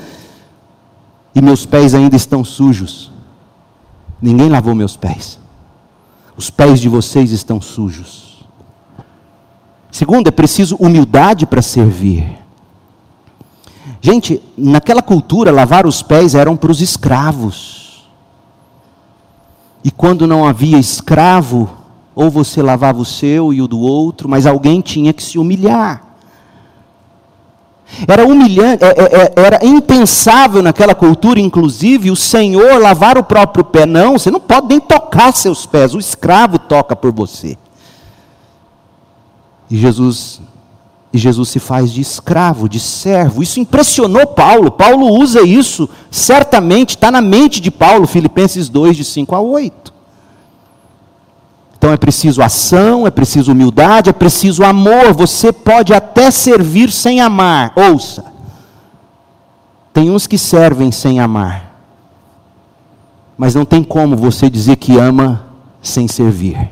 E 1.35 1.41
meus 1.41 1.65
pés 1.65 1.93
ainda 1.93 2.15
estão 2.15 2.43
sujos. 2.43 3.10
Ninguém 4.21 4.49
lavou 4.49 4.75
meus 4.75 4.95
pés. 4.95 5.39
Os 6.37 6.49
pés 6.49 6.79
de 6.79 6.87
vocês 6.87 7.31
estão 7.31 7.59
sujos. 7.59 8.45
Segundo, 9.91 10.27
é 10.27 10.31
preciso 10.31 10.75
humildade 10.77 11.45
para 11.45 11.61
servir. 11.61 12.37
Gente, 13.99 14.41
naquela 14.57 15.01
cultura, 15.01 15.51
lavar 15.51 15.85
os 15.85 16.01
pés 16.01 16.33
eram 16.33 16.55
para 16.55 16.71
os 16.71 16.81
escravos. 16.81 18.09
E 19.83 19.91
quando 19.91 20.27
não 20.27 20.47
havia 20.47 20.77
escravo, 20.77 21.69
ou 22.15 22.29
você 22.29 22.61
lavava 22.61 22.99
o 22.99 23.05
seu 23.05 23.53
e 23.53 23.61
o 23.61 23.67
do 23.67 23.79
outro, 23.79 24.29
mas 24.29 24.45
alguém 24.45 24.81
tinha 24.81 25.13
que 25.13 25.23
se 25.23 25.37
humilhar. 25.37 26.10
Era 28.07 28.25
humilhante, 28.25 28.83
é, 28.83 28.87
é, 28.87 28.93
é, 28.93 29.33
era 29.35 29.59
impensável 29.65 30.61
naquela 30.61 30.95
cultura, 30.95 31.39
inclusive, 31.39 32.09
o 32.09 32.15
Senhor 32.15 32.79
lavar 32.79 33.17
o 33.17 33.23
próprio 33.23 33.63
pé. 33.63 33.85
Não, 33.85 34.13
você 34.13 34.31
não 34.31 34.39
pode 34.39 34.67
nem 34.67 34.79
tocar 34.79 35.33
seus 35.33 35.65
pés, 35.65 35.93
o 35.93 35.99
escravo 35.99 36.57
toca 36.57 36.95
por 36.95 37.11
você. 37.11 37.57
E 39.69 39.77
Jesus 39.77 40.41
e 41.13 41.17
Jesus 41.17 41.49
se 41.49 41.59
faz 41.59 41.91
de 41.91 41.99
escravo, 41.99 42.69
de 42.69 42.79
servo. 42.79 43.43
Isso 43.43 43.59
impressionou 43.59 44.25
Paulo. 44.27 44.71
Paulo 44.71 45.07
usa 45.19 45.41
isso, 45.41 45.89
certamente, 46.09 46.91
está 46.91 47.11
na 47.11 47.21
mente 47.21 47.59
de 47.59 47.69
Paulo, 47.69 48.07
Filipenses 48.07 48.69
2, 48.69 48.95
de 48.95 49.03
5 49.03 49.35
a 49.35 49.41
8. 49.41 49.93
Então 51.81 51.91
é 51.91 51.97
preciso 51.97 52.43
ação, 52.43 53.07
é 53.07 53.09
preciso 53.09 53.53
humildade, 53.53 54.11
é 54.11 54.13
preciso 54.13 54.63
amor. 54.63 55.13
Você 55.13 55.51
pode 55.51 55.91
até 55.95 56.29
servir 56.29 56.91
sem 56.91 57.19
amar. 57.19 57.73
Ouça. 57.75 58.23
Tem 59.91 60.11
uns 60.11 60.27
que 60.27 60.37
servem 60.37 60.91
sem 60.91 61.19
amar. 61.19 61.73
Mas 63.35 63.55
não 63.55 63.65
tem 63.65 63.83
como 63.83 64.15
você 64.15 64.47
dizer 64.47 64.75
que 64.75 64.95
ama 64.95 65.43
sem 65.81 66.07
servir. 66.07 66.69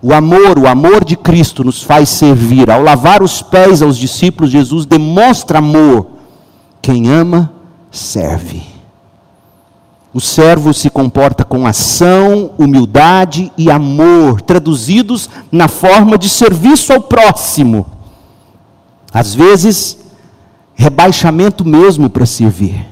O 0.00 0.14
amor, 0.14 0.56
o 0.56 0.68
amor 0.68 1.04
de 1.04 1.16
Cristo 1.16 1.64
nos 1.64 1.82
faz 1.82 2.10
servir. 2.10 2.70
Ao 2.70 2.80
lavar 2.80 3.24
os 3.24 3.42
pés 3.42 3.82
aos 3.82 3.98
discípulos, 3.98 4.52
Jesus 4.52 4.86
demonstra 4.86 5.58
amor. 5.58 6.06
Quem 6.80 7.10
ama, 7.10 7.52
serve. 7.90 8.77
O 10.12 10.20
servo 10.20 10.72
se 10.72 10.88
comporta 10.88 11.44
com 11.44 11.66
ação, 11.66 12.52
humildade 12.56 13.52
e 13.58 13.70
amor, 13.70 14.40
traduzidos 14.40 15.28
na 15.52 15.68
forma 15.68 16.16
de 16.16 16.28
serviço 16.28 16.92
ao 16.92 17.02
próximo. 17.02 17.86
Às 19.12 19.34
vezes, 19.34 19.98
rebaixamento 20.74 21.64
mesmo 21.64 22.08
para 22.08 22.24
servir. 22.24 22.86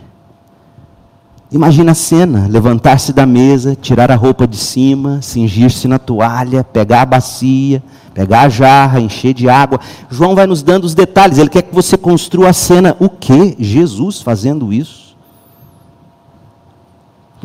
Imagina 1.50 1.92
a 1.92 1.94
cena: 1.94 2.46
levantar-se 2.48 3.12
da 3.14 3.24
mesa, 3.24 3.74
tirar 3.74 4.10
a 4.10 4.16
roupa 4.16 4.46
de 4.46 4.58
cima, 4.58 5.22
cingir-se 5.22 5.88
na 5.88 5.98
toalha, 5.98 6.64
pegar 6.64 7.02
a 7.02 7.06
bacia, 7.06 7.82
pegar 8.12 8.42
a 8.42 8.48
jarra, 8.50 9.00
encher 9.00 9.32
de 9.32 9.48
água. 9.48 9.80
João 10.10 10.34
vai 10.34 10.46
nos 10.46 10.62
dando 10.62 10.84
os 10.84 10.94
detalhes, 10.94 11.38
ele 11.38 11.48
quer 11.48 11.62
que 11.62 11.74
você 11.74 11.96
construa 11.96 12.50
a 12.50 12.52
cena. 12.52 12.94
O 12.98 13.08
que? 13.08 13.56
Jesus 13.58 14.20
fazendo 14.20 14.70
isso? 14.72 15.05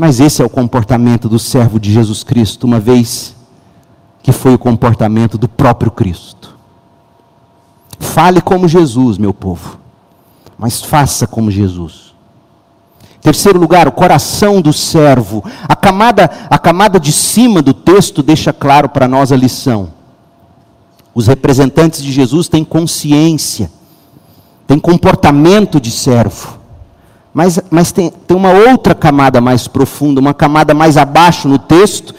Mas 0.01 0.19
esse 0.19 0.41
é 0.41 0.45
o 0.45 0.49
comportamento 0.49 1.29
do 1.29 1.37
servo 1.37 1.79
de 1.79 1.93
Jesus 1.93 2.23
Cristo, 2.23 2.63
uma 2.63 2.79
vez 2.79 3.35
que 4.23 4.31
foi 4.31 4.55
o 4.55 4.57
comportamento 4.57 5.37
do 5.37 5.47
próprio 5.47 5.91
Cristo. 5.91 6.57
Fale 7.99 8.41
como 8.41 8.67
Jesus, 8.67 9.19
meu 9.19 9.31
povo, 9.31 9.77
mas 10.57 10.81
faça 10.81 11.27
como 11.27 11.51
Jesus. 11.51 12.15
Terceiro 13.21 13.59
lugar, 13.59 13.87
o 13.87 13.91
coração 13.91 14.59
do 14.59 14.73
servo. 14.73 15.45
A 15.69 15.75
camada, 15.75 16.31
a 16.49 16.57
camada 16.57 16.99
de 16.99 17.11
cima 17.11 17.61
do 17.61 17.71
texto 17.71 18.23
deixa 18.23 18.51
claro 18.51 18.89
para 18.89 19.07
nós 19.07 19.31
a 19.31 19.35
lição. 19.35 19.93
Os 21.13 21.27
representantes 21.27 22.01
de 22.01 22.11
Jesus 22.11 22.49
têm 22.49 22.65
consciência, 22.65 23.71
têm 24.65 24.79
comportamento 24.79 25.79
de 25.79 25.91
servo. 25.91 26.60
Mas, 27.33 27.59
mas 27.69 27.91
tem, 27.91 28.09
tem 28.09 28.35
uma 28.35 28.51
outra 28.51 28.93
camada 28.93 29.39
mais 29.39 29.67
profunda, 29.67 30.19
uma 30.19 30.33
camada 30.33 30.73
mais 30.73 30.97
abaixo 30.97 31.47
no 31.47 31.57
texto, 31.57 32.13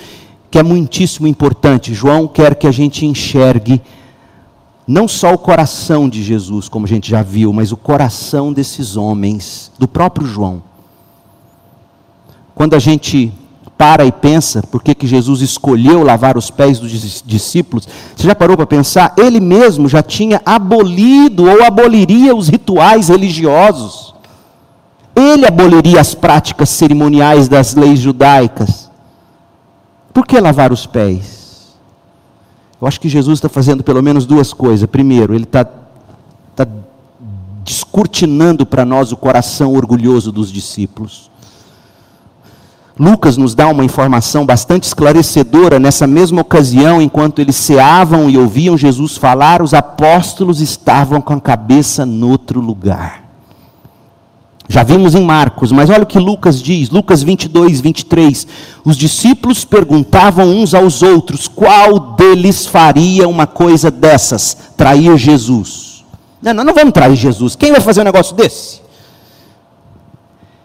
que 0.50 0.58
é 0.58 0.62
muitíssimo 0.62 1.26
importante. 1.26 1.94
João 1.94 2.26
quer 2.26 2.54
que 2.54 2.66
a 2.66 2.72
gente 2.72 3.04
enxergue 3.04 3.80
não 4.86 5.06
só 5.06 5.32
o 5.32 5.38
coração 5.38 6.08
de 6.08 6.22
Jesus, 6.22 6.68
como 6.68 6.86
a 6.86 6.88
gente 6.88 7.10
já 7.10 7.22
viu, 7.22 7.52
mas 7.52 7.72
o 7.72 7.76
coração 7.76 8.52
desses 8.52 8.96
homens, 8.96 9.70
do 9.78 9.86
próprio 9.86 10.26
João. 10.26 10.62
Quando 12.54 12.74
a 12.74 12.78
gente 12.78 13.32
para 13.78 14.04
e 14.04 14.12
pensa 14.12 14.62
por 14.62 14.82
que, 14.82 14.94
que 14.94 15.06
Jesus 15.08 15.40
escolheu 15.40 16.04
lavar 16.04 16.36
os 16.36 16.50
pés 16.50 16.78
dos 16.78 17.22
discípulos, 17.24 17.88
você 18.16 18.26
já 18.28 18.34
parou 18.34 18.56
para 18.56 18.66
pensar? 18.66 19.14
Ele 19.16 19.40
mesmo 19.40 19.88
já 19.88 20.02
tinha 20.02 20.40
abolido 20.44 21.44
ou 21.50 21.64
aboliria 21.64 22.34
os 22.34 22.48
rituais 22.48 23.08
religiosos. 23.08 24.14
Ele 25.14 25.46
aboliria 25.46 26.00
as 26.00 26.14
práticas 26.14 26.70
cerimoniais 26.70 27.48
das 27.48 27.74
leis 27.74 27.98
judaicas. 27.98 28.90
Por 30.12 30.26
que 30.26 30.40
lavar 30.40 30.72
os 30.72 30.86
pés? 30.86 31.76
Eu 32.80 32.88
acho 32.88 33.00
que 33.00 33.08
Jesus 33.08 33.38
está 33.38 33.48
fazendo 33.48 33.84
pelo 33.84 34.02
menos 34.02 34.26
duas 34.26 34.52
coisas. 34.52 34.88
Primeiro, 34.88 35.34
ele 35.34 35.44
está 35.44 35.64
tá 36.56 36.66
descortinando 37.64 38.66
para 38.66 38.84
nós 38.84 39.12
o 39.12 39.16
coração 39.16 39.74
orgulhoso 39.74 40.32
dos 40.32 40.50
discípulos. 40.50 41.30
Lucas 42.98 43.36
nos 43.36 43.54
dá 43.54 43.68
uma 43.68 43.84
informação 43.84 44.44
bastante 44.44 44.84
esclarecedora. 44.84 45.78
Nessa 45.78 46.06
mesma 46.06 46.42
ocasião, 46.42 47.00
enquanto 47.00 47.40
eles 47.40 47.56
ceavam 47.56 48.28
e 48.28 48.36
ouviam 48.36 48.76
Jesus 48.76 49.16
falar, 49.16 49.62
os 49.62 49.72
apóstolos 49.72 50.60
estavam 50.60 51.20
com 51.20 51.34
a 51.34 51.40
cabeça 51.40 52.06
outro 52.22 52.60
lugar. 52.60 53.21
Já 54.72 54.82
vimos 54.82 55.14
em 55.14 55.22
Marcos, 55.22 55.70
mas 55.70 55.90
olha 55.90 56.04
o 56.04 56.06
que 56.06 56.18
Lucas 56.18 56.62
diz, 56.62 56.88
Lucas 56.88 57.22
22, 57.22 57.82
23. 57.82 58.46
Os 58.82 58.96
discípulos 58.96 59.66
perguntavam 59.66 60.46
uns 60.46 60.72
aos 60.72 61.02
outros 61.02 61.46
qual 61.46 62.14
deles 62.16 62.64
faria 62.64 63.28
uma 63.28 63.46
coisa 63.46 63.90
dessas, 63.90 64.56
trair 64.74 65.14
Jesus. 65.18 66.02
Não, 66.40 66.54
não, 66.54 66.64
não 66.64 66.72
vamos 66.72 66.94
trair 66.94 67.14
Jesus, 67.16 67.54
quem 67.54 67.70
vai 67.70 67.82
fazer 67.82 68.00
um 68.00 68.04
negócio 68.04 68.34
desse? 68.34 68.80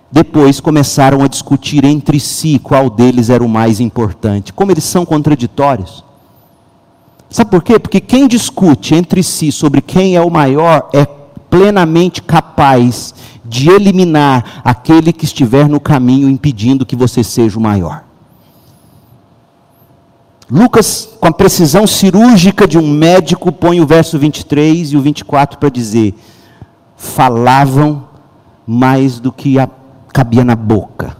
Depois 0.09 0.61
começaram 0.61 1.21
a 1.21 1.27
discutir 1.27 1.83
entre 1.83 2.17
si 2.17 2.59
qual 2.59 2.89
deles 2.89 3.29
era 3.29 3.43
o 3.43 3.49
mais 3.49 3.81
importante. 3.81 4.53
Como 4.53 4.71
eles 4.71 4.85
são 4.85 5.05
contraditórios. 5.05 6.01
Sabe 7.29 7.51
por 7.51 7.61
quê? 7.61 7.77
Porque 7.77 7.99
quem 7.99 8.25
discute 8.25 8.95
entre 8.95 9.21
si 9.21 9.51
sobre 9.51 9.81
quem 9.81 10.15
é 10.15 10.21
o 10.21 10.31
maior 10.31 10.89
é 10.93 11.16
plenamente 11.49 12.21
capaz 12.21 13.13
de 13.43 13.69
eliminar 13.69 14.61
aquele 14.63 15.13
que 15.13 15.25
estiver 15.25 15.67
no 15.67 15.79
caminho 15.79 16.29
impedindo 16.29 16.85
que 16.85 16.95
você 16.95 17.23
seja 17.23 17.57
o 17.57 17.61
maior. 17.61 18.03
Lucas, 20.49 21.09
com 21.19 21.27
a 21.27 21.33
precisão 21.33 21.85
cirúrgica 21.85 22.65
de 22.65 22.77
um 22.77 22.87
médico, 22.89 23.51
põe 23.51 23.81
o 23.81 23.85
verso 23.85 24.17
23 24.17 24.91
e 24.91 24.97
o 24.97 25.01
24 25.01 25.59
para 25.59 25.69
dizer: 25.69 26.15
falavam 26.95 28.07
mais 28.65 29.19
do 29.19 29.31
que 29.31 29.59
a, 29.59 29.69
cabia 30.13 30.45
na 30.45 30.55
boca. 30.55 31.17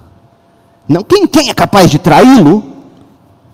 Não 0.87 1.03
quem, 1.03 1.27
quem 1.27 1.49
é 1.49 1.53
capaz 1.53 1.91
de 1.91 1.99
traí-lo? 1.99 2.63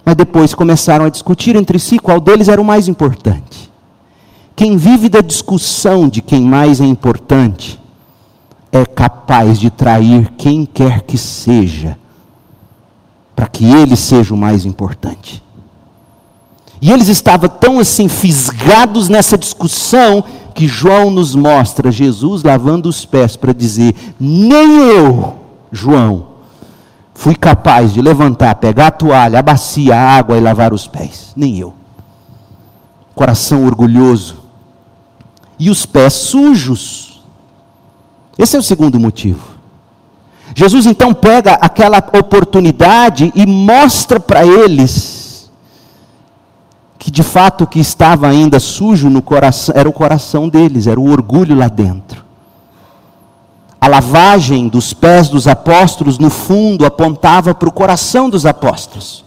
Mas 0.05 0.15
depois 0.15 0.53
começaram 0.53 1.05
a 1.05 1.09
discutir 1.09 1.55
entre 1.55 1.79
si 1.79 1.97
qual 1.97 2.19
deles 2.19 2.49
era 2.49 2.61
o 2.61 2.65
mais 2.65 2.87
importante. 2.87 3.72
Quem 4.55 4.77
vive 4.77 5.09
da 5.09 5.21
discussão 5.21 6.07
de 6.07 6.21
quem 6.21 6.41
mais 6.41 6.79
é 6.79 6.85
importante, 6.85 7.79
é 8.71 8.85
capaz 8.85 9.59
de 9.59 9.69
trair 9.69 10.31
quem 10.37 10.65
quer 10.65 11.01
que 11.01 11.17
seja, 11.17 11.97
para 13.35 13.47
que 13.47 13.65
ele 13.65 13.95
seja 13.95 14.33
o 14.33 14.37
mais 14.37 14.65
importante. 14.65 15.43
E 16.81 16.91
eles 16.91 17.07
estavam 17.07 17.47
tão 17.49 17.79
assim 17.79 18.09
fisgados 18.09 19.07
nessa 19.07 19.37
discussão 19.37 20.23
que 20.53 20.67
João 20.67 21.09
nos 21.09 21.33
mostra 21.33 21.91
Jesus 21.91 22.43
lavando 22.43 22.89
os 22.89 23.05
pés 23.05 23.35
para 23.35 23.53
dizer: 23.53 23.95
nem 24.19 24.89
eu, 24.89 25.35
João, 25.71 26.27
fui 27.13 27.35
capaz 27.35 27.93
de 27.93 28.01
levantar, 28.01 28.55
pegar 28.55 28.87
a 28.87 28.91
toalha, 28.91 29.39
a 29.39 29.41
bacia, 29.41 29.95
a 29.95 30.17
água 30.17 30.37
e 30.37 30.41
lavar 30.41 30.73
os 30.73 30.87
pés. 30.87 31.31
Nem 31.35 31.57
eu. 31.57 31.73
Coração 33.15 33.65
orgulhoso. 33.65 34.42
E 35.59 35.69
os 35.69 35.85
pés 35.85 36.13
sujos. 36.13 37.23
Esse 38.37 38.55
é 38.55 38.59
o 38.59 38.63
segundo 38.63 38.99
motivo. 38.99 39.53
Jesus 40.55 40.85
então 40.85 41.13
pega 41.13 41.53
aquela 41.53 41.97
oportunidade 41.97 43.31
e 43.35 43.45
mostra 43.45 44.19
para 44.19 44.45
eles 44.45 45.23
que 47.03 47.11
de 47.11 47.21
fato 47.21 47.65
o 47.65 47.67
que 47.67 47.81
estava 47.81 48.29
ainda 48.29 48.61
sujo 48.61 49.09
no 49.09 49.21
coração 49.21 49.75
era 49.75 49.89
o 49.89 49.91
coração 49.91 50.47
deles, 50.47 50.87
era 50.87 50.97
o 50.97 51.11
orgulho 51.11 51.53
lá 51.53 51.67
dentro. 51.67 52.23
A 53.81 53.89
lavagem 53.89 54.69
dos 54.69 54.93
pés 54.93 55.27
dos 55.27 55.45
apóstolos, 55.45 56.17
no 56.17 56.29
fundo, 56.29 56.85
apontava 56.85 57.53
para 57.53 57.67
o 57.67 57.73
coração 57.73 58.29
dos 58.29 58.45
apóstolos, 58.45 59.25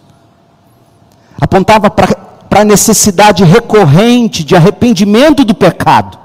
apontava 1.39 1.91
para 1.91 2.17
a 2.51 2.65
necessidade 2.65 3.45
recorrente 3.45 4.45
de 4.45 4.57
arrependimento 4.57 5.45
do 5.45 5.55
pecado. 5.55 6.19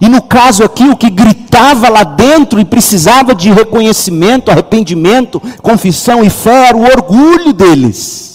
E 0.00 0.08
no 0.08 0.20
caso 0.20 0.64
aqui, 0.64 0.84
o 0.88 0.96
que 0.96 1.08
gritava 1.08 1.88
lá 1.88 2.02
dentro 2.02 2.58
e 2.58 2.64
precisava 2.64 3.34
de 3.34 3.52
reconhecimento, 3.52 4.50
arrependimento, 4.50 5.40
confissão 5.62 6.24
e 6.24 6.30
fé 6.30 6.68
era 6.68 6.76
o 6.76 6.82
orgulho 6.82 7.52
deles. 7.52 8.31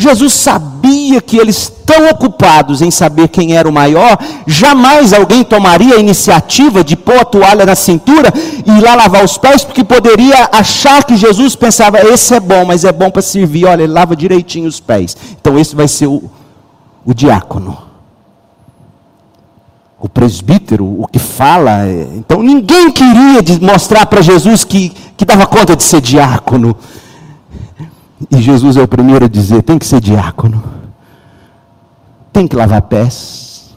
Jesus 0.00 0.32
sabia 0.32 1.20
que 1.20 1.36
eles, 1.36 1.70
tão 1.84 2.08
ocupados 2.08 2.80
em 2.80 2.90
saber 2.90 3.28
quem 3.28 3.56
era 3.56 3.68
o 3.68 3.72
maior, 3.72 4.18
jamais 4.46 5.12
alguém 5.12 5.44
tomaria 5.44 5.96
a 5.96 6.00
iniciativa 6.00 6.82
de 6.82 6.96
pôr 6.96 7.18
a 7.18 7.24
toalha 7.24 7.66
na 7.66 7.74
cintura 7.74 8.32
e 8.66 8.70
ir 8.70 8.80
lá 8.80 8.94
lavar 8.94 9.24
os 9.24 9.36
pés, 9.36 9.62
porque 9.62 9.84
poderia 9.84 10.48
achar 10.50 11.04
que 11.04 11.16
Jesus 11.16 11.54
pensava: 11.54 12.00
esse 12.00 12.34
é 12.34 12.40
bom, 12.40 12.64
mas 12.64 12.84
é 12.84 12.92
bom 12.92 13.10
para 13.10 13.22
servir, 13.22 13.66
olha, 13.66 13.82
ele 13.82 13.92
lava 13.92 14.16
direitinho 14.16 14.68
os 14.68 14.80
pés. 14.80 15.16
Então 15.40 15.58
esse 15.58 15.76
vai 15.76 15.86
ser 15.86 16.06
o, 16.06 16.30
o 17.04 17.12
diácono 17.12 17.90
o 20.00 20.08
presbítero, 20.08 20.86
o 20.86 21.06
que 21.06 21.18
fala. 21.18 21.86
É, 21.86 22.08
então 22.14 22.42
ninguém 22.42 22.90
queria 22.90 23.42
mostrar 23.60 24.06
para 24.06 24.22
Jesus 24.22 24.64
que, 24.64 24.90
que 25.16 25.24
dava 25.26 25.46
conta 25.46 25.76
de 25.76 25.82
ser 25.82 26.00
diácono. 26.00 26.74
E 28.28 28.40
Jesus 28.40 28.76
é 28.76 28.82
o 28.82 28.88
primeiro 28.88 29.24
a 29.24 29.28
dizer: 29.28 29.62
tem 29.62 29.78
que 29.78 29.86
ser 29.86 30.00
diácono, 30.00 30.62
tem 32.32 32.46
que 32.48 32.56
lavar 32.56 32.82
pés. 32.82 33.74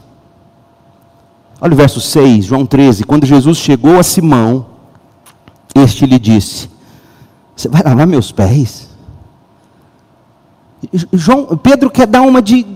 Olha 1.60 1.72
o 1.72 1.76
verso 1.76 2.00
6, 2.00 2.46
João 2.46 2.66
13. 2.66 3.04
Quando 3.04 3.24
Jesus 3.24 3.56
chegou 3.56 3.98
a 3.98 4.02
Simão, 4.02 4.66
este 5.74 6.04
lhe 6.04 6.18
disse: 6.18 6.68
Você 7.56 7.68
vai 7.68 7.82
lavar 7.82 8.06
meus 8.06 8.32
pés? 8.32 8.90
João, 11.12 11.56
Pedro 11.56 11.88
quer 11.88 12.06
dar 12.06 12.20
uma 12.20 12.42
de 12.42 12.66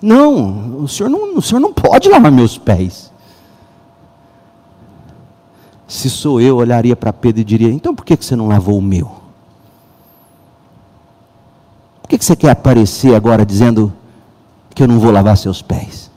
não, 0.00 0.82
o 0.82 0.88
senhor 0.88 1.10
não, 1.10 1.36
o 1.36 1.42
senhor 1.42 1.60
não 1.60 1.72
pode 1.72 2.08
lavar 2.08 2.32
meus 2.32 2.56
pés. 2.56 3.12
Se 5.86 6.08
sou 6.08 6.40
eu, 6.40 6.56
olharia 6.56 6.94
para 6.94 7.12
Pedro 7.12 7.40
e 7.40 7.44
diria: 7.44 7.70
então 7.70 7.94
por 7.94 8.04
que 8.04 8.16
você 8.16 8.36
não 8.36 8.48
lavou 8.48 8.78
o 8.78 8.82
meu? 8.82 9.27
Por 12.08 12.18
que 12.18 12.24
você 12.24 12.34
quer 12.34 12.48
aparecer 12.48 13.14
agora 13.14 13.44
dizendo 13.44 13.92
que 14.74 14.82
eu 14.82 14.88
não 14.88 14.98
vou 14.98 15.10
lavar 15.10 15.36
seus 15.36 15.60
pés? 15.60 16.10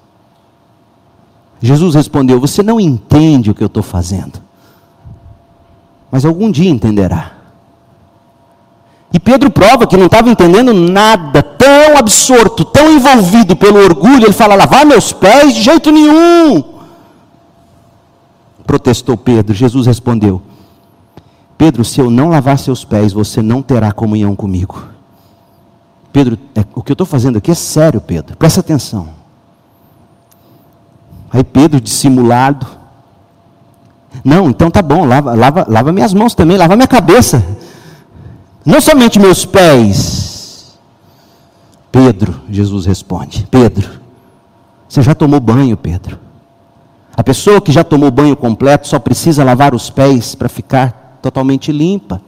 Jesus 1.59 1.95
respondeu: 1.95 2.39
Você 2.39 2.63
não 2.63 2.79
entende 2.79 3.51
o 3.51 3.53
que 3.53 3.61
eu 3.61 3.67
estou 3.67 3.83
fazendo, 3.83 4.41
mas 6.09 6.23
algum 6.23 6.49
dia 6.49 6.69
entenderá. 6.69 7.33
E 9.11 9.19
Pedro 9.19 9.51
prova 9.51 9.85
que 9.85 9.97
não 9.97 10.05
estava 10.05 10.29
entendendo 10.29 10.73
nada, 10.73 11.43
tão 11.43 11.97
absorto, 11.97 12.63
tão 12.63 12.93
envolvido 12.93 13.57
pelo 13.57 13.83
orgulho, 13.83 14.27
ele 14.27 14.31
fala: 14.31 14.55
lavar 14.55 14.85
meus 14.85 15.11
pés 15.11 15.53
de 15.53 15.61
jeito 15.61 15.91
nenhum. 15.91 16.63
Protestou 18.65 19.17
Pedro. 19.17 19.53
Jesus 19.53 19.87
respondeu: 19.87 20.41
Pedro, 21.57 21.83
se 21.83 21.99
eu 21.99 22.09
não 22.09 22.29
lavar 22.29 22.57
seus 22.57 22.85
pés, 22.85 23.11
você 23.11 23.41
não 23.41 23.61
terá 23.61 23.91
comunhão 23.91 24.37
comigo. 24.37 24.90
Pedro, 26.11 26.37
é, 26.55 26.65
o 26.75 26.83
que 26.83 26.91
eu 26.91 26.93
estou 26.93 27.07
fazendo 27.07 27.37
aqui 27.37 27.51
é 27.51 27.55
sério, 27.55 28.01
Pedro, 28.01 28.35
presta 28.35 28.59
atenção. 28.59 29.09
Aí 31.31 31.43
Pedro, 31.43 31.79
dissimulado, 31.79 32.67
Não, 34.25 34.49
então 34.49 34.69
tá 34.69 34.81
bom, 34.81 35.05
lava, 35.05 35.33
lava, 35.33 35.65
lava 35.67 35.91
minhas 35.91 36.13
mãos 36.13 36.35
também, 36.35 36.57
lava 36.57 36.75
minha 36.75 36.87
cabeça. 36.87 37.43
Não 38.65 38.81
somente 38.81 39.17
meus 39.17 39.45
pés. 39.45 40.77
Pedro, 41.91 42.41
Jesus 42.49 42.85
responde: 42.85 43.47
Pedro, 43.49 43.89
você 44.87 45.01
já 45.01 45.15
tomou 45.15 45.39
banho, 45.39 45.77
Pedro? 45.77 46.19
A 47.15 47.23
pessoa 47.23 47.61
que 47.61 47.71
já 47.71 47.83
tomou 47.83 48.11
banho 48.11 48.35
completo 48.35 48.87
só 48.87 48.99
precisa 48.99 49.43
lavar 49.43 49.73
os 49.73 49.89
pés 49.89 50.35
para 50.35 50.49
ficar 50.49 51.19
totalmente 51.21 51.71
limpa. 51.71 52.21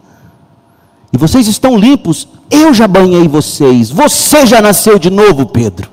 E 1.11 1.17
vocês 1.17 1.47
estão 1.47 1.77
limpos, 1.77 2.27
eu 2.55 2.73
já 2.73 2.87
banhei 2.87 3.27
vocês, 3.27 3.89
você 3.89 4.45
já 4.45 4.61
nasceu 4.61 4.99
de 4.99 5.09
novo, 5.09 5.45
Pedro. 5.45 5.91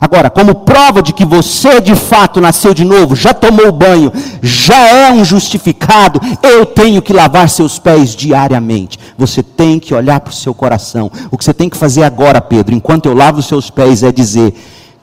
Agora, 0.00 0.28
como 0.28 0.54
prova 0.54 1.02
de 1.02 1.14
que 1.14 1.24
você 1.24 1.80
de 1.80 1.94
fato 1.94 2.38
nasceu 2.38 2.74
de 2.74 2.84
novo, 2.84 3.16
já 3.16 3.32
tomou 3.32 3.72
banho, 3.72 4.12
já 4.42 4.76
é 4.76 5.10
um 5.10 5.24
justificado, 5.24 6.20
eu 6.42 6.66
tenho 6.66 7.00
que 7.00 7.12
lavar 7.12 7.48
seus 7.48 7.78
pés 7.78 8.14
diariamente. 8.14 8.98
Você 9.16 9.42
tem 9.42 9.78
que 9.78 9.94
olhar 9.94 10.20
para 10.20 10.30
o 10.30 10.34
seu 10.34 10.52
coração. 10.52 11.10
O 11.30 11.38
que 11.38 11.44
você 11.44 11.54
tem 11.54 11.70
que 11.70 11.76
fazer 11.76 12.02
agora, 12.02 12.40
Pedro, 12.40 12.74
enquanto 12.74 13.06
eu 13.06 13.14
lavo 13.14 13.38
os 13.38 13.46
seus 13.46 13.70
pés, 13.70 14.02
é 14.02 14.12
dizer: 14.12 14.54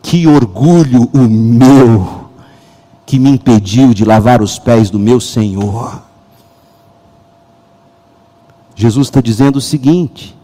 que 0.03 0.27
orgulho 0.27 1.09
o 1.13 1.19
meu 1.19 2.29
que 3.05 3.17
me 3.17 3.31
impediu 3.31 3.93
de 3.93 4.05
lavar 4.05 4.41
os 4.41 4.59
pés 4.59 4.89
do 4.89 4.99
meu 4.99 5.19
Senhor. 5.19 6.10
Jesus 8.81 9.07
está 9.07 9.21
dizendo 9.21 9.57
o 9.57 9.61
seguinte: 9.61 10.35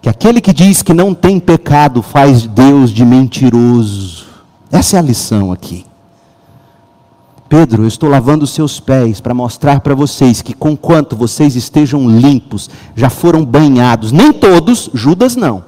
que 0.00 0.08
aquele 0.08 0.40
que 0.40 0.52
diz 0.52 0.82
que 0.82 0.94
não 0.94 1.12
tem 1.12 1.38
pecado 1.38 2.00
faz 2.00 2.46
Deus 2.46 2.90
de 2.90 3.04
mentiroso. 3.04 4.24
Essa 4.70 4.96
é 4.96 4.98
a 4.98 5.02
lição 5.02 5.52
aqui. 5.52 5.84
Pedro, 7.50 7.82
eu 7.82 7.88
estou 7.88 8.08
lavando 8.08 8.44
os 8.44 8.50
seus 8.50 8.80
pés 8.80 9.20
para 9.20 9.34
mostrar 9.34 9.80
para 9.80 9.94
vocês 9.94 10.40
que, 10.40 10.54
conquanto 10.54 11.14
vocês 11.14 11.54
estejam 11.54 12.08
limpos, 12.08 12.70
já 12.96 13.10
foram 13.10 13.44
banhados. 13.44 14.10
Nem 14.10 14.32
todos, 14.32 14.88
Judas 14.94 15.36
não. 15.36 15.62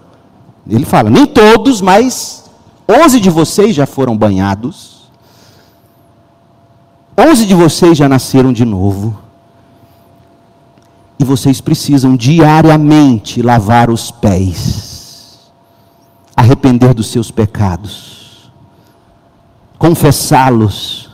Ele 0.67 0.87
fala, 0.87 1.11
nem 1.11 1.27
todos, 1.27 1.83
mas 1.83 2.51
onze 2.89 3.21
de 3.21 3.29
vocês 3.29 3.77
já 3.77 3.85
foram 3.85 4.17
banhados. 4.17 5.11
Onze 7.19 7.45
de 7.45 7.55
vocês 7.55 7.99
já 7.99 8.09
nasceram 8.09 8.51
de 8.51 8.65
novo. 8.65 9.24
E 11.19 11.25
vocês 11.25 11.61
precisam 11.61 12.17
diariamente 12.17 13.41
lavar 13.41 13.89
os 13.89 14.11
pés, 14.11 15.53
arrepender 16.37 16.93
dos 16.93 17.09
seus 17.09 17.31
pecados, 17.31 18.51
confessá-los, 19.79 21.05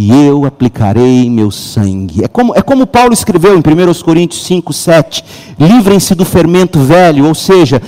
e 0.00 0.12
eu 0.12 0.44
aplicarei 0.44 1.28
meu 1.28 1.50
sangue. 1.50 2.22
É 2.22 2.28
como, 2.28 2.54
é 2.54 2.62
como 2.62 2.86
Paulo 2.86 3.12
escreveu 3.12 3.54
em 3.56 3.58
1 3.58 4.02
Coríntios 4.04 4.44
5, 4.44 4.72
7: 4.72 5.24
livrem-se 5.58 6.14
do 6.14 6.24
fermento 6.24 6.78
velho, 6.78 7.26
ou 7.26 7.34
seja, 7.34 7.82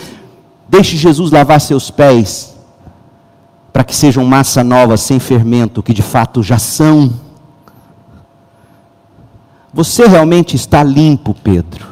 deixe 0.68 0.96
Jesus 0.96 1.30
lavar 1.30 1.60
seus 1.60 1.88
pés, 1.88 2.56
para 3.72 3.84
que 3.84 3.94
sejam 3.94 4.24
massa 4.24 4.64
nova, 4.64 4.96
sem 4.96 5.20
fermento, 5.20 5.82
que 5.82 5.94
de 5.94 6.02
fato 6.02 6.42
já 6.42 6.58
são 6.58 7.12
você 9.72 10.06
realmente 10.06 10.56
está 10.56 10.82
limpo, 10.82 11.34
Pedro. 11.34 11.88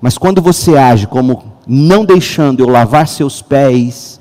Mas 0.00 0.18
quando 0.18 0.42
você 0.42 0.76
age 0.76 1.06
como 1.06 1.44
não 1.66 2.04
deixando 2.04 2.60
eu 2.60 2.68
lavar 2.68 3.06
seus 3.06 3.40
pés, 3.40 4.20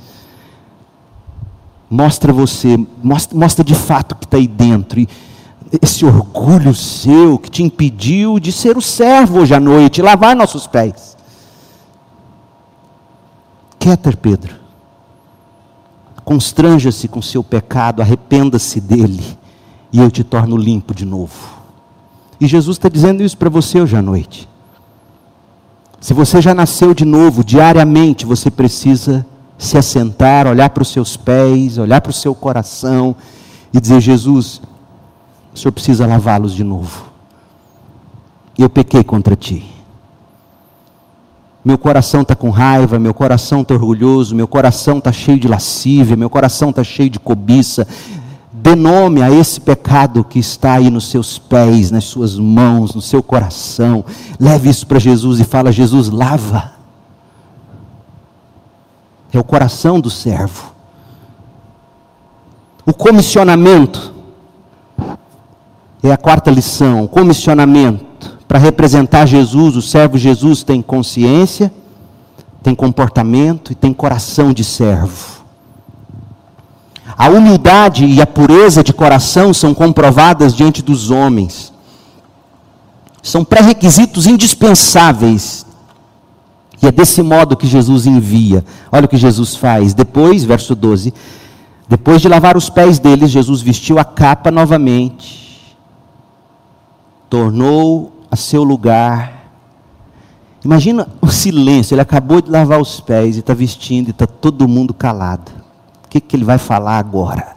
mostra 1.89 2.31
você, 2.31 2.77
mostra, 3.03 3.37
mostra 3.37 3.63
de 3.63 3.75
fato 3.75 4.11
o 4.11 4.15
que 4.15 4.25
está 4.25 4.37
aí 4.37 4.47
dentro. 4.47 4.99
E 4.99 5.09
esse 5.81 6.05
orgulho 6.05 6.73
seu 6.75 7.39
que 7.39 7.49
te 7.49 7.63
impediu 7.63 8.39
de 8.39 8.51
ser 8.51 8.77
o 8.77 8.81
servo 8.81 9.39
hoje 9.39 9.53
à 9.53 9.59
noite, 9.59 10.01
lavar 10.01 10.35
nossos 10.35 10.67
pés. 10.67 11.17
Keter, 13.79 14.15
Pedro. 14.17 14.55
Constranja-se 16.23 17.07
com 17.07 17.21
seu 17.21 17.43
pecado, 17.43 18.01
arrependa-se 18.01 18.79
dele, 18.79 19.37
e 19.91 19.99
eu 19.99 20.11
te 20.11 20.23
torno 20.23 20.55
limpo 20.55 20.93
de 20.93 21.03
novo. 21.03 21.61
E 22.41 22.47
Jesus 22.47 22.77
está 22.77 22.89
dizendo 22.89 23.21
isso 23.21 23.37
para 23.37 23.51
você 23.51 23.79
hoje 23.79 23.95
à 23.95 24.01
noite. 24.01 24.49
Se 25.99 26.11
você 26.11 26.41
já 26.41 26.55
nasceu 26.55 26.95
de 26.95 27.05
novo, 27.05 27.43
diariamente 27.43 28.25
você 28.25 28.49
precisa 28.49 29.23
se 29.59 29.77
assentar, 29.77 30.47
olhar 30.47 30.71
para 30.71 30.81
os 30.81 30.91
seus 30.91 31.15
pés, 31.15 31.77
olhar 31.77 32.01
para 32.01 32.09
o 32.09 32.13
seu 32.13 32.33
coração 32.33 33.15
e 33.71 33.79
dizer: 33.79 34.01
Jesus, 34.01 34.59
o 35.53 35.59
Senhor 35.59 35.71
precisa 35.71 36.07
lavá-los 36.07 36.55
de 36.55 36.63
novo. 36.63 37.11
Eu 38.57 38.71
pequei 38.71 39.03
contra 39.03 39.35
ti. 39.35 39.63
Meu 41.63 41.77
coração 41.77 42.23
está 42.23 42.35
com 42.35 42.49
raiva, 42.49 42.97
meu 42.97 43.13
coração 43.13 43.61
está 43.61 43.75
orgulhoso, 43.75 44.35
meu 44.35 44.47
coração 44.47 44.97
está 44.97 45.11
cheio 45.11 45.39
de 45.39 45.47
lascívia, 45.47 46.15
meu 46.15 46.29
coração 46.29 46.71
está 46.71 46.83
cheio 46.83 47.11
de 47.11 47.19
cobiça, 47.19 47.87
Dê 48.62 48.76
nome 48.76 49.24
a 49.24 49.32
esse 49.32 49.59
pecado 49.59 50.24
que 50.24 50.38
está 50.38 50.74
aí 50.74 50.91
nos 50.91 51.07
seus 51.07 51.39
pés, 51.39 51.89
nas 51.89 52.03
suas 52.03 52.38
mãos, 52.38 52.93
no 52.93 53.01
seu 53.01 53.24
coração. 53.24 54.05
Leve 54.39 54.70
isso 54.70 54.86
para 54.86 54.99
Jesus 54.99 55.39
e 55.39 55.43
fala: 55.43 55.72
Jesus, 55.72 56.09
lava. 56.09 56.74
É 59.34 59.39
o 59.39 59.43
coração 59.43 59.99
do 59.99 60.12
servo. 60.12 60.76
O 62.86 62.93
comissionamento 62.93 64.14
é 66.03 66.12
a 66.12 66.18
quarta 66.18 66.51
lição. 66.51 67.03
O 67.05 67.07
comissionamento 67.07 68.38
para 68.47 68.59
representar 68.59 69.26
Jesus, 69.26 69.76
o 69.76 69.82
servo 69.82 70.20
Jesus 70.20 70.62
tem 70.62 70.84
consciência, 70.84 71.74
tem 72.62 72.76
comportamento 72.76 73.72
e 73.72 73.76
tem 73.76 73.91
coração 73.91 74.53
de 74.53 74.64
servo. 74.64 75.40
A 77.22 77.30
humildade 77.30 78.03
e 78.03 78.19
a 78.19 78.26
pureza 78.26 78.84
de 78.84 78.91
coração 78.91 79.53
são 79.53 79.76
comprovadas 79.76 80.55
diante 80.55 80.82
dos 80.82 81.11
homens. 81.11 81.72
São 83.22 83.45
pré-requisitos 83.45 84.26
indispensáveis. 84.26 85.63
E 86.82 86.88
é 86.88 86.91
desse 86.91 87.22
modo 87.22 87.55
que 87.55 87.67
Jesus 87.67 88.07
envia. 88.07 88.65
Olha 88.91 89.05
o 89.05 89.07
que 89.07 89.17
Jesus 89.17 89.55
faz. 89.55 89.93
Depois, 89.93 90.43
verso 90.43 90.74
12. 90.74 91.13
Depois 91.88 92.24
de 92.24 92.28
lavar 92.28 92.57
os 92.57 92.72
pés 92.72 92.97
deles, 92.97 93.30
Jesus 93.30 93.61
vestiu 93.61 93.99
a 93.99 94.03
capa 94.03 94.49
novamente, 94.49 95.78
tornou 97.30 98.13
a 98.32 98.36
seu 98.36 98.63
lugar. 98.63 99.45
Imagina 100.65 101.07
o 101.22 101.28
silêncio. 101.28 101.93
Ele 101.93 102.01
acabou 102.01 102.41
de 102.41 102.49
lavar 102.49 102.82
os 102.82 102.99
pés 102.99 103.36
e 103.36 103.41
está 103.41 103.53
vestindo 103.53 104.07
e 104.07 104.09
está 104.09 104.26
todo 104.26 104.67
mundo 104.67 104.91
calado 104.91 105.61
que, 106.12 106.20
que 106.20 106.36
ele 106.36 106.43
vai 106.43 106.57
falar 106.57 106.97
agora? 106.97 107.55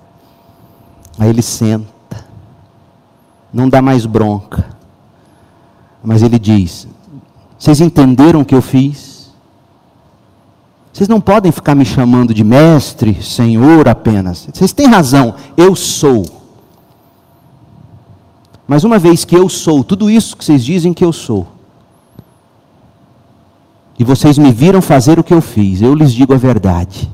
Aí 1.18 1.28
ele 1.28 1.42
senta, 1.42 2.24
não 3.52 3.68
dá 3.68 3.82
mais 3.82 4.06
bronca, 4.06 4.64
mas 6.02 6.22
ele 6.22 6.38
diz: 6.38 6.86
Vocês 7.58 7.80
entenderam 7.80 8.42
o 8.42 8.44
que 8.44 8.54
eu 8.54 8.62
fiz? 8.62 9.32
Vocês 10.92 11.08
não 11.08 11.20
podem 11.20 11.50
ficar 11.50 11.74
me 11.74 11.84
chamando 11.84 12.32
de 12.32 12.44
mestre, 12.44 13.20
senhor 13.20 13.88
apenas. 13.88 14.48
Vocês 14.52 14.72
têm 14.72 14.86
razão, 14.86 15.34
eu 15.56 15.74
sou. 15.74 16.24
Mas 18.68 18.84
uma 18.84 19.00
vez 19.00 19.24
que 19.24 19.36
eu 19.36 19.48
sou 19.48 19.82
tudo 19.82 20.08
isso 20.08 20.36
que 20.36 20.44
vocês 20.44 20.64
dizem 20.64 20.94
que 20.94 21.04
eu 21.04 21.12
sou, 21.12 21.48
e 23.98 24.04
vocês 24.04 24.38
me 24.38 24.52
viram 24.52 24.80
fazer 24.80 25.18
o 25.18 25.24
que 25.24 25.34
eu 25.34 25.40
fiz, 25.40 25.82
eu 25.82 25.92
lhes 25.92 26.12
digo 26.12 26.32
a 26.32 26.38
verdade. 26.38 27.10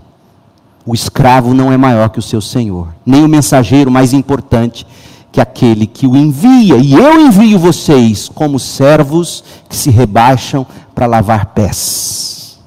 O 0.91 0.95
escravo 0.95 1.55
não 1.55 1.70
é 1.70 1.76
maior 1.76 2.09
que 2.09 2.18
o 2.18 2.22
seu 2.22 2.41
senhor, 2.41 2.88
nem 3.07 3.22
o 3.22 3.28
mensageiro 3.28 3.88
mais 3.93 4.12
importante 4.12 4.84
que 5.30 5.41
aquele 5.41 5.86
que 5.86 6.05
o 6.05 6.16
envia. 6.16 6.78
E 6.78 6.95
eu 6.95 7.20
envio 7.28 7.61
vocês 7.61 8.28
como 8.28 8.59
servos 8.59 9.45
que 9.68 9.76
se 9.76 9.88
rebaixam 9.88 10.66
para 10.93 11.07
lavar 11.07 11.47
pés. 11.55 12.59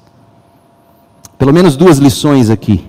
Pelo 1.36 1.52
menos 1.52 1.76
duas 1.76 1.98
lições 1.98 2.48
aqui. 2.48 2.86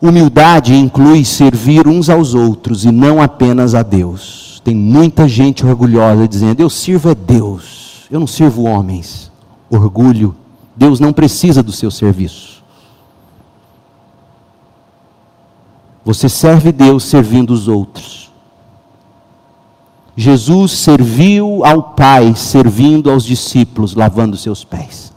Humildade 0.00 0.74
inclui 0.74 1.22
servir 1.22 1.86
uns 1.86 2.08
aos 2.08 2.32
outros 2.32 2.86
e 2.86 2.90
não 2.90 3.20
apenas 3.20 3.74
a 3.74 3.82
Deus. 3.82 4.62
Tem 4.64 4.74
muita 4.74 5.28
gente 5.28 5.66
orgulhosa 5.66 6.26
dizendo: 6.26 6.60
Eu 6.62 6.70
sirvo 6.70 7.10
a 7.10 7.14
Deus, 7.14 8.06
eu 8.10 8.18
não 8.18 8.26
sirvo 8.26 8.62
homens. 8.62 9.30
Orgulho. 9.68 10.34
Deus 10.74 10.98
não 10.98 11.12
precisa 11.12 11.62
do 11.62 11.72
seu 11.72 11.90
serviço. 11.90 12.55
Você 16.06 16.28
serve 16.28 16.70
Deus 16.70 17.02
servindo 17.02 17.50
os 17.50 17.66
outros. 17.66 18.30
Jesus 20.16 20.70
serviu 20.70 21.64
ao 21.64 21.82
Pai, 21.82 22.32
servindo 22.36 23.10
aos 23.10 23.24
discípulos, 23.24 23.96
lavando 23.96 24.36
seus 24.36 24.62
pés. 24.62 25.12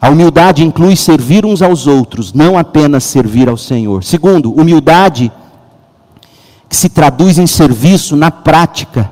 A 0.00 0.10
humildade 0.10 0.64
inclui 0.64 0.96
servir 0.96 1.46
uns 1.46 1.62
aos 1.62 1.86
outros, 1.86 2.32
não 2.32 2.58
apenas 2.58 3.04
servir 3.04 3.48
ao 3.48 3.56
Senhor. 3.56 4.02
Segundo, 4.02 4.52
humildade 4.52 5.30
que 6.68 6.74
se 6.74 6.88
traduz 6.88 7.38
em 7.38 7.46
serviço 7.46 8.16
na 8.16 8.32
prática 8.32 9.08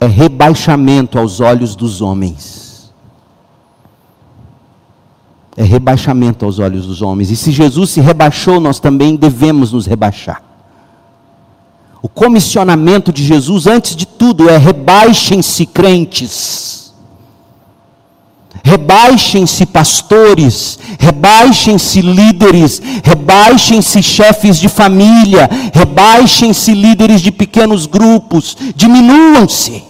é 0.00 0.06
rebaixamento 0.06 1.18
aos 1.18 1.40
olhos 1.40 1.76
dos 1.76 2.00
homens. 2.00 2.65
É 5.56 5.62
rebaixamento 5.62 6.44
aos 6.44 6.58
olhos 6.58 6.86
dos 6.86 7.00
homens. 7.00 7.30
E 7.30 7.36
se 7.36 7.50
Jesus 7.50 7.90
se 7.90 8.00
rebaixou, 8.00 8.60
nós 8.60 8.78
também 8.78 9.16
devemos 9.16 9.72
nos 9.72 9.86
rebaixar. 9.86 10.42
O 12.02 12.08
comissionamento 12.08 13.12
de 13.12 13.24
Jesus, 13.24 13.66
antes 13.66 13.96
de 13.96 14.06
tudo, 14.06 14.50
é 14.50 14.58
rebaixem-se 14.58 15.64
crentes. 15.64 16.94
Rebaixem-se 18.62 19.64
pastores, 19.64 20.78
rebaixem-se 20.98 22.00
líderes, 22.00 22.82
rebaixem-se 23.02 24.02
chefes 24.02 24.58
de 24.58 24.68
família, 24.68 25.48
rebaixem-se 25.72 26.74
líderes 26.74 27.20
de 27.20 27.30
pequenos 27.30 27.86
grupos, 27.86 28.56
diminuam-se. 28.74 29.85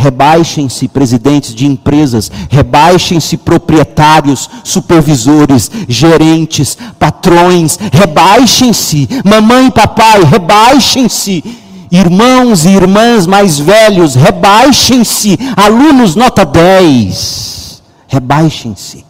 Rebaixem-se 0.00 0.86
presidentes 0.86 1.52
de 1.52 1.66
empresas, 1.66 2.30
rebaixem-se 2.48 3.36
proprietários, 3.36 4.48
supervisores, 4.62 5.68
gerentes, 5.88 6.78
patrões, 6.96 7.76
rebaixem-se, 7.92 9.08
mamãe 9.24 9.66
e 9.66 9.70
papai, 9.72 10.22
rebaixem-se, 10.22 11.42
irmãos 11.90 12.64
e 12.64 12.68
irmãs 12.68 13.26
mais 13.26 13.58
velhos, 13.58 14.14
rebaixem-se, 14.14 15.36
alunos 15.56 16.14
nota 16.14 16.44
10, 16.46 17.82
rebaixem-se, 18.06 19.04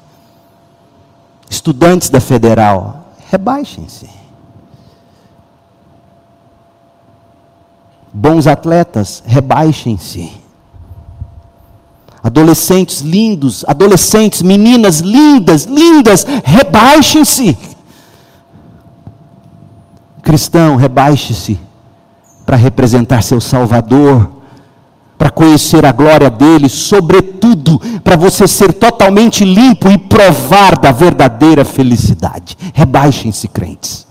estudantes 1.50 2.08
da 2.08 2.18
federal, 2.18 3.12
rebaixem-se. 3.30 4.08
Bons 8.10 8.46
atletas, 8.46 9.22
rebaixem-se 9.26 10.47
Adolescentes 12.22 13.00
lindos, 13.00 13.64
adolescentes, 13.66 14.42
meninas 14.42 15.00
lindas, 15.00 15.64
lindas, 15.64 16.26
rebaixem-se. 16.44 17.56
Cristão, 20.22 20.76
rebaixe-se 20.76 21.58
para 22.44 22.56
representar 22.56 23.22
seu 23.22 23.40
Salvador, 23.40 24.30
para 25.16 25.30
conhecer 25.30 25.84
a 25.84 25.92
glória 25.92 26.30
dele, 26.30 26.68
sobretudo 26.68 27.78
para 28.02 28.16
você 28.16 28.46
ser 28.46 28.72
totalmente 28.72 29.44
limpo 29.44 29.90
e 29.90 29.98
provar 29.98 30.78
da 30.78 30.92
verdadeira 30.92 31.64
felicidade. 31.64 32.56
Rebaixem-se, 32.72 33.48
crentes. 33.48 34.06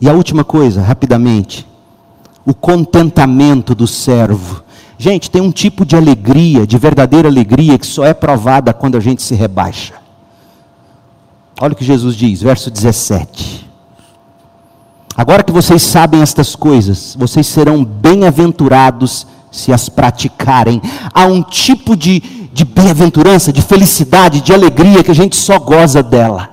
E 0.00 0.08
a 0.08 0.12
última 0.12 0.44
coisa, 0.44 0.80
rapidamente, 0.80 1.66
o 2.46 2.54
contentamento 2.54 3.74
do 3.74 3.86
servo 3.86 4.62
Gente, 4.98 5.30
tem 5.30 5.40
um 5.40 5.52
tipo 5.52 5.86
de 5.86 5.94
alegria, 5.94 6.66
de 6.66 6.76
verdadeira 6.76 7.28
alegria, 7.28 7.78
que 7.78 7.86
só 7.86 8.04
é 8.04 8.12
provada 8.12 8.74
quando 8.74 8.96
a 8.96 9.00
gente 9.00 9.22
se 9.22 9.32
rebaixa. 9.32 9.94
Olha 11.60 11.72
o 11.72 11.76
que 11.76 11.84
Jesus 11.84 12.16
diz, 12.16 12.42
verso 12.42 12.68
17. 12.68 13.68
Agora 15.16 15.44
que 15.44 15.52
vocês 15.52 15.82
sabem 15.82 16.20
estas 16.20 16.56
coisas, 16.56 17.16
vocês 17.16 17.46
serão 17.46 17.84
bem-aventurados 17.84 19.24
se 19.52 19.72
as 19.72 19.88
praticarem. 19.88 20.82
Há 21.14 21.26
um 21.26 21.42
tipo 21.42 21.96
de, 21.96 22.20
de 22.52 22.64
bem-aventurança, 22.64 23.52
de 23.52 23.62
felicidade, 23.62 24.40
de 24.40 24.52
alegria 24.52 25.04
que 25.04 25.12
a 25.12 25.14
gente 25.14 25.36
só 25.36 25.60
goza 25.60 26.02
dela 26.02 26.50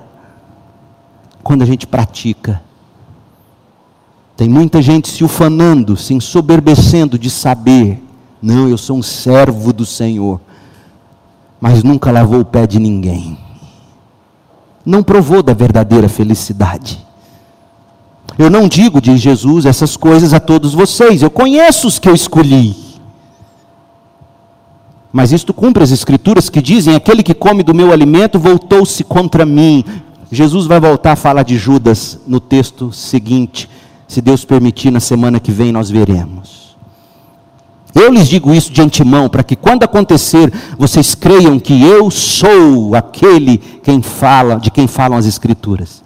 quando 1.42 1.62
a 1.62 1.66
gente 1.66 1.86
pratica. 1.86 2.62
Tem 4.36 4.48
muita 4.48 4.80
gente 4.82 5.08
se 5.08 5.24
ufanando, 5.24 5.96
se 5.96 6.14
ensoberbecendo 6.14 7.18
de 7.18 7.30
saber 7.30 8.05
não, 8.46 8.68
eu 8.68 8.78
sou 8.78 8.96
um 8.96 9.02
servo 9.02 9.72
do 9.72 9.84
Senhor, 9.84 10.40
mas 11.60 11.82
nunca 11.82 12.12
lavou 12.12 12.38
o 12.38 12.44
pé 12.44 12.64
de 12.64 12.78
ninguém. 12.78 13.36
Não 14.84 15.02
provou 15.02 15.42
da 15.42 15.52
verdadeira 15.52 16.08
felicidade. 16.08 17.04
Eu 18.38 18.48
não 18.48 18.68
digo, 18.68 19.00
diz 19.00 19.20
Jesus, 19.20 19.66
essas 19.66 19.96
coisas 19.96 20.32
a 20.32 20.38
todos 20.38 20.74
vocês, 20.74 21.22
eu 21.22 21.30
conheço 21.30 21.88
os 21.88 21.98
que 21.98 22.08
eu 22.08 22.14
escolhi. 22.14 22.76
Mas 25.12 25.32
isto 25.32 25.52
cumpre 25.52 25.82
as 25.82 25.90
escrituras 25.90 26.48
que 26.48 26.62
dizem: 26.62 26.94
aquele 26.94 27.24
que 27.24 27.34
come 27.34 27.64
do 27.64 27.74
meu 27.74 27.90
alimento 27.90 28.38
voltou-se 28.38 29.02
contra 29.02 29.44
mim. 29.44 29.84
Jesus 30.30 30.66
vai 30.66 30.78
voltar 30.78 31.12
a 31.12 31.16
falar 31.16 31.42
de 31.42 31.58
Judas 31.58 32.20
no 32.28 32.38
texto 32.38 32.92
seguinte. 32.92 33.68
Se 34.06 34.20
Deus 34.20 34.44
permitir, 34.44 34.92
na 34.92 35.00
semana 35.00 35.40
que 35.40 35.50
vem 35.50 35.72
nós 35.72 35.90
veremos. 35.90 36.55
Eu 37.98 38.12
lhes 38.12 38.28
digo 38.28 38.52
isso 38.52 38.70
de 38.70 38.82
antemão, 38.82 39.26
para 39.26 39.42
que 39.42 39.56
quando 39.56 39.82
acontecer, 39.82 40.52
vocês 40.78 41.14
creiam 41.14 41.58
que 41.58 41.82
eu 41.82 42.10
sou 42.10 42.94
aquele 42.94 43.56
quem 43.56 44.02
fala, 44.02 44.56
de 44.56 44.70
quem 44.70 44.86
falam 44.86 45.16
as 45.16 45.24
Escrituras. 45.24 46.04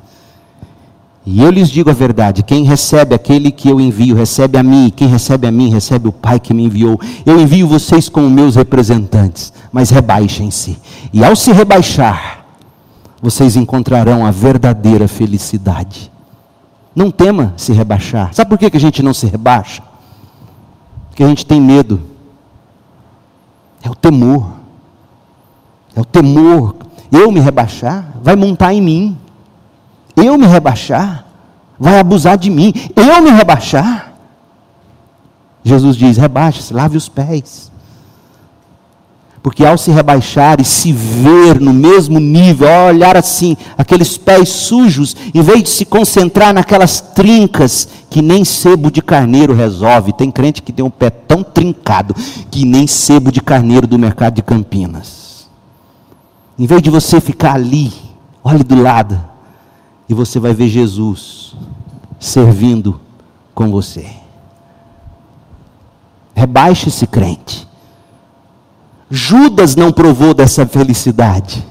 E 1.26 1.43
eu 1.43 1.51
lhes 1.51 1.68
digo 1.68 1.91
a 1.91 1.93
verdade: 1.93 2.45
quem 2.45 2.62
recebe 2.62 3.12
aquele 3.12 3.51
que 3.51 3.68
eu 3.68 3.80
envio, 3.80 4.14
recebe 4.14 4.57
a 4.57 4.62
mim, 4.62 4.93
quem 4.95 5.09
recebe 5.09 5.49
a 5.49 5.51
mim, 5.51 5.68
recebe 5.68 6.09
o 6.09 6.12
Pai 6.12 6.38
que 6.38 6.55
me 6.55 6.64
enviou. 6.64 6.99
Eu 7.26 7.41
envio 7.41 7.66
vocês 7.66 8.09
como 8.09 8.30
meus 8.30 8.55
representantes, 8.55 9.53
mas 9.72 9.91
rebaixem-se. 9.91 10.78
E 11.12 11.24
ao 11.24 11.34
se 11.34 11.51
rebaixar, 11.51 12.47
vocês 13.20 13.57
encontrarão 13.57 14.24
a 14.24 14.30
verdadeira 14.30 15.09
felicidade. 15.09 16.11
Não 16.95 17.11
tema 17.11 17.53
se 17.57 17.72
rebaixar. 17.72 18.32
Sabe 18.32 18.49
por 18.49 18.59
que 18.59 18.76
a 18.76 18.80
gente 18.80 19.03
não 19.03 19.12
se 19.12 19.26
rebaixa? 19.26 19.89
Que 21.14 21.22
a 21.22 21.28
gente 21.28 21.44
tem 21.44 21.61
medo. 21.61 22.00
É 23.82 23.90
o 23.90 23.94
temor. 23.94 24.52
É 25.94 26.00
o 26.00 26.04
temor. 26.04 26.76
Eu 27.11 27.32
me 27.32 27.40
rebaixar, 27.40 28.12
vai 28.22 28.36
montar 28.36 28.72
em 28.72 28.80
mim. 28.80 29.18
Eu 30.16 30.38
me 30.38 30.46
rebaixar, 30.46 31.26
vai 31.78 31.98
abusar 31.98 32.38
de 32.38 32.50
mim. 32.50 32.72
Eu 32.94 33.20
me 33.22 33.30
rebaixar. 33.30 34.12
Jesus 35.64 35.96
diz: 35.96 36.16
rebaixe-se, 36.16 36.72
lave 36.72 36.96
os 36.96 37.08
pés. 37.08 37.69
Porque 39.43 39.64
ao 39.64 39.78
se 39.78 39.91
rebaixar 39.91 40.61
e 40.61 40.64
se 40.64 40.93
ver 40.93 41.61
no 41.61 41.72
mesmo 41.72 42.20
nível, 42.20 42.68
ao 42.68 42.88
olhar 42.88 43.16
assim, 43.16 43.57
aqueles 43.76 44.18
pés 44.18 44.51
sujos, 44.51 45.16
em 45.34 45.41
vez 45.41 45.62
de 45.62 45.70
se 45.70 45.86
concentrar 45.86 46.53
naquelas 46.53 47.01
trincas 47.01 47.88
que 48.11 48.20
nem 48.20 48.45
sebo 48.45 48.91
de 48.91 49.01
carneiro 49.01 49.55
resolve. 49.55 50.12
Tem 50.12 50.30
crente 50.30 50.61
que 50.61 50.72
tem 50.72 50.84
um 50.84 50.91
pé 50.91 51.09
tão 51.09 51.43
trincado 51.43 52.14
que 52.51 52.66
nem 52.66 52.86
sebo 52.86 53.32
de 53.32 53.41
carneiro 53.41 53.86
do 53.86 53.99
mercado 53.99 54.34
de 54.34 54.43
Campinas. 54.43 55.49
Em 56.59 56.66
vez 56.66 56.82
de 56.82 56.91
você 56.91 57.18
ficar 57.18 57.55
ali, 57.55 57.91
olhe 58.45 58.62
do 58.62 58.80
lado, 58.80 59.18
e 60.07 60.12
você 60.12 60.38
vai 60.38 60.53
ver 60.53 60.68
Jesus 60.68 61.55
servindo 62.18 63.01
com 63.55 63.70
você. 63.70 64.07
Rebaixe-se, 66.34 67.07
crente. 67.07 67.69
Judas 69.11 69.74
não 69.74 69.90
provou 69.90 70.32
dessa 70.32 70.64
felicidade. 70.64 71.66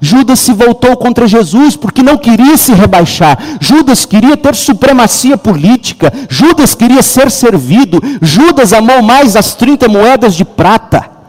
Judas 0.00 0.40
se 0.40 0.52
voltou 0.52 0.96
contra 0.96 1.28
Jesus 1.28 1.76
porque 1.76 2.02
não 2.02 2.18
queria 2.18 2.56
se 2.56 2.72
rebaixar. 2.72 3.38
Judas 3.60 4.04
queria 4.04 4.36
ter 4.36 4.54
supremacia 4.54 5.38
política. 5.38 6.12
Judas 6.28 6.74
queria 6.74 7.02
ser 7.02 7.30
servido. 7.30 8.00
Judas 8.20 8.72
amou 8.72 9.00
mais 9.00 9.36
as 9.36 9.54
30 9.54 9.88
moedas 9.88 10.34
de 10.34 10.44
prata 10.44 11.21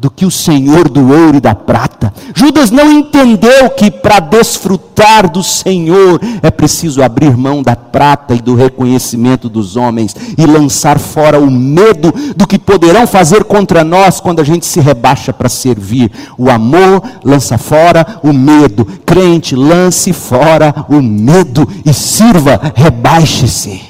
do 0.00 0.10
que 0.10 0.24
o 0.24 0.30
Senhor 0.30 0.88
do 0.88 1.12
ouro 1.12 1.36
e 1.36 1.40
da 1.40 1.54
prata. 1.54 2.12
Judas 2.34 2.70
não 2.70 2.90
entendeu 2.90 3.68
que 3.70 3.90
para 3.90 4.18
desfrutar 4.18 5.30
do 5.30 5.42
Senhor 5.42 6.18
é 6.42 6.50
preciso 6.50 7.02
abrir 7.02 7.36
mão 7.36 7.62
da 7.62 7.76
prata 7.76 8.34
e 8.34 8.40
do 8.40 8.54
reconhecimento 8.54 9.48
dos 9.48 9.76
homens 9.76 10.16
e 10.38 10.46
lançar 10.46 10.98
fora 10.98 11.38
o 11.38 11.50
medo 11.50 12.12
do 12.34 12.46
que 12.46 12.58
poderão 12.58 13.06
fazer 13.06 13.44
contra 13.44 13.84
nós 13.84 14.20
quando 14.20 14.40
a 14.40 14.44
gente 14.44 14.64
se 14.64 14.80
rebaixa 14.80 15.34
para 15.34 15.48
servir. 15.50 16.10
O 16.38 16.48
amor 16.48 17.02
lança 17.22 17.58
fora 17.58 18.20
o 18.22 18.32
medo. 18.32 18.86
Crente, 19.04 19.54
lance 19.54 20.14
fora 20.14 20.86
o 20.88 21.02
medo 21.02 21.68
e 21.84 21.92
sirva, 21.92 22.72
rebaixe-se. 22.74 23.82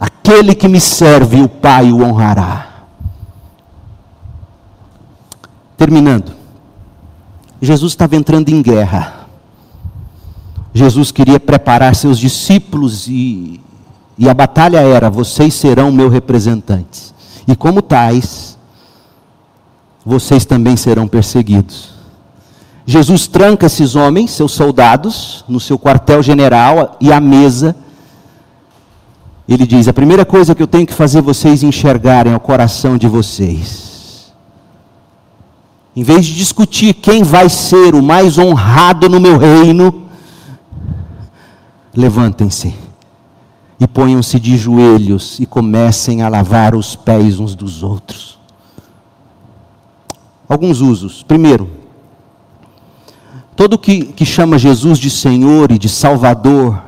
Aquele 0.00 0.54
que 0.54 0.66
me 0.66 0.80
serve, 0.80 1.40
o 1.40 1.48
Pai 1.48 1.92
o 1.92 2.02
honrará. 2.02 2.73
Terminando. 5.76 6.32
Jesus 7.60 7.92
estava 7.92 8.16
entrando 8.16 8.48
em 8.48 8.62
guerra. 8.62 9.26
Jesus 10.72 11.10
queria 11.10 11.38
preparar 11.38 11.94
seus 11.94 12.18
discípulos 12.18 13.06
e, 13.08 13.60
e 14.18 14.28
a 14.28 14.34
batalha 14.34 14.78
era: 14.78 15.08
vocês 15.08 15.54
serão 15.54 15.90
meus 15.92 16.12
representantes. 16.12 17.14
E 17.46 17.54
como 17.54 17.80
tais, 17.80 18.58
vocês 20.04 20.44
também 20.44 20.76
serão 20.76 21.06
perseguidos. 21.06 21.94
Jesus 22.86 23.26
tranca 23.26 23.66
esses 23.66 23.96
homens, 23.96 24.32
seus 24.32 24.52
soldados, 24.52 25.44
no 25.48 25.58
seu 25.58 25.78
quartel-general 25.78 26.96
e 27.00 27.12
à 27.12 27.20
mesa. 27.20 27.74
Ele 29.48 29.66
diz: 29.66 29.88
A 29.88 29.92
primeira 29.92 30.24
coisa 30.24 30.54
que 30.54 30.62
eu 30.62 30.66
tenho 30.66 30.86
que 30.86 30.92
fazer 30.92 31.22
vocês 31.22 31.62
enxergarem 31.62 32.32
é 32.32 32.36
o 32.36 32.40
coração 32.40 32.98
de 32.98 33.08
vocês. 33.08 33.93
Em 35.96 36.02
vez 36.02 36.26
de 36.26 36.34
discutir 36.34 36.94
quem 36.94 37.22
vai 37.22 37.48
ser 37.48 37.94
o 37.94 38.02
mais 38.02 38.36
honrado 38.36 39.08
no 39.08 39.20
meu 39.20 39.38
reino, 39.38 40.08
levantem-se 41.94 42.74
e 43.78 43.86
ponham-se 43.86 44.40
de 44.40 44.56
joelhos 44.56 45.38
e 45.38 45.46
comecem 45.46 46.22
a 46.22 46.28
lavar 46.28 46.74
os 46.74 46.96
pés 46.96 47.38
uns 47.38 47.54
dos 47.54 47.82
outros. 47.82 48.38
Alguns 50.48 50.80
usos. 50.80 51.22
Primeiro, 51.22 51.70
todo 53.54 53.78
que, 53.78 54.06
que 54.06 54.24
chama 54.24 54.58
Jesus 54.58 54.98
de 54.98 55.10
Senhor 55.10 55.70
e 55.70 55.78
de 55.78 55.88
Salvador 55.88 56.82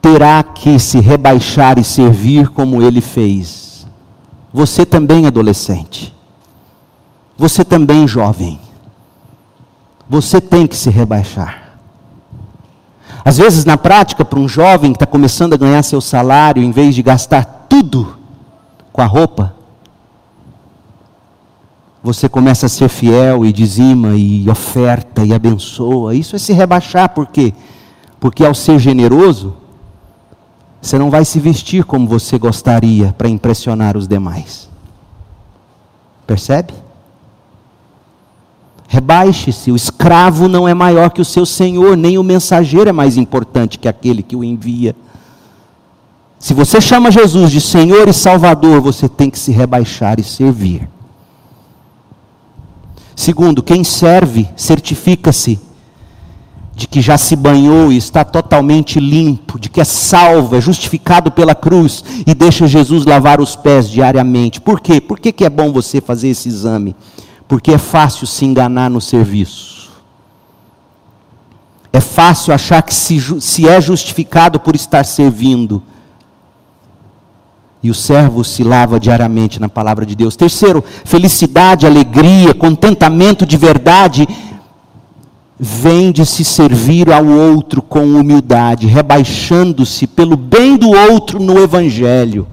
terá 0.00 0.42
que 0.42 0.78
se 0.78 1.00
rebaixar 1.00 1.78
e 1.78 1.84
servir 1.84 2.48
como 2.48 2.82
ele 2.82 3.00
fez. 3.00 3.86
Você 4.52 4.84
também, 4.84 5.26
adolescente. 5.26 6.14
Você 7.36 7.64
também, 7.64 8.06
jovem. 8.06 8.60
Você 10.08 10.40
tem 10.40 10.66
que 10.66 10.76
se 10.76 10.90
rebaixar. 10.90 11.62
Às 13.24 13.38
vezes, 13.38 13.64
na 13.64 13.78
prática, 13.78 14.24
para 14.24 14.38
um 14.38 14.48
jovem 14.48 14.92
que 14.92 14.96
está 14.96 15.06
começando 15.06 15.52
a 15.54 15.56
ganhar 15.56 15.82
seu 15.82 16.00
salário, 16.00 16.62
em 16.62 16.70
vez 16.70 16.94
de 16.94 17.02
gastar 17.02 17.66
tudo 17.68 18.16
com 18.92 19.00
a 19.00 19.06
roupa, 19.06 19.54
você 22.02 22.28
começa 22.28 22.66
a 22.66 22.68
ser 22.68 22.88
fiel 22.88 23.46
e 23.46 23.52
dizima 23.52 24.16
e 24.16 24.48
oferta 24.50 25.24
e 25.24 25.32
abençoa. 25.32 26.14
Isso 26.16 26.34
é 26.34 26.38
se 26.38 26.52
rebaixar, 26.52 27.10
por 27.10 27.26
quê? 27.26 27.54
Porque 28.18 28.44
ao 28.44 28.54
ser 28.54 28.78
generoso, 28.80 29.54
você 30.80 30.98
não 30.98 31.10
vai 31.10 31.24
se 31.24 31.38
vestir 31.38 31.84
como 31.84 32.08
você 32.08 32.38
gostaria 32.38 33.14
para 33.16 33.28
impressionar 33.28 33.96
os 33.96 34.08
demais. 34.08 34.68
Percebe? 36.26 36.74
Rebaixe-se, 38.92 39.72
o 39.72 39.74
escravo 39.74 40.48
não 40.48 40.68
é 40.68 40.74
maior 40.74 41.08
que 41.08 41.22
o 41.22 41.24
seu 41.24 41.46
senhor, 41.46 41.96
nem 41.96 42.18
o 42.18 42.22
mensageiro 42.22 42.90
é 42.90 42.92
mais 42.92 43.16
importante 43.16 43.78
que 43.78 43.88
aquele 43.88 44.22
que 44.22 44.36
o 44.36 44.44
envia. 44.44 44.94
Se 46.38 46.52
você 46.52 46.78
chama 46.78 47.10
Jesus 47.10 47.50
de 47.50 47.58
Senhor 47.58 48.06
e 48.06 48.12
Salvador, 48.12 48.82
você 48.82 49.08
tem 49.08 49.30
que 49.30 49.38
se 49.38 49.50
rebaixar 49.50 50.20
e 50.20 50.22
servir. 50.22 50.86
Segundo, 53.16 53.62
quem 53.62 53.82
serve, 53.82 54.46
certifica-se 54.54 55.58
de 56.76 56.86
que 56.86 57.00
já 57.00 57.16
se 57.16 57.34
banhou 57.34 57.90
e 57.90 57.96
está 57.96 58.26
totalmente 58.26 59.00
limpo, 59.00 59.58
de 59.58 59.70
que 59.70 59.80
é 59.80 59.84
salvo, 59.84 60.54
é 60.54 60.60
justificado 60.60 61.30
pela 61.30 61.54
cruz 61.54 62.04
e 62.26 62.34
deixa 62.34 62.66
Jesus 62.66 63.06
lavar 63.06 63.40
os 63.40 63.56
pés 63.56 63.88
diariamente. 63.88 64.60
Por 64.60 64.82
quê? 64.82 65.00
Por 65.00 65.18
que, 65.18 65.32
que 65.32 65.46
é 65.46 65.48
bom 65.48 65.72
você 65.72 65.98
fazer 65.98 66.28
esse 66.28 66.46
exame? 66.46 66.94
Porque 67.52 67.72
é 67.72 67.76
fácil 67.76 68.26
se 68.26 68.46
enganar 68.46 68.88
no 68.88 68.98
serviço. 68.98 69.90
É 71.92 72.00
fácil 72.00 72.54
achar 72.54 72.80
que 72.80 72.94
se, 72.94 73.42
se 73.42 73.68
é 73.68 73.78
justificado 73.78 74.58
por 74.58 74.74
estar 74.74 75.04
servindo. 75.04 75.82
E 77.82 77.90
o 77.90 77.94
servo 77.94 78.42
se 78.42 78.64
lava 78.64 78.98
diariamente 78.98 79.60
na 79.60 79.68
palavra 79.68 80.06
de 80.06 80.16
Deus. 80.16 80.34
Terceiro, 80.34 80.82
felicidade, 81.04 81.84
alegria, 81.84 82.54
contentamento 82.54 83.44
de 83.44 83.58
verdade 83.58 84.26
vem 85.60 86.10
de 86.10 86.24
se 86.24 86.46
servir 86.46 87.12
ao 87.12 87.26
outro 87.26 87.82
com 87.82 88.02
humildade, 88.14 88.86
rebaixando-se 88.86 90.06
pelo 90.06 90.38
bem 90.38 90.78
do 90.78 90.88
outro 90.88 91.38
no 91.38 91.62
Evangelho. 91.62 92.48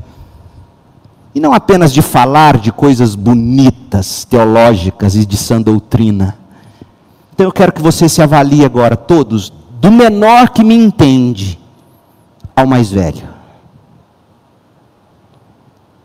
E 1.33 1.39
não 1.39 1.53
apenas 1.53 1.93
de 1.93 2.01
falar 2.01 2.57
de 2.57 2.71
coisas 2.71 3.15
bonitas, 3.15 4.25
teológicas 4.25 5.15
e 5.15 5.25
de 5.25 5.37
sã 5.37 5.61
doutrina. 5.61 6.37
Então 7.33 7.45
eu 7.45 7.51
quero 7.51 7.71
que 7.71 7.81
você 7.81 8.09
se 8.09 8.21
avalie 8.21 8.65
agora, 8.65 8.97
todos, 8.97 9.53
do 9.79 9.91
menor 9.91 10.49
que 10.49 10.63
me 10.63 10.75
entende 10.75 11.59
ao 12.55 12.65
mais 12.65 12.91
velho. 12.91 13.29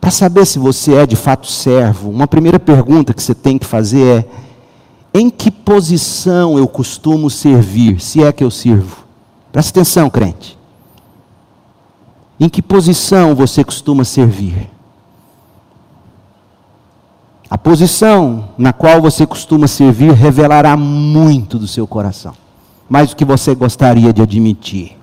Para 0.00 0.10
saber 0.10 0.44
se 0.44 0.58
você 0.58 0.94
é 0.94 1.06
de 1.06 1.16
fato 1.16 1.46
servo, 1.46 2.10
uma 2.10 2.28
primeira 2.28 2.60
pergunta 2.60 3.14
que 3.14 3.22
você 3.22 3.34
tem 3.34 3.56
que 3.56 3.64
fazer 3.64 4.18
é: 4.18 5.18
em 5.18 5.30
que 5.30 5.50
posição 5.50 6.58
eu 6.58 6.68
costumo 6.68 7.30
servir, 7.30 8.00
se 8.00 8.22
é 8.22 8.30
que 8.30 8.44
eu 8.44 8.50
sirvo? 8.50 9.04
Presta 9.50 9.70
atenção, 9.70 10.10
crente. 10.10 10.58
Em 12.38 12.48
que 12.48 12.60
posição 12.60 13.34
você 13.34 13.64
costuma 13.64 14.04
servir? 14.04 14.73
A 17.55 17.57
posição 17.57 18.48
na 18.59 18.72
qual 18.72 19.00
você 19.00 19.24
costuma 19.24 19.68
servir 19.68 20.11
revelará 20.11 20.76
muito 20.76 21.57
do 21.57 21.68
seu 21.68 21.86
coração, 21.86 22.34
mais 22.90 23.11
do 23.11 23.16
que 23.16 23.24
você 23.24 23.55
gostaria 23.55 24.12
de 24.12 24.20
admitir. 24.20 24.98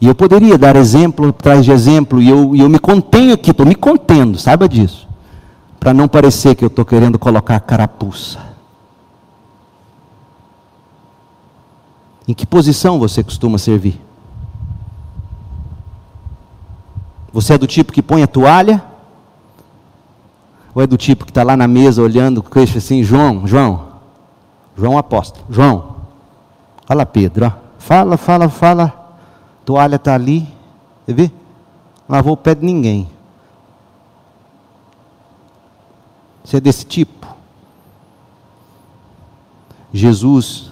E 0.00 0.06
eu 0.06 0.14
poderia 0.14 0.56
dar 0.56 0.74
exemplo 0.74 1.28
atrás 1.28 1.66
de 1.66 1.70
exemplo, 1.70 2.22
e 2.22 2.30
eu, 2.30 2.56
e 2.56 2.60
eu 2.60 2.68
me 2.70 2.78
contenho 2.78 3.34
aqui, 3.34 3.50
estou 3.50 3.66
me 3.66 3.74
contendo, 3.74 4.38
saiba 4.38 4.66
disso, 4.66 5.06
para 5.78 5.92
não 5.92 6.08
parecer 6.08 6.54
que 6.54 6.64
eu 6.64 6.68
estou 6.68 6.86
querendo 6.86 7.18
colocar 7.18 7.60
carapuça. 7.60 8.38
Em 12.26 12.32
que 12.32 12.46
posição 12.46 12.98
você 12.98 13.22
costuma 13.22 13.58
servir? 13.58 14.00
Você 17.34 17.52
é 17.52 17.58
do 17.58 17.66
tipo 17.66 17.92
que 17.92 18.00
põe 18.00 18.22
a 18.22 18.26
toalha? 18.26 18.91
Ou 20.74 20.82
é 20.82 20.86
do 20.86 20.96
tipo 20.96 21.24
que 21.24 21.30
está 21.30 21.42
lá 21.42 21.56
na 21.56 21.68
mesa 21.68 22.02
olhando 22.02 22.42
queixo 22.42 22.78
assim, 22.78 23.02
João, 23.02 23.46
João, 23.46 23.88
João 24.76 24.96
apóstolo, 24.96 25.44
João, 25.50 25.96
fala 26.86 27.04
Pedro, 27.04 27.46
ó. 27.46 27.52
fala, 27.78 28.16
fala, 28.16 28.48
fala, 28.48 29.16
toalha 29.64 29.96
está 29.96 30.14
ali, 30.14 30.48
você 31.04 31.12
vê? 31.12 31.30
Não 32.08 32.16
lavou 32.16 32.32
o 32.32 32.36
pé 32.36 32.54
de 32.54 32.64
ninguém. 32.64 33.08
Você 36.44 36.56
é 36.56 36.60
desse 36.60 36.84
tipo? 36.84 37.26
Jesus 39.92 40.70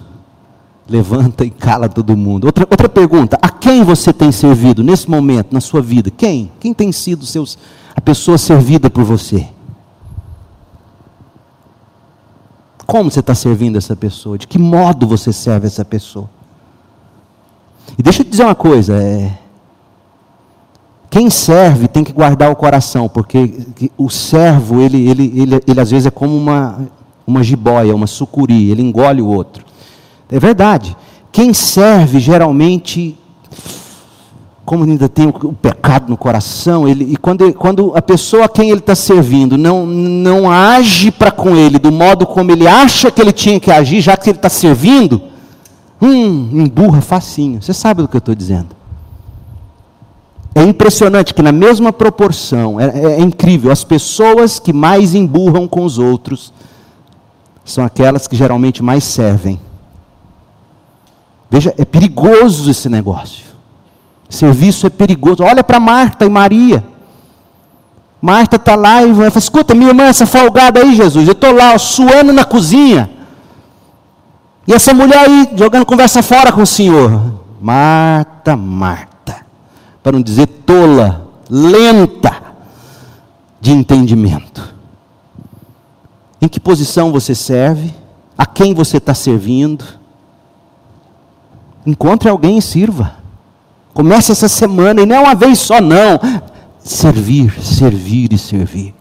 levanta 0.89 1.45
e 1.45 1.49
cala 1.49 1.87
todo 1.87 2.17
mundo. 2.17 2.45
Outra, 2.45 2.67
outra 2.69 2.89
pergunta: 2.89 3.37
a 3.41 3.49
quem 3.49 3.83
você 3.83 4.11
tem 4.11 4.31
servido 4.31 4.83
nesse 4.83 5.09
momento, 5.09 5.53
na 5.53 5.61
sua 5.61 5.81
vida? 5.81 6.11
Quem? 6.11 6.51
Quem 6.59 6.73
tem 6.73 6.91
sido 6.91 7.25
seus, 7.25 7.57
a 7.95 8.01
pessoa 8.01 8.37
servida 8.37 8.89
por 8.89 9.03
você? 9.03 9.47
Como 12.91 13.09
você 13.09 13.21
está 13.21 13.33
servindo 13.33 13.77
essa 13.77 13.95
pessoa? 13.95 14.37
De 14.37 14.45
que 14.45 14.59
modo 14.59 15.07
você 15.07 15.31
serve 15.31 15.65
essa 15.65 15.85
pessoa? 15.85 16.29
E 17.97 18.03
deixa 18.03 18.19
eu 18.19 18.25
te 18.25 18.31
dizer 18.31 18.43
uma 18.43 18.53
coisa: 18.53 19.01
é... 19.01 19.31
quem 21.09 21.29
serve 21.29 21.87
tem 21.87 22.03
que 22.03 22.11
guardar 22.11 22.51
o 22.51 22.55
coração, 22.55 23.07
porque 23.07 23.65
o 23.97 24.09
servo, 24.09 24.81
ele, 24.81 25.07
ele, 25.09 25.41
ele, 25.41 25.63
ele 25.65 25.79
às 25.79 25.89
vezes 25.89 26.05
é 26.05 26.11
como 26.11 26.35
uma, 26.35 26.85
uma 27.25 27.41
jiboia, 27.41 27.95
uma 27.95 28.07
sucuri, 28.07 28.69
ele 28.69 28.81
engole 28.81 29.21
o 29.21 29.27
outro. 29.27 29.63
É 30.29 30.37
verdade. 30.37 30.97
Quem 31.31 31.53
serve 31.53 32.19
geralmente 32.19 33.17
como 34.65 34.83
ainda 34.83 35.09
tem 35.09 35.27
o, 35.27 35.53
pecado 35.53 36.09
no 36.09 36.15
coração, 36.15 36.87
ele, 36.87 37.03
e 37.11 37.17
quando, 37.17 37.51
quando 37.53 37.93
a 37.95 38.01
pessoa 38.01 38.45
a 38.45 38.49
quem 38.49 38.69
ele 38.69 38.79
está 38.79 38.95
servindo 38.95 39.57
não, 39.57 39.85
não 39.85 40.49
age 40.49 41.11
para 41.11 41.31
com 41.31 41.55
ele 41.55 41.79
do 41.79 41.91
modo 41.91 42.25
como 42.25 42.51
ele 42.51 42.67
acha 42.67 43.11
que 43.11 43.21
ele 43.21 43.33
tinha 43.33 43.59
que 43.59 43.71
agir, 43.71 44.01
já 44.01 44.15
que 44.15 44.29
ele 44.29 44.37
está 44.37 44.49
servindo, 44.49 45.21
hum, 46.01 46.49
emburra 46.53 47.01
facinho. 47.01 47.61
Você 47.61 47.73
sabe 47.73 48.01
do 48.01 48.07
que 48.07 48.15
eu 48.15 48.19
estou 48.19 48.35
dizendo. 48.35 48.81
É 50.53 50.63
impressionante 50.63 51.33
que 51.33 51.41
na 51.41 51.51
mesma 51.51 51.93
proporção, 51.93 52.79
é, 52.79 52.85
é, 52.85 53.11
é 53.13 53.21
incrível, 53.21 53.71
as 53.71 53.83
pessoas 53.83 54.59
que 54.59 54.73
mais 54.73 55.15
emburram 55.15 55.67
com 55.67 55.83
os 55.83 55.97
outros 55.97 56.53
são 57.63 57.85
aquelas 57.85 58.27
que 58.27 58.35
geralmente 58.35 58.83
mais 58.83 59.03
servem. 59.03 59.59
Veja, 61.49 61.73
é 61.77 61.85
perigoso 61.85 62.69
esse 62.69 62.89
negócio. 62.89 63.50
Serviço 64.31 64.87
é 64.87 64.89
perigoso. 64.89 65.43
Olha 65.43 65.61
para 65.61 65.77
Marta 65.77 66.25
e 66.25 66.29
Maria. 66.29 66.83
Marta 68.21 68.55
está 68.55 68.75
lá 68.75 69.03
e 69.03 69.13
fala: 69.13 69.27
escuta, 69.37 69.75
minha 69.75 69.89
irmã, 69.89 70.03
essa 70.03 70.25
folgada 70.25 70.79
aí, 70.79 70.95
Jesus. 70.95 71.27
Eu 71.27 71.33
estou 71.33 71.53
lá, 71.53 71.73
ó, 71.73 71.77
suando 71.77 72.31
na 72.31 72.45
cozinha. 72.45 73.09
E 74.65 74.73
essa 74.73 74.93
mulher 74.93 75.17
aí, 75.17 75.49
jogando 75.55 75.85
conversa 75.85 76.23
fora 76.23 76.51
com 76.51 76.61
o 76.61 76.67
Senhor. 76.67 77.41
Marta, 77.59 78.55
Marta. 78.55 79.45
Para 80.01 80.13
não 80.13 80.21
dizer 80.21 80.47
tola, 80.47 81.27
lenta 81.49 82.33
de 83.59 83.71
entendimento. 83.71 84.73
Em 86.41 86.47
que 86.47 86.59
posição 86.59 87.11
você 87.11 87.35
serve? 87.35 87.93
A 88.37 88.45
quem 88.45 88.73
você 88.73 88.95
está 88.97 89.13
servindo? 89.13 89.83
Encontre 91.85 92.29
alguém 92.29 92.57
e 92.57 92.61
sirva. 92.61 93.20
Comece 93.93 94.31
essa 94.31 94.47
semana, 94.47 95.01
e 95.01 95.05
não 95.05 95.15
é 95.15 95.19
uma 95.19 95.35
vez 95.35 95.59
só, 95.59 95.81
não. 95.81 96.19
Servir, 96.79 97.53
servir 97.61 98.31
e 98.33 98.37
servir. 98.37 98.95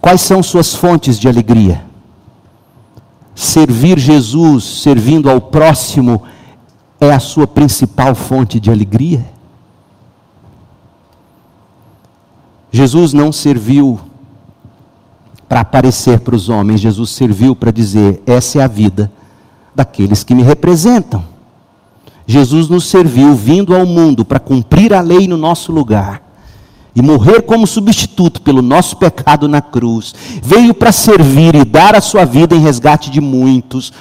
Quais 0.00 0.20
são 0.20 0.42
suas 0.42 0.74
fontes 0.74 1.18
de 1.18 1.28
alegria? 1.28 1.84
Servir 3.34 3.98
Jesus, 3.98 4.64
servindo 4.64 5.30
ao 5.30 5.40
próximo, 5.40 6.22
é 7.00 7.12
a 7.12 7.18
sua 7.18 7.46
principal 7.46 8.14
fonte 8.14 8.60
de 8.60 8.70
alegria? 8.70 9.24
Jesus 12.70 13.12
não 13.12 13.30
serviu 13.30 14.00
para 15.48 15.60
aparecer 15.60 16.20
para 16.20 16.34
os 16.34 16.48
homens, 16.48 16.80
Jesus 16.80 17.10
serviu 17.10 17.54
para 17.54 17.70
dizer: 17.70 18.22
essa 18.26 18.58
é 18.58 18.62
a 18.62 18.66
vida 18.66 19.12
daqueles 19.74 20.24
que 20.24 20.34
me 20.34 20.42
representam. 20.42 21.33
Jesus 22.26 22.68
nos 22.68 22.88
serviu 22.88 23.34
vindo 23.34 23.74
ao 23.74 23.84
mundo 23.84 24.24
para 24.24 24.38
cumprir 24.38 24.94
a 24.94 25.00
lei 25.00 25.28
no 25.28 25.36
nosso 25.36 25.70
lugar 25.70 26.22
e 26.94 27.02
morrer 27.02 27.42
como 27.42 27.66
substituto 27.66 28.40
pelo 28.40 28.62
nosso 28.62 28.96
pecado 28.96 29.48
na 29.48 29.60
cruz. 29.60 30.14
Veio 30.42 30.72
para 30.72 30.92
servir 30.92 31.54
e 31.54 31.64
dar 31.64 31.94
a 31.94 32.00
sua 32.00 32.24
vida 32.24 32.54
em 32.54 32.60
resgate 32.60 33.10
de 33.10 33.20
muitos, 33.20 33.92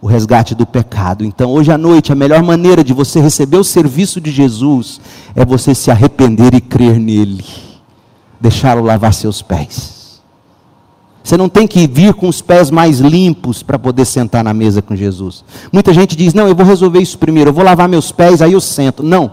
o 0.00 0.06
resgate 0.06 0.54
do 0.54 0.66
pecado. 0.66 1.24
Então, 1.24 1.50
hoje 1.50 1.70
à 1.70 1.76
noite, 1.76 2.10
a 2.10 2.16
melhor 2.16 2.42
maneira 2.42 2.82
de 2.82 2.92
você 2.92 3.20
receber 3.20 3.58
o 3.58 3.64
serviço 3.64 4.20
de 4.20 4.30
Jesus 4.30 5.00
é 5.34 5.44
você 5.44 5.74
se 5.74 5.90
arrepender 5.90 6.54
e 6.54 6.60
crer 6.60 6.98
nele, 6.98 7.44
deixá-lo 8.40 8.82
lavar 8.82 9.12
seus 9.12 9.42
pés. 9.42 9.97
Você 11.28 11.36
não 11.36 11.50
tem 11.50 11.66
que 11.66 11.86
vir 11.86 12.14
com 12.14 12.26
os 12.26 12.40
pés 12.40 12.70
mais 12.70 13.00
limpos 13.00 13.62
para 13.62 13.78
poder 13.78 14.06
sentar 14.06 14.42
na 14.42 14.54
mesa 14.54 14.80
com 14.80 14.96
Jesus. 14.96 15.44
Muita 15.70 15.92
gente 15.92 16.16
diz: 16.16 16.32
Não, 16.32 16.48
eu 16.48 16.54
vou 16.54 16.64
resolver 16.64 17.02
isso 17.02 17.18
primeiro, 17.18 17.50
eu 17.50 17.54
vou 17.54 17.62
lavar 17.62 17.86
meus 17.86 18.10
pés, 18.10 18.40
aí 18.40 18.54
eu 18.54 18.60
sento. 18.62 19.02
Não, 19.02 19.30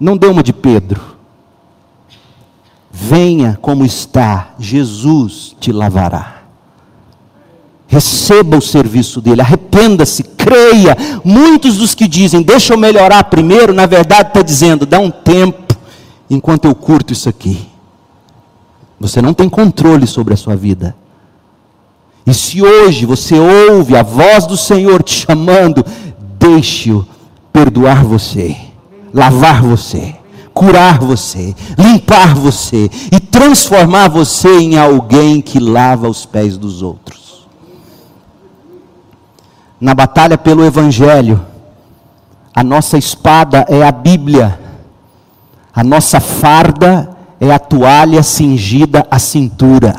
não 0.00 0.16
dê 0.16 0.26
uma 0.26 0.42
de 0.42 0.54
Pedro. 0.54 1.02
Venha 2.90 3.58
como 3.60 3.84
está, 3.84 4.54
Jesus 4.58 5.54
te 5.60 5.70
lavará. 5.70 6.44
Receba 7.86 8.56
o 8.56 8.62
serviço 8.62 9.20
dele, 9.20 9.42
arrependa-se, 9.42 10.22
creia. 10.22 10.96
Muitos 11.22 11.76
dos 11.76 11.94
que 11.94 12.08
dizem, 12.08 12.40
deixa 12.40 12.72
eu 12.72 12.78
melhorar 12.78 13.24
primeiro, 13.24 13.74
na 13.74 13.84
verdade 13.84 14.28
está 14.28 14.40
dizendo, 14.40 14.86
dá 14.86 14.98
um 14.98 15.10
tempo 15.10 15.76
enquanto 16.30 16.64
eu 16.64 16.74
curto 16.74 17.12
isso 17.12 17.28
aqui. 17.28 17.68
Você 18.98 19.20
não 19.20 19.34
tem 19.34 19.46
controle 19.46 20.06
sobre 20.06 20.32
a 20.32 20.38
sua 20.38 20.56
vida. 20.56 21.01
E 22.26 22.32
se 22.32 22.62
hoje 22.62 23.04
você 23.04 23.38
ouve 23.38 23.96
a 23.96 24.02
voz 24.02 24.46
do 24.46 24.56
Senhor 24.56 25.02
te 25.02 25.26
chamando, 25.26 25.84
deixe-o 26.38 27.06
perdoar 27.52 28.04
você, 28.04 28.56
lavar 29.12 29.62
você, 29.62 30.14
curar 30.54 30.98
você, 30.98 31.54
limpar 31.78 32.34
você 32.34 32.88
e 33.10 33.18
transformar 33.18 34.08
você 34.08 34.48
em 34.60 34.78
alguém 34.78 35.40
que 35.40 35.58
lava 35.58 36.08
os 36.08 36.24
pés 36.24 36.56
dos 36.56 36.82
outros. 36.82 37.48
Na 39.80 39.94
batalha 39.94 40.38
pelo 40.38 40.64
Evangelho, 40.64 41.44
a 42.54 42.62
nossa 42.62 42.96
espada 42.96 43.66
é 43.68 43.82
a 43.82 43.90
Bíblia, 43.90 44.60
a 45.74 45.82
nossa 45.82 46.20
farda 46.20 47.16
é 47.40 47.50
a 47.50 47.58
toalha 47.58 48.22
cingida 48.22 49.06
à 49.10 49.18
cintura, 49.18 49.96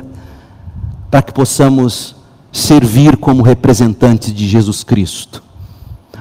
para 1.12 1.22
que 1.22 1.34
possamos 1.34 2.13
servir 2.54 3.18
como 3.18 3.42
representantes 3.42 4.32
de 4.32 4.48
Jesus 4.48 4.84
Cristo. 4.84 5.44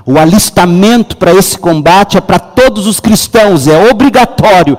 O 0.05 0.19
alistamento 0.19 1.17
para 1.17 1.33
esse 1.33 1.57
combate 1.57 2.17
é 2.17 2.21
para 2.21 2.39
todos 2.39 2.87
os 2.87 2.99
cristãos, 2.99 3.69
é 3.69 3.91
obrigatório. 3.91 4.77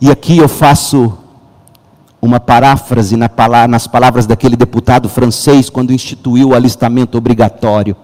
E 0.00 0.10
aqui 0.10 0.36
eu 0.36 0.48
faço 0.48 1.16
uma 2.20 2.38
paráfrase 2.38 3.16
nas 3.16 3.86
palavras 3.86 4.26
daquele 4.26 4.56
deputado 4.56 5.08
francês 5.08 5.70
quando 5.70 5.92
instituiu 5.92 6.48
o 6.48 6.54
alistamento 6.54 7.16
obrigatório. 7.16 7.96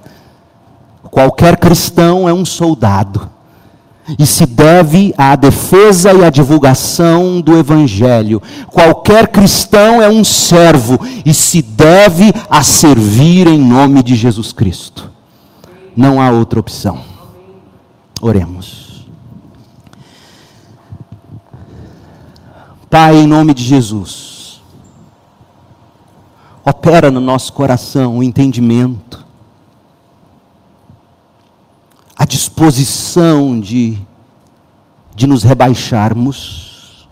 Qualquer 1.11 1.59
cristão 1.59 2.27
é 2.29 2.33
um 2.33 2.45
soldado 2.45 3.36
e 4.19 4.25
se 4.25 4.47
deve 4.47 5.13
à 5.17 5.35
defesa 5.35 6.13
e 6.13 6.25
à 6.25 6.31
divulgação 6.31 7.41
do 7.41 7.57
Evangelho. 7.57 8.41
Qualquer 8.69 9.29
cristão 9.29 10.01
é 10.01 10.09
um 10.09 10.23
servo 10.23 10.99
e 11.25 11.35
se 11.35 11.61
deve 11.61 12.33
a 12.49 12.63
servir 12.63 13.47
em 13.47 13.59
nome 13.59 14.03
de 14.03 14.15
Jesus 14.15 14.53
Cristo. 14.53 15.11
Não 15.97 16.21
há 16.21 16.31
outra 16.31 16.61
opção. 16.61 17.01
Oremos. 18.21 19.07
Pai, 22.89 23.17
em 23.17 23.27
nome 23.27 23.53
de 23.53 23.65
Jesus, 23.65 24.63
opera 26.65 27.11
no 27.11 27.21
nosso 27.21 27.53
coração 27.53 28.19
o 28.19 28.23
entendimento 28.23 29.16
a 32.17 32.25
disposição 32.25 33.61
de, 33.61 33.99
de 35.15 35.27
nos 35.27 35.43
rebaixarmos, 35.43 37.07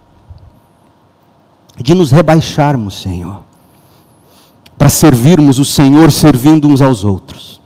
de 1.77 1.95
nos 1.95 2.11
rebaixarmos, 2.11 3.03
Senhor, 3.03 3.43
para 4.79 4.89
servirmos 4.89 5.59
o 5.59 5.65
Senhor 5.65 6.11
servindo 6.11 6.67
uns 6.67 6.81
aos 6.81 7.05
outros. 7.05 7.61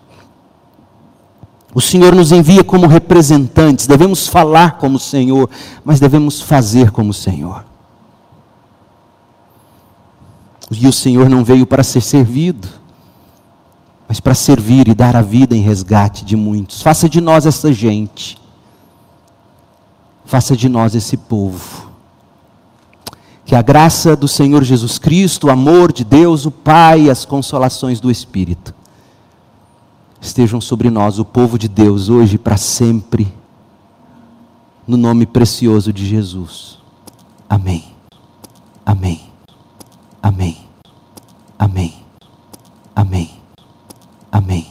O 1.73 1.81
Senhor 1.81 2.13
nos 2.15 2.33
envia 2.33 2.65
como 2.65 2.89
representantes, 2.89 3.87
devemos 3.87 4.27
falar 4.27 4.79
como 4.79 4.97
o 4.97 5.01
Senhor, 5.01 5.49
mas 5.85 6.01
devemos 6.01 6.41
fazer 6.41 6.91
como 6.91 7.11
o 7.11 7.15
Senhor. 7.15 7.65
E 10.71 10.89
o 10.89 10.93
Senhor 10.93 11.29
não 11.29 11.45
veio 11.45 11.67
para 11.67 11.85
ser 11.85 12.01
servido, 12.01 12.69
mas 14.09 14.19
para 14.19 14.35
servir 14.35 14.89
e 14.89 14.95
dar 14.95 15.15
a 15.15 15.23
vida 15.23 15.55
em 15.55 15.61
resgate 15.61 16.25
de 16.25 16.35
muitos. 16.35 16.83
Faça 16.83 17.09
de 17.09 17.21
nós 17.21 17.45
essa 17.45 17.73
gente. 17.73 18.39
Faça 20.25 20.57
de 20.57 20.69
nós 20.69 20.95
esse 20.95 21.17
povo. 21.17 21.89
Que 23.45 23.55
a 23.55 23.63
graça 23.63 24.17
do 24.17 24.27
Senhor 24.27 24.65
Jesus 24.65 24.99
Cristo, 24.99 25.47
o 25.47 25.51
amor 25.51 25.93
de 25.93 26.05
Deus, 26.05 26.47
o 26.47 26.51
Pai, 26.51 27.09
as 27.09 27.25
consolações 27.25 28.01
do 28.01 28.11
Espírito 28.11 28.75
estejam 30.21 30.61
sobre 30.61 30.91
nós, 30.91 31.19
o 31.19 31.25
povo 31.25 31.59
de 31.59 31.69
Deus, 31.69 32.09
hoje 32.09 32.35
e 32.35 32.39
para 32.39 32.57
sempre, 32.57 33.33
no 34.87 34.97
nome 34.97 35.27
precioso 35.27 35.93
de 35.93 36.07
Jesus. 36.07 36.79
Amém. 37.49 37.85
Amém. 38.85 39.21
Amém. 40.23 40.59
Amém. 41.59 41.95
Amém. 42.95 43.38
Amém. 44.31 44.68